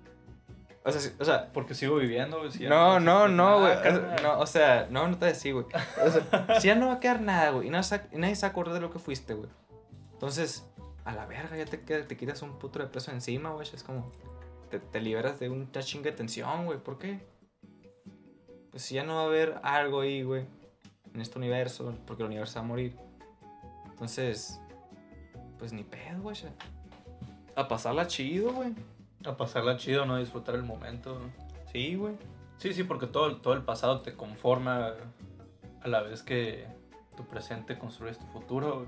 O 0.86 0.92
sea, 0.92 1.12
o 1.20 1.26
sea, 1.26 1.54
porque 1.54 1.76
sigo 1.76 1.96
viviendo, 1.96 2.42
no, 2.68 3.00
no, 3.00 3.28
no, 3.28 3.60
güey. 3.62 3.74
No, 4.22 4.40
o 4.40 4.46
sea, 4.46 4.88
no, 4.90 5.08
no 5.08 5.18
te 5.18 5.28
decís, 5.28 5.54
güey. 5.54 5.66
O 6.04 6.10
sea, 6.10 6.60
si 6.60 6.68
ya 6.68 6.76
no 6.76 6.88
va 6.88 6.94
a 6.96 7.00
quedar 7.00 7.22
nada, 7.22 7.52
güey. 7.52 7.68
Y, 7.68 7.70
nadie 7.70 8.36
se 8.36 8.46
acuerda 8.46 8.74
de 8.74 8.82
lo 8.82 8.92
que 8.92 9.00
fuiste, 9.00 9.34
güey. 9.34 9.50
Entonces, 10.12 10.68
a 11.06 11.14
la 11.14 11.26
verga, 11.26 11.56
ya 11.56 11.66
te, 11.66 11.78
te 11.78 12.18
quitas 12.18 12.42
un 12.42 12.60
puto 12.60 12.80
de 12.80 12.88
peso 12.88 13.12
encima, 13.12 13.52
güey. 13.52 13.68
Es 13.74 13.84
como, 13.84 14.12
te, 14.70 14.80
te 14.80 15.00
liberas 15.00 15.40
de 15.40 15.50
una 15.50 15.72
chinga 15.82 16.12
de 16.12 16.18
tensión, 16.18 16.66
güey. 16.66 16.80
¿Por 16.80 16.98
qué? 16.98 17.26
Pues 18.72 18.84
si 18.84 18.96
ya 18.96 19.04
no 19.04 19.16
va 19.16 19.22
a 19.22 19.26
haber 19.26 19.60
algo 19.64 20.02
ahí, 20.02 20.24
güey. 20.24 20.46
En 21.14 21.22
este 21.22 21.38
universo, 21.38 21.96
porque 22.06 22.24
el 22.24 22.28
universo 22.28 22.56
va 22.60 22.66
a 22.66 22.68
morir. 22.68 22.98
Entonces, 24.04 24.60
pues 25.58 25.72
ni 25.72 25.86
pedo, 25.86 26.24
güey. 26.24 26.36
A 27.56 27.70
pasarla 27.70 28.06
chido, 28.06 28.52
güey. 28.52 28.76
A 29.26 29.38
pasarla 29.38 29.78
chido, 29.78 30.06
no 30.06 30.18
disfrutar 30.18 30.56
el 30.56 30.64
momento. 30.64 31.22
Sí, 31.72 31.96
güey. 31.96 32.16
Sí, 32.58 32.74
sí, 32.74 32.84
porque 32.84 33.08
todo, 33.08 33.38
todo 33.38 33.54
el 33.54 33.62
pasado 33.62 34.02
te 34.02 34.14
conforma 34.14 34.92
a 35.82 35.88
la 35.88 36.02
vez 36.02 36.22
que 36.22 36.68
tu 37.16 37.26
presente 37.26 37.80
construyes 37.80 38.20
tu 38.20 38.26
futuro. 38.26 38.88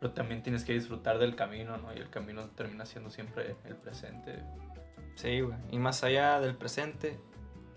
Pero 0.00 0.14
también 0.14 0.42
tienes 0.42 0.64
que 0.64 0.72
disfrutar 0.72 1.18
del 1.18 1.36
camino, 1.36 1.76
¿no? 1.76 1.92
Y 1.92 1.98
el 1.98 2.08
camino 2.08 2.42
termina 2.56 2.86
siendo 2.86 3.10
siempre 3.10 3.54
el 3.66 3.76
presente. 3.76 4.42
Sí, 5.14 5.42
güey. 5.42 5.58
Y 5.72 5.78
más 5.78 6.02
allá 6.04 6.40
del 6.40 6.56
presente, 6.56 7.20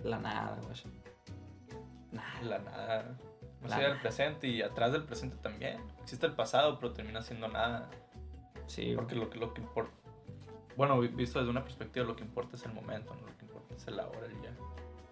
la 0.06 0.20
nada, 0.20 0.58
güey. 0.64 0.78
Nada. 2.14 2.42
La 2.44 2.60
nada. 2.60 3.18
Más 3.62 3.74
allá 3.74 3.90
del 3.90 4.00
presente 4.00 4.48
y 4.48 4.62
atrás 4.62 4.92
del 4.92 5.04
presente 5.04 5.36
también 5.38 5.80
existe 6.02 6.26
el 6.26 6.34
pasado, 6.34 6.80
pero 6.80 6.94
termina 6.94 7.22
siendo 7.22 7.48
nada. 7.48 7.90
Sí. 8.68 8.94
Porque 8.96 9.16
lo 9.16 9.30
que, 9.30 9.38
lo 9.38 9.54
que 9.54 9.62
importa. 9.62 9.92
Bueno, 10.78 11.00
visto 11.00 11.40
desde 11.40 11.52
una 11.52 11.64
perspectiva, 11.64 12.06
lo 12.06 12.16
que 12.16 12.24
importa 12.24 12.56
es 12.56 12.64
el 12.64 12.74
momento, 12.74 13.14
¿no? 13.16 13.28
Lo 13.28 13.38
que 13.38 13.46
importa 13.46 13.76
es 13.76 13.88
el 13.88 14.00
ahora, 14.00 14.26
el 14.26 14.42
ya. 14.42 14.56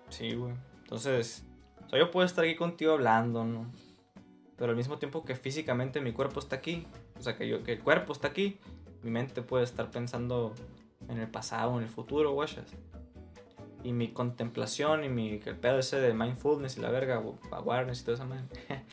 Sí, 0.10 0.34
güey. 0.34 0.54
Entonces, 0.84 1.46
o 1.86 1.90
sea, 1.90 2.00
yo 2.00 2.10
puedo 2.12 2.26
estar 2.26 2.46
aquí 2.46 2.56
contigo 2.56 2.94
hablando, 2.94 3.44
¿no? 3.44 3.70
Pero 4.56 4.72
al 4.72 4.78
mismo 4.78 4.98
tiempo 4.98 5.26
que 5.26 5.36
físicamente 5.36 6.00
mi 6.00 6.14
cuerpo 6.14 6.40
está 6.40 6.56
aquí, 6.56 6.88
o 7.20 7.22
sea, 7.22 7.36
que, 7.36 7.48
yo, 7.48 7.64
que 7.64 7.74
el 7.74 7.80
cuerpo 7.82 8.14
está 8.14 8.30
aquí, 8.30 8.60
mi 9.04 9.12
mente 9.12 9.42
puede 9.42 9.66
estar 9.66 9.92
pensando 9.92 10.54
en 11.10 11.20
el 11.20 11.28
pasado, 11.28 11.78
en 11.78 11.84
el 11.84 11.90
futuro, 11.90 12.32
güey 12.32 12.50
y 13.88 13.94
mi 13.94 14.10
contemplación 14.10 15.06
y 15.06 15.10
mi 15.10 15.40
el 15.46 15.56
pedo 15.56 15.80
ese 15.80 16.02
de 16.02 16.14
mindfulness 16.14 16.78
y 16.78 16.82
la 16.82 16.90
verga, 16.90 17.24
awareness 17.52 18.02
y 18.02 18.04
toda 18.04 18.16
esa 18.16 18.26
madre, 18.26 18.44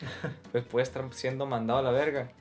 pues 0.53 0.63
puede 0.63 0.83
estar 0.83 1.13
siendo 1.13 1.45
mandado 1.45 1.79
a 1.79 1.81
la 1.81 1.91
verga. 1.91 2.31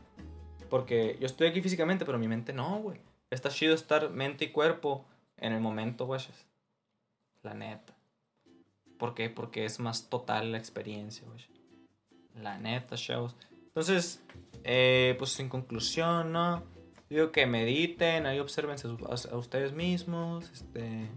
Porque 0.70 1.16
yo 1.18 1.26
estoy 1.26 1.48
aquí 1.48 1.60
físicamente, 1.60 2.04
pero 2.04 2.16
mi 2.16 2.28
mente 2.28 2.52
no, 2.52 2.78
güey. 2.78 3.00
Está 3.28 3.48
chido 3.48 3.74
estar 3.74 4.10
mente 4.10 4.44
y 4.44 4.52
cuerpo 4.52 5.04
en 5.36 5.52
el 5.52 5.60
momento, 5.60 6.06
güey. 6.06 6.20
La 7.42 7.54
neta. 7.54 7.92
¿Por 8.98 9.16
qué? 9.16 9.30
Porque 9.30 9.64
es 9.64 9.80
más 9.80 10.08
total 10.08 10.52
la 10.52 10.58
experiencia, 10.58 11.26
güey. 11.26 11.44
La 12.40 12.56
neta, 12.56 12.94
shows. 12.94 13.34
Entonces, 13.66 14.22
eh, 14.62 15.16
pues 15.18 15.40
en 15.40 15.48
conclusión, 15.48 16.30
¿no? 16.30 16.62
Digo 17.10 17.32
que 17.32 17.46
mediten, 17.46 18.26
ahí 18.26 18.38
observen 18.38 18.76
a, 18.78 19.36
ustedes 19.36 19.72
mismos, 19.72 20.52
este, 20.52 21.08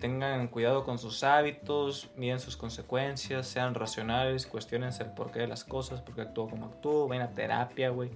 tengan 0.00 0.48
cuidado 0.48 0.82
con 0.82 0.98
sus 0.98 1.22
hábitos, 1.22 2.10
miren 2.16 2.40
sus 2.40 2.56
consecuencias, 2.56 3.46
sean 3.46 3.74
racionales, 3.74 4.46
cuestionense 4.46 5.02
el 5.04 5.10
porqué 5.12 5.40
de 5.40 5.46
las 5.46 5.62
cosas, 5.64 6.00
por 6.00 6.14
qué 6.14 6.22
actúo 6.22 6.48
como 6.48 6.66
actúo, 6.66 7.06
vayan 7.06 7.28
a 7.28 7.34
terapia, 7.34 7.90
güey. 7.90 8.10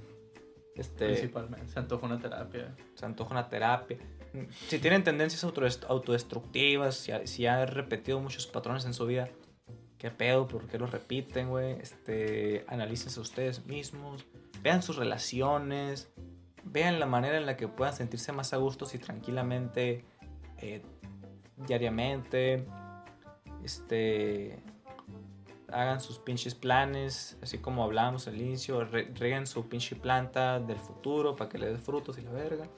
Este, 0.75 1.07
Principalmente, 1.07 1.69
se 1.69 1.79
antoja 1.79 2.07
una 2.07 2.19
terapia. 2.19 2.75
Se 2.95 3.07
antoja 3.07 3.31
una 3.31 3.49
terapia. 3.49 3.99
Si 4.67 4.81
tienen 4.81 5.05
tendencias 5.05 5.45
autodestructivas, 5.45 6.97
si, 6.97 7.13
si 7.27 7.47
han 7.47 7.69
repetido 7.69 8.19
muchos 8.19 8.49
patrones 8.49 8.85
en 8.85 8.93
su 8.93 9.07
vida, 9.07 9.29
¿qué 9.99 10.11
pedo? 10.11 10.49
¿Por 10.49 10.67
qué 10.67 10.79
los 10.79 10.91
repiten, 10.91 11.51
güey? 11.51 11.73
Este, 11.81 12.65
analícense 12.67 13.21
ustedes 13.21 13.67
mismos, 13.67 14.25
vean 14.61 14.83
sus 14.83 14.97
relaciones, 14.97 16.09
vean 16.65 16.99
la 16.99 17.07
manera 17.07 17.37
en 17.37 17.47
la 17.47 17.57
que 17.57 17.69
puedan 17.69 17.95
sentirse 17.95 18.33
más 18.33 18.53
a 18.53 18.57
gusto 18.57 18.89
y 18.93 18.99
tranquilamente 18.99 20.05
eh, 20.59 20.83
diariamente. 21.57 22.65
Este. 23.63 24.63
Hagan 25.73 26.01
sus 26.01 26.19
pinches 26.19 26.55
planes, 26.55 27.37
así 27.43 27.59
como 27.59 27.83
hablábamos 27.83 28.29
al 28.29 28.41
inicio. 28.41 28.85
reguen 28.85 29.47
su 29.47 29.69
pinche 29.69 29.97
planta 29.97 30.61
del 30.61 30.79
futuro 30.79 31.35
para 31.35 31.51
que 31.51 31.59
le 31.59 31.67
dé 31.67 31.79
frutos 31.79 32.17
y 32.19 32.23
la 32.23 32.31
verga. 32.31 32.69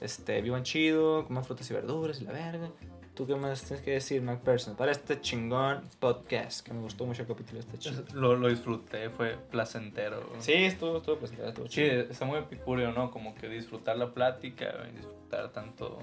Este, 0.00 0.42
vivan 0.42 0.62
chido, 0.64 1.24
coman 1.26 1.44
frutas 1.44 1.70
y 1.70 1.74
verduras 1.74 2.20
y 2.20 2.24
la 2.24 2.32
verga. 2.32 2.70
¿Tú 3.14 3.26
qué 3.26 3.34
más 3.34 3.62
tienes 3.62 3.84
que 3.84 3.90
decir, 3.90 4.22
MacPherson? 4.22 4.74
Para 4.74 4.90
este 4.90 5.20
chingón 5.20 5.82
podcast, 6.00 6.66
que 6.66 6.72
me 6.72 6.80
gustó 6.80 7.04
mucho 7.04 7.22
el 7.22 7.28
capítulo 7.28 7.60
este 7.60 7.78
chido. 7.78 8.04
Lo, 8.14 8.34
lo 8.36 8.48
disfruté, 8.48 9.10
fue 9.10 9.36
placentero. 9.50 10.32
Sí, 10.38 10.54
estuvo, 10.54 10.96
estuvo 10.96 11.18
placentero, 11.18 11.50
estuvo 11.50 11.66
chido. 11.66 12.04
Sí, 12.04 12.06
está 12.10 12.24
muy 12.24 12.38
epicúreo, 12.38 12.90
¿no? 12.92 13.10
Como 13.10 13.34
que 13.34 13.48
disfrutar 13.48 13.98
la 13.98 14.14
plática, 14.14 14.72
disfrutar 14.94 15.52
tanto 15.52 15.98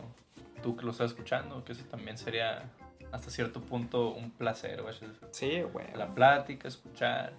tú 0.62 0.76
que 0.76 0.86
lo 0.86 0.91
estás 0.91 1.12
escuchando, 1.12 1.64
que 1.64 1.74
eso 1.74 1.84
también 1.86 2.18
sería 2.18 2.70
hasta 3.12 3.32
cierto 3.32 3.62
punto 3.62 4.10
un 4.10 4.32
placer, 4.32 4.82
güey. 4.82 4.95
Sí, 5.32 5.62
güey. 5.62 5.88
La 5.95 6.07
plática, 6.07 6.68
escuchar, 6.68 7.34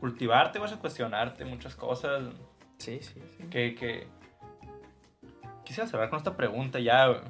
cultivarte, 0.00 0.58
vas 0.58 0.72
a 0.72 0.78
cuestionarte 0.78 1.44
muchas 1.44 1.74
cosas. 1.74 2.22
Sí, 2.78 3.00
sí, 3.02 3.20
sí. 3.36 3.44
Que, 3.48 3.74
que... 3.74 4.06
Quisiera 5.64 5.88
cerrar 5.88 6.08
con 6.08 6.18
esta 6.18 6.36
pregunta 6.36 6.78
ya, 6.80 7.06
güey. 7.06 7.20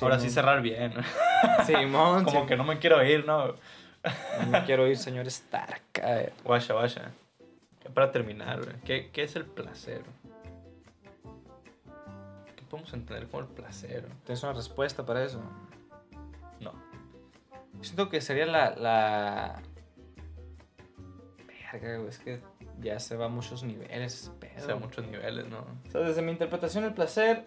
Ahora 0.00 0.18
sí 0.18 0.30
cerrar 0.30 0.62
bien. 0.62 0.94
Sí, 1.66 1.74
Como 2.24 2.46
que 2.46 2.56
no 2.56 2.64
me 2.64 2.78
quiero 2.78 3.04
ir, 3.04 3.26
¿no? 3.26 3.48
No 3.48 4.46
me 4.50 4.64
quiero 4.64 4.86
ir, 4.86 4.96
señor 4.96 5.26
Stark. 5.26 5.82
Vaya, 6.44 6.74
vaya. 6.74 7.12
Para 7.94 8.10
terminar, 8.10 8.62
güey. 8.64 8.80
¿Qué, 8.84 9.10
¿Qué 9.12 9.24
es 9.24 9.36
el 9.36 9.44
placer? 9.44 10.02
Podemos 12.72 12.94
entender 12.94 13.28
como 13.28 13.42
el 13.42 13.48
placer. 13.48 14.08
¿Tienes 14.24 14.42
una 14.42 14.54
respuesta 14.54 15.04
para 15.04 15.22
eso? 15.22 15.42
No. 16.58 16.72
Siento 17.82 18.08
que 18.08 18.22
sería 18.22 18.46
la. 18.46 18.74
la... 18.76 19.62
Verga, 21.46 22.08
es 22.08 22.18
que 22.18 22.40
ya 22.80 22.98
se 22.98 23.16
va 23.16 23.26
a 23.26 23.28
muchos 23.28 23.62
niveles. 23.62 24.32
Se 24.56 24.66
va 24.68 24.72
a 24.72 24.76
muchos 24.76 25.06
niveles, 25.06 25.46
¿no? 25.48 25.66
O 25.86 25.90
sea, 25.90 26.00
desde 26.00 26.22
mi 26.22 26.32
interpretación, 26.32 26.84
el 26.84 26.94
placer 26.94 27.44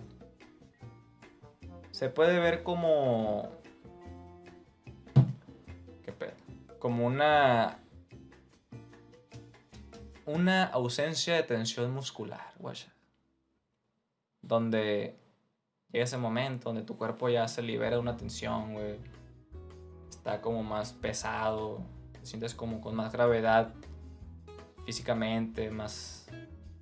se 1.90 2.10
puede 2.10 2.38
ver 2.38 2.62
como. 2.62 3.50
¿Qué 6.04 6.12
pedo? 6.12 6.34
Como 6.78 7.08
una. 7.08 7.80
Una 10.28 10.66
ausencia 10.66 11.34
de 11.36 11.44
tensión 11.44 11.92
muscular, 11.94 12.54
guacha 12.60 12.95
donde 14.46 15.18
llega 15.92 16.06
ese 16.06 16.18
momento 16.18 16.70
donde 16.70 16.84
tu 16.84 16.98
cuerpo 16.98 17.30
ya 17.30 17.48
se 17.48 17.62
libera 17.62 17.96
de 17.96 18.02
una 18.02 18.18
tensión, 18.18 18.74
güey. 18.74 18.98
Está 20.10 20.42
como 20.42 20.64
más 20.64 20.94
pesado, 20.94 21.82
te 22.14 22.26
sientes 22.26 22.54
como 22.54 22.82
con 22.82 22.96
más 22.96 23.12
gravedad 23.12 23.74
físicamente, 24.86 25.72
más, 25.72 26.28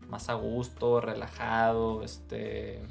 más 0.08 0.30
a 0.30 0.34
gusto, 0.34 1.02
relajado, 1.02 2.04
este... 2.04 2.82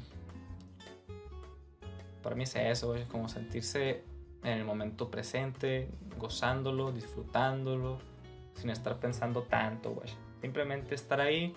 Para 2.21 2.35
mí 2.35 2.43
es 2.43 2.55
eso, 2.55 2.87
güey, 2.87 3.05
como 3.05 3.27
sentirse 3.27 4.03
en 4.43 4.57
el 4.57 4.65
momento 4.65 5.11
presente, 5.11 5.89
gozándolo, 6.17 6.91
disfrutándolo, 6.91 7.99
sin 8.55 8.69
estar 8.69 8.97
pensando 8.99 9.43
tanto, 9.43 9.91
güey. 9.91 10.09
Simplemente 10.41 10.95
estar 10.95 11.19
ahí 11.19 11.53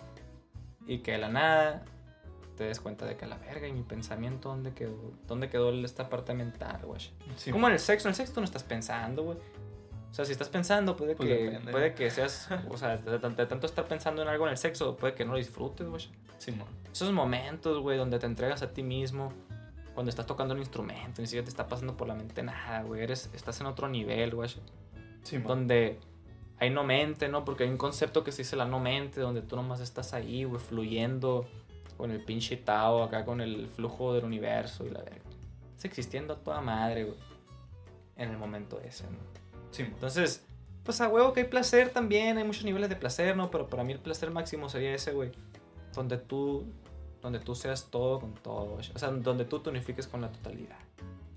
y 0.86 0.98
que 0.98 1.12
de 1.12 1.18
la 1.18 1.28
nada 1.28 1.84
te 2.56 2.64
des 2.64 2.80
cuenta 2.80 3.04
de 3.06 3.16
que 3.16 3.24
a 3.26 3.28
la 3.28 3.38
verga 3.38 3.68
y 3.68 3.72
mi 3.72 3.82
pensamiento, 3.82 4.48
¿dónde 4.48 4.72
quedó? 4.72 4.96
¿Dónde 5.26 5.48
quedó 5.48 5.70
esta 5.84 6.08
parte 6.08 6.34
mental, 6.34 6.80
güey? 6.84 7.00
Como 7.52 7.68
en 7.68 7.74
el 7.74 7.78
sexo, 7.78 8.08
en 8.08 8.10
el 8.12 8.16
sexo 8.16 8.34
tú 8.34 8.40
no 8.40 8.46
estás 8.46 8.64
pensando, 8.64 9.22
güey. 9.22 9.38
O 10.10 10.14
sea, 10.14 10.24
si 10.24 10.32
estás 10.32 10.48
pensando, 10.48 10.96
puede 10.96 11.14
pues 11.14 11.28
que 11.28 11.60
puede 11.70 11.94
que 11.94 12.10
seas, 12.10 12.48
o 12.70 12.78
sea, 12.78 12.96
de, 12.96 13.18
tanto 13.18 13.66
estar 13.66 13.86
pensando 13.86 14.22
en 14.22 14.28
algo 14.28 14.46
en 14.46 14.52
el 14.52 14.56
sexo, 14.56 14.96
puede 14.96 15.14
que 15.14 15.24
no 15.24 15.32
lo 15.32 15.38
disfrutes, 15.38 15.86
güey. 15.86 16.08
Sí, 16.38 16.54
Esos 16.90 17.12
momentos, 17.12 17.80
güey, 17.82 17.98
donde 17.98 18.18
te 18.18 18.26
entregas 18.26 18.62
a 18.62 18.72
ti 18.72 18.82
mismo, 18.82 19.32
cuando 19.94 20.08
estás 20.08 20.26
tocando 20.26 20.54
un 20.54 20.60
instrumento, 20.60 21.20
ni 21.20 21.26
siquiera 21.26 21.44
te 21.44 21.50
está 21.50 21.68
pasando 21.68 21.96
por 21.96 22.08
la 22.08 22.14
mente 22.14 22.42
nada, 22.42 22.82
güey, 22.82 23.02
eres 23.02 23.30
estás 23.34 23.60
en 23.60 23.66
otro 23.66 23.88
nivel, 23.88 24.34
güey. 24.34 24.48
Sí, 25.22 25.38
donde 25.38 25.98
hay 26.58 26.70
no 26.70 26.84
mente, 26.84 27.28
¿no? 27.28 27.44
Porque 27.44 27.64
hay 27.64 27.70
un 27.70 27.76
concepto 27.76 28.24
que 28.24 28.32
se 28.32 28.38
dice 28.38 28.56
la 28.56 28.64
no 28.64 28.80
mente, 28.80 29.20
donde 29.20 29.42
tú 29.42 29.56
nomás 29.56 29.80
estás 29.80 30.14
ahí, 30.14 30.44
güey, 30.44 30.60
fluyendo 30.60 31.46
con 31.96 32.10
el 32.10 32.22
pinche 32.22 32.56
Tao, 32.56 33.02
acá 33.02 33.24
con 33.24 33.40
el 33.40 33.68
flujo 33.68 34.14
del 34.14 34.24
universo 34.24 34.84
y 34.86 34.90
la 34.90 35.00
verga. 35.00 35.22
Estás 35.70 35.86
existiendo 35.86 36.34
a 36.34 36.36
toda 36.36 36.60
madre, 36.60 37.04
güey. 37.04 37.18
En 38.16 38.30
el 38.30 38.38
momento 38.38 38.80
ese, 38.80 39.04
¿no? 39.04 39.18
Sí. 39.70 39.82
Entonces, 39.82 40.44
pues 40.84 41.00
a 41.00 41.08
huevo 41.08 41.32
que 41.32 41.40
hay 41.40 41.46
placer 41.46 41.90
también, 41.90 42.38
hay 42.38 42.44
muchos 42.44 42.64
niveles 42.64 42.88
de 42.88 42.96
placer, 42.96 43.36
¿no? 43.36 43.50
Pero 43.50 43.68
para 43.68 43.84
mí 43.84 43.92
el 43.92 43.98
placer 43.98 44.30
máximo 44.30 44.68
sería 44.68 44.94
ese, 44.94 45.12
güey. 45.12 45.32
Donde 45.94 46.16
tú, 46.16 46.64
donde 47.20 47.40
tú 47.40 47.54
seas 47.54 47.90
todo 47.90 48.20
con 48.20 48.34
todo, 48.34 48.78
o 48.94 48.98
sea, 48.98 49.10
donde 49.10 49.44
tú 49.44 49.60
te 49.60 49.70
unifiques 49.70 50.06
con 50.06 50.20
la 50.20 50.30
totalidad. 50.30 50.78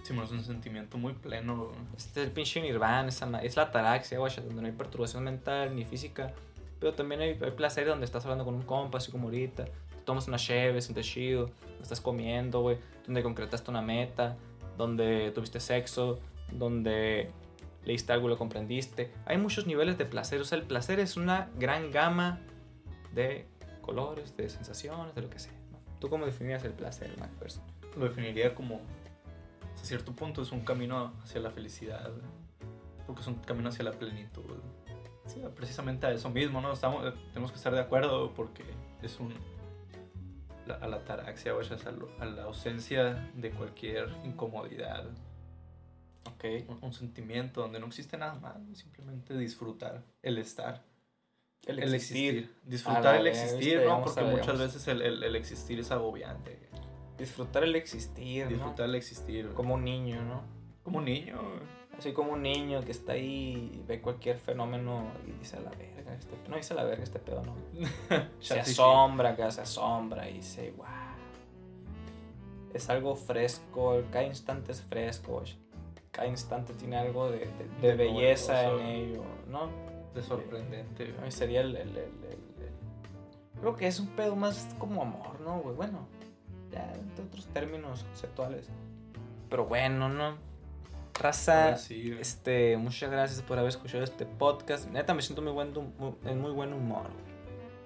Sí, 0.04 0.18
es 0.18 0.32
un 0.32 0.44
sentimiento 0.44 0.98
muy 0.98 1.14
pleno. 1.14 1.72
Este 1.96 2.22
es 2.22 2.28
el 2.28 2.32
pinche 2.32 2.62
nirvana, 2.62 3.10
es 3.10 3.56
la 3.56 3.64
ataraxia, 3.64 4.18
güey, 4.18 4.34
donde 4.36 4.62
no 4.62 4.68
hay 4.68 4.74
perturbación 4.74 5.24
mental 5.24 5.76
ni 5.76 5.84
física. 5.84 6.34
Pero 6.80 6.94
también 6.94 7.20
hay, 7.22 7.38
hay 7.42 7.52
placer 7.52 7.86
donde 7.88 8.06
estás 8.06 8.24
hablando 8.24 8.46
con 8.46 8.56
un 8.56 8.62
compa, 8.62 9.00
así 9.00 9.12
como 9.12 9.26
ahorita 9.26 9.66
tomas 10.10 10.28
una 10.28 10.40
cheve, 10.40 10.82
sientes 10.82 11.06
chido, 11.06 11.52
estás 11.80 12.02
comiendo, 12.02 12.62
güey, 12.62 12.80
donde 13.06 13.22
concretaste 13.22 13.70
una 13.70 13.84
meta, 13.84 14.38
donde 14.76 15.30
tuviste 15.36 15.60
sexo, 15.60 16.18
donde 16.52 17.30
leíste 17.86 18.12
algo 18.12 18.26
y 18.26 18.32
lo 18.32 18.38
comprendiste. 18.40 19.12
Hay 19.28 19.38
muchos 19.38 19.68
niveles 19.68 20.00
de 20.00 20.06
placer, 20.06 20.42
o 20.42 20.46
sea, 20.46 20.58
el 20.58 20.64
placer 20.64 21.00
es 21.00 21.16
una 21.16 21.52
gran 21.60 21.92
gama 21.92 22.40
de 23.14 23.46
colores, 23.82 24.36
de 24.36 24.50
sensaciones, 24.50 25.14
de 25.14 25.22
lo 25.22 25.30
que 25.30 25.38
sea. 25.38 25.54
¿Tú 26.00 26.10
cómo 26.10 26.26
definirías 26.26 26.64
el 26.64 26.74
placer, 26.74 27.16
MacPherson? 27.20 27.62
Lo 27.96 28.06
definiría 28.06 28.56
como, 28.56 28.82
a 29.80 29.86
cierto 29.86 30.14
punto, 30.14 30.42
es 30.42 30.52
un 30.52 30.62
camino 30.62 31.14
hacia 31.24 31.40
la 31.40 31.52
felicidad, 31.52 32.10
porque 33.06 33.22
es 33.22 33.28
un 33.28 33.36
camino 33.36 33.70
hacia 33.70 33.86
la 33.86 33.92
plenitud. 33.92 34.56
Precisamente 35.56 36.08
a 36.08 36.12
eso 36.12 36.32
mismo, 36.32 36.62
¿no? 36.62 36.74
Estamos, 36.74 37.14
tenemos 37.32 37.52
que 37.52 37.58
estar 37.58 37.72
de 37.72 37.82
acuerdo 37.82 38.34
porque 38.34 38.64
es 39.04 39.20
un 39.20 39.59
a 40.72 40.88
la 40.88 40.98
ataraxia 40.98 41.54
o 41.56 41.60
a, 41.60 42.26
la 42.26 42.44
ausencia 42.44 43.30
de 43.36 43.52
cualquier 43.52 44.10
incomodidad. 44.24 45.06
Okay. 46.36 46.66
Un, 46.82 46.94
sentimiento 46.94 47.62
donde 47.62 47.80
no 47.80 47.88
existe 47.88 48.18
nada 48.18 48.36
más, 48.36 48.58
simplemente 48.78 49.38
disfrutar 49.38 50.04
el 50.22 50.38
estar. 50.38 50.84
El 51.66 51.94
existir. 51.94 52.56
Disfrutar 52.64 53.16
el 53.16 53.28
existir, 53.28 53.82
¿no? 53.86 54.04
Porque 54.04 54.22
muchas 54.24 54.58
veces 54.60 54.88
el, 54.88 55.02
el, 55.02 55.36
existir 55.36 55.80
es 55.80 55.92
agobiante. 55.92 56.60
Disfrutar 57.18 57.64
el 57.64 57.76
existir. 57.76 58.48
Disfrutar 58.48 58.86
el 58.86 58.96
existir. 58.96 59.54
Como 59.54 59.76
un 59.76 59.84
niño, 59.84 60.24
¿no? 60.24 60.44
Como 60.84 61.00
un 61.00 61.06
niño. 61.06 61.40
Así 62.00 62.14
como 62.14 62.32
un 62.32 62.44
niño 62.44 62.80
que 62.80 62.92
está 62.92 63.12
ahí 63.12 63.74
y 63.74 63.84
ve 63.86 64.00
cualquier 64.00 64.38
fenómeno 64.38 65.04
y 65.28 65.32
dice 65.34 65.58
a 65.58 65.60
la 65.60 65.72
verga, 65.72 66.16
este, 66.16 66.34
no 66.48 66.56
dice 66.56 66.74
a 66.74 66.78
la 66.78 66.86
verga 66.86 67.04
este 67.04 67.20
pedo, 67.20 67.42
no. 67.44 67.54
se 68.40 68.58
asombra, 68.58 69.36
que 69.36 69.52
se 69.52 69.60
asombra 69.60 70.30
y 70.30 70.36
dice, 70.36 70.74
wow. 70.78 70.88
Es 72.74 72.90
algo 72.90 73.18
fresco, 73.18 74.02
cada 74.14 74.24
instante 74.24 74.72
es 74.72 74.82
fresco, 74.82 75.44
cada 76.12 76.30
instante 76.30 76.74
tiene 76.74 76.96
algo 76.96 77.30
de, 77.30 77.50
belleza 77.82 78.72
en 78.72 78.80
ello, 78.80 79.24
¿no? 79.50 79.70
De 80.16 80.22
sorprendente. 80.22 81.14
sería 81.28 81.60
el, 81.60 81.78
Creo 83.60 83.76
que 83.76 83.88
es 83.88 84.00
un 84.00 84.08
pedo 84.08 84.38
más 84.38 84.74
como 84.80 85.02
amor, 85.02 85.42
¿no, 85.42 85.60
güey? 85.60 85.76
Bueno, 85.76 86.08
ya 86.72 86.94
entre 86.94 87.26
otros 87.26 87.46
términos 87.48 88.06
conceptuales 88.06 88.70
Pero 89.50 89.66
bueno, 89.66 90.08
¿no? 90.08 90.49
Raza, 91.20 91.78
sí, 91.78 92.16
este, 92.20 92.78
muchas 92.78 93.12
gracias 93.12 93.42
por 93.42 93.58
haber 93.60 93.70
escuchado 93.70 94.04
este 94.04 94.26
podcast. 94.26 94.90
Neta, 94.90 95.14
me 95.14 95.22
siento 95.22 95.42
muy 95.42 95.52
buen, 95.52 95.74
en 96.26 96.42
muy 96.42 96.52
buen 96.52 96.74
humor. 96.74 97.04
güey. 97.12 97.30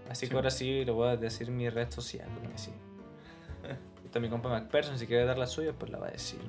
Así 0.10 0.26
Sí. 0.26 0.30
que 0.30 0.36
ahora 0.36 0.52
sí 0.52 0.86
le 0.86 0.92
voy 0.92 1.10
a 1.10 1.18
decir 1.18 1.50
mi 1.50 1.70
red 1.70 1.90
social. 1.92 2.28
güey, 2.40 2.54
también 4.12 4.24
mi 4.24 4.30
compa 4.30 4.50
MacPherson, 4.50 5.00
si 5.00 5.08
quiere 5.08 5.26
dar 5.26 5.38
la 5.38 5.48
suya, 5.48 5.74
pues 5.74 5.92
la 5.92 5.98
va 6.00 6.08
a 6.08 6.12
decir. 6.12 6.40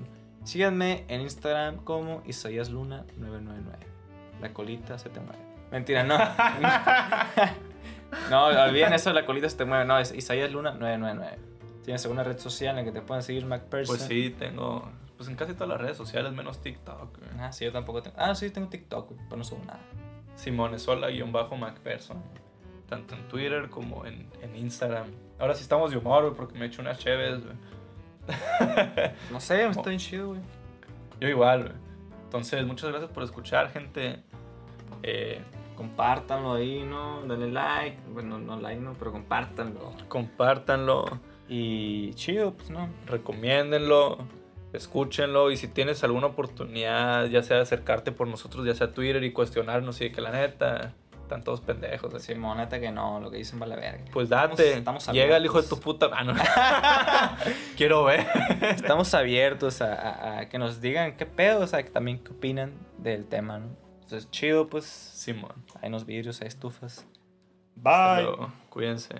Síganme 0.44 1.04
en 1.08 1.22
Instagram 1.22 1.78
como 1.84 2.22
Isaías 2.26 2.68
Luna 2.68 3.06
999. 3.16 3.78
La 4.42 4.52
colita 4.52 4.98
se 4.98 5.08
te 5.08 5.20
mueve. 5.20 5.38
Mentira, 5.70 6.04
no. 6.04 6.18
no, 8.30 8.46
olviden 8.46 8.92
eso, 8.92 9.12
la 9.12 9.24
colita 9.24 9.48
se 9.48 9.56
te 9.56 9.64
mueve. 9.64 9.86
No, 9.86 9.98
es 9.98 10.12
Isaías 10.12 10.50
Luna 10.52 10.72
999. 10.72 11.38
Tienes 11.84 12.04
alguna 12.04 12.24
red 12.24 12.38
social 12.38 12.78
en 12.78 12.84
la 12.84 12.92
que 12.92 12.98
te 12.98 13.04
puedan 13.04 13.22
seguir 13.22 13.46
MacPherson. 13.46 13.96
Pues 13.96 14.06
sí, 14.06 14.34
tengo. 14.38 14.90
Pues 15.24 15.30
en 15.30 15.36
casi 15.36 15.54
todas 15.54 15.70
las 15.70 15.80
redes 15.80 15.96
sociales, 15.96 16.32
menos 16.32 16.60
TikTok. 16.60 17.16
güey. 17.18 17.30
Ah, 17.40 17.50
sí, 17.50 17.64
yo 17.64 17.72
tampoco 17.72 18.02
tengo. 18.02 18.14
Ah, 18.18 18.34
sí, 18.34 18.50
tengo 18.50 18.68
TikTok, 18.68 19.08
güey, 19.08 19.20
pero 19.24 19.36
no 19.38 19.44
subo 19.44 19.64
nada. 19.64 19.80
Simonesola-MacPherson. 20.36 22.18
Tanto 22.88 23.14
en 23.14 23.26
Twitter 23.28 23.70
como 23.70 24.04
en, 24.04 24.28
en 24.42 24.54
Instagram. 24.56 25.06
Ahora 25.38 25.54
sí 25.54 25.62
estamos 25.62 25.90
de 25.92 25.96
humor, 25.96 26.24
güey, 26.24 26.34
porque 26.34 26.58
me 26.58 26.66
he 26.66 26.68
hecho 26.68 26.82
unas 26.82 26.98
cheves, 26.98 27.42
güey. 27.42 27.56
No 29.30 29.40
sé, 29.40 29.66
está 29.66 29.88
bien 29.88 29.98
chido, 29.98 30.28
güey. 30.28 30.40
Yo 31.20 31.28
igual, 31.28 31.62
güey. 31.62 31.74
Entonces, 32.24 32.66
muchas 32.66 32.90
gracias 32.90 33.10
por 33.10 33.22
escuchar, 33.22 33.70
gente. 33.70 34.22
Eh, 35.02 35.40
Compártanlo 35.76 36.52
ahí, 36.54 36.82
¿no? 36.84 37.22
Denle 37.22 37.50
like. 37.50 37.98
Bueno, 38.12 38.38
no 38.38 38.60
like, 38.60 38.80
no, 38.80 38.92
pero 38.94 39.10
compártanlo. 39.10 39.92
compártanlo, 40.08 41.04
Y 41.48 42.12
chido, 42.14 42.52
pues 42.54 42.70
no. 42.70 42.88
recomiéndenlo, 43.06 44.18
escúchenlo. 44.74 45.50
Y 45.50 45.56
si 45.56 45.68
tienes 45.68 46.02
alguna 46.04 46.26
oportunidad, 46.28 47.26
ya 47.26 47.42
sea 47.42 47.56
de 47.56 47.62
acercarte 47.62 48.12
por 48.12 48.26
nosotros, 48.28 48.66
ya 48.66 48.74
sea 48.74 48.88
a 48.88 48.92
Twitter 48.92 49.22
y 49.24 49.32
cuestionarnos, 49.32 50.00
y 50.00 50.04
de 50.04 50.12
que 50.12 50.20
la 50.20 50.30
neta, 50.30 50.92
están 51.22 51.42
todos 51.42 51.60
pendejos. 51.62 52.12
Así. 52.14 52.34
Sí, 52.34 52.38
moneta 52.38 52.78
que 52.80 52.90
no, 52.90 53.18
lo 53.20 53.30
que 53.30 53.38
dicen 53.38 53.58
vale 53.58 53.76
verga. 53.76 54.04
Pues 54.12 54.28
date, 54.28 54.74
Estamos- 54.78 55.02
estamos 55.02 55.16
llega 55.16 55.36
el 55.38 55.44
hijo 55.46 55.60
de 55.62 55.66
tu 55.68 55.80
puta 55.80 56.08
mano. 56.10 56.34
Quiero 57.76 58.04
ver. 58.04 58.26
Estamos 58.60 59.14
abiertos 59.14 59.80
a, 59.80 59.94
a- 59.94 60.38
a 60.40 60.48
que 60.48 60.58
nos 60.58 60.80
digan 60.80 61.16
qué 61.16 61.26
pedo, 61.26 61.60
o 61.60 61.66
sea, 61.66 61.82
que 61.82 61.90
también 61.90 62.18
qué 62.22 62.32
opinan 62.32 62.72
del 62.98 63.24
tema, 63.26 63.58
¿no? 63.58 63.68
Entonces, 64.02 64.30
chido, 64.30 64.68
pues. 64.68 64.84
Simón. 64.84 65.64
Hay 65.80 65.88
unos 65.88 66.04
vidrios, 66.04 66.40
hay 66.42 66.48
estufas. 66.48 67.06
Luego. 67.82 68.52
Cuídense. 68.68 69.14